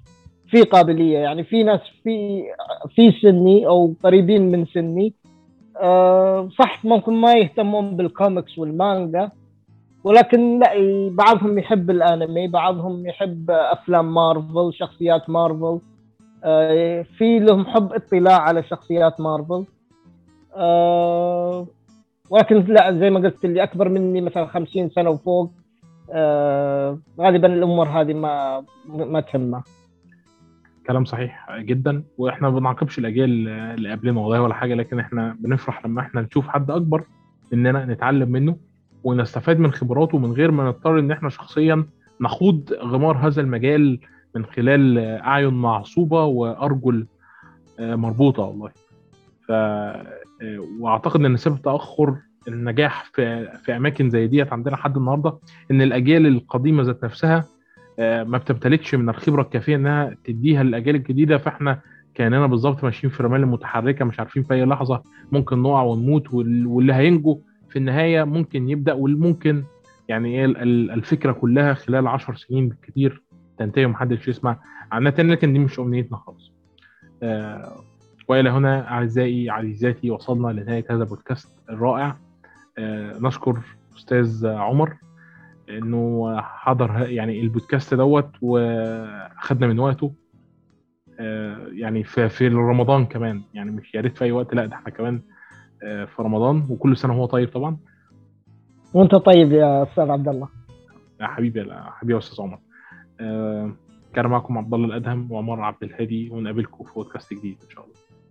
في 0.50 0.62
قابلية. 0.62 1.18
يعني 1.18 1.44
في 1.44 1.62
ناس 1.62 1.80
في 2.04 2.44
في 2.94 3.12
سني 3.22 3.66
أو 3.66 3.94
قريبين 4.02 4.50
من 4.50 4.66
سني 4.66 5.12
آه، 5.80 6.48
صح 6.58 6.84
ممكن 6.84 7.12
ما 7.12 7.32
يهتمون 7.34 7.96
بالكوميكس 7.96 8.58
والمانجا 8.58 9.30
ولكن 10.04 10.58
لا 10.58 10.70
بعضهم 11.10 11.58
يحب 11.58 11.90
الانمي 11.90 12.48
بعضهم 12.48 13.06
يحب 13.06 13.50
أفلام 13.50 14.14
مارفل 14.14 14.70
شخصيات 14.74 15.30
مارفل 15.30 15.78
آه، 16.44 17.02
في 17.02 17.38
لهم 17.38 17.66
حب 17.66 17.92
اطلاع 17.92 18.40
على 18.40 18.62
شخصيات 18.62 19.20
مارفل 19.20 19.64
آه، 20.56 21.66
ولكن 22.30 22.64
لا 22.68 22.98
زي 22.98 23.10
ما 23.10 23.20
قلت 23.20 23.44
اللي 23.44 23.62
أكبر 23.62 23.88
مني 23.88 24.20
مثلا 24.20 24.46
50 24.46 24.90
سنة 24.90 25.10
وفوق 25.10 25.50
غالبا 27.20 27.46
الأمور 27.46 27.88
هذه 27.88 28.12
ما 28.14 28.64
ما 28.88 29.20
تهمه. 29.20 29.62
كلام 30.88 31.04
صحيح 31.04 31.56
جدا 31.58 32.02
وإحنا 32.18 32.50
ما 32.50 32.58
بنعاقبش 32.58 32.98
الأجيال 32.98 33.48
اللي 33.48 33.90
قبلنا 33.90 34.20
والله 34.20 34.42
ولا 34.42 34.54
حاجة 34.54 34.74
لكن 34.74 35.00
إحنا 35.00 35.36
بنفرح 35.40 35.86
لما 35.86 36.00
إحنا 36.00 36.20
نشوف 36.20 36.48
حد 36.48 36.70
أكبر 36.70 37.04
مننا 37.52 37.84
نتعلم 37.84 38.28
منه 38.32 38.56
ونستفاد 39.04 39.58
من 39.58 39.72
خبراته 39.72 40.18
من 40.18 40.32
غير 40.32 40.50
ما 40.50 40.64
نضطر 40.64 40.98
إن 40.98 41.10
إحنا 41.10 41.28
شخصيا 41.28 41.84
نخوض 42.20 42.72
غمار 42.82 43.16
هذا 43.16 43.40
المجال 43.40 44.00
من 44.34 44.44
خلال 44.44 44.98
أعين 44.98 45.54
معصوبة 45.54 46.24
وأرجل 46.24 47.06
آه، 47.80 47.94
مربوطة 47.94 48.42
والله. 48.42 48.70
ف 49.46 49.52
آه، 49.52 50.06
وأعتقد 50.80 51.24
إن 51.24 51.36
سبب 51.36 51.62
تأخر 51.62 52.16
النجاح 52.48 53.04
في 53.04 53.48
في 53.64 53.76
أماكن 53.76 54.10
زي 54.10 54.26
ديت 54.26 54.52
عندنا 54.52 54.74
لحد 54.74 54.96
النهارده 54.96 55.38
إن 55.70 55.82
الأجيال 55.82 56.26
القديمة 56.26 56.82
ذات 56.82 57.04
نفسها 57.04 57.44
ما 57.98 58.38
بتمتلكش 58.38 58.94
من 58.94 59.08
الخبرة 59.08 59.42
الكافية 59.42 59.76
إنها 59.76 60.16
تديها 60.24 60.62
للأجيال 60.62 60.96
الجديدة 60.96 61.38
فإحنا 61.38 61.80
كأننا 62.14 62.46
بالظبط 62.46 62.84
ماشيين 62.84 63.12
في 63.12 63.22
رمال 63.22 63.46
متحركه 63.46 64.04
مش 64.04 64.18
عارفين 64.20 64.42
في 64.42 64.54
أي 64.54 64.64
لحظة 64.64 65.02
ممكن 65.32 65.62
نقع 65.62 65.82
ونموت 65.82 66.34
وال- 66.34 66.66
واللي 66.66 66.92
هينجو 66.94 67.40
في 67.70 67.78
النهاية 67.78 68.24
ممكن 68.24 68.68
يبدأ 68.68 68.92
والممكن 68.92 69.64
يعني 70.08 70.38
إيه 70.38 70.44
ال- 70.44 70.56
ال- 70.56 70.90
الفكرة 70.90 71.32
كلها 71.32 71.74
خلال 71.74 72.06
10 72.06 72.34
سنين 72.34 72.68
بالكثير 72.68 73.22
تنتهي 73.58 73.84
ومحدش 73.84 74.28
يسمع 74.28 74.58
عنها 74.92 75.10
تاني 75.10 75.32
لكن 75.32 75.52
دي 75.52 75.58
مش 75.58 75.78
أمنيتنا 75.80 76.16
خالص. 76.18 76.52
آه، 77.22 77.84
وإلى 78.28 78.50
هنا 78.50 78.90
أعزائي 78.90 79.50
عزيزاتي 79.50 80.10
وصلنا 80.10 80.48
لنهاية 80.60 80.84
هذا 80.90 81.02
البودكاست 81.02 81.58
الرائع. 81.70 82.16
آه، 82.78 83.18
نشكر 83.20 83.58
أستاذ 83.96 84.46
عمر 84.46 84.96
إنه 85.70 86.36
حضر 86.40 87.08
يعني 87.08 87.40
البودكاست 87.40 87.94
دوت 87.94 88.30
وأخدنا 88.42 89.66
من 89.66 89.78
وقته. 89.78 90.12
آه، 91.20 91.66
يعني 91.72 92.04
في 92.04 92.28
في 92.28 92.48
رمضان 92.48 93.06
كمان. 93.06 93.42
يعني 93.54 93.70
مش 93.70 93.94
يا 93.94 94.00
ريت 94.00 94.18
في 94.18 94.24
أي 94.24 94.32
وقت 94.32 94.54
لا 94.54 94.66
ده 94.66 94.74
إحنا 94.76 94.90
كمان 94.90 95.22
آه، 95.82 96.04
في 96.04 96.22
رمضان 96.22 96.66
وكل 96.70 96.96
سنة 96.96 97.12
وهو 97.12 97.26
طيب 97.26 97.48
طبعا. 97.48 97.76
وأنت 98.94 99.14
طيب 99.14 99.52
يا 99.52 99.82
أستاذ 99.82 100.10
عبد 100.10 100.28
الله. 100.28 100.48
يا 101.20 101.26
حبيبي 101.26 101.60
يا 101.60 101.82
حبيبي 101.90 102.12
يا 102.12 102.18
أستاذ 102.18 102.44
عمر. 102.44 102.58
آه، 103.20 103.72
كان 104.14 104.26
معكم 104.26 104.58
عبد 104.58 104.74
الله 104.74 104.86
الأدهم 104.86 105.32
وعمر 105.32 105.60
عبد 105.60 105.82
الهادي 105.82 106.30
ونقابلكم 106.30 106.84
في 106.84 106.94
بودكاست 106.94 107.34
جديد 107.34 107.58
إن 107.64 107.70
شاء 107.70 107.84
الله. 107.84 107.94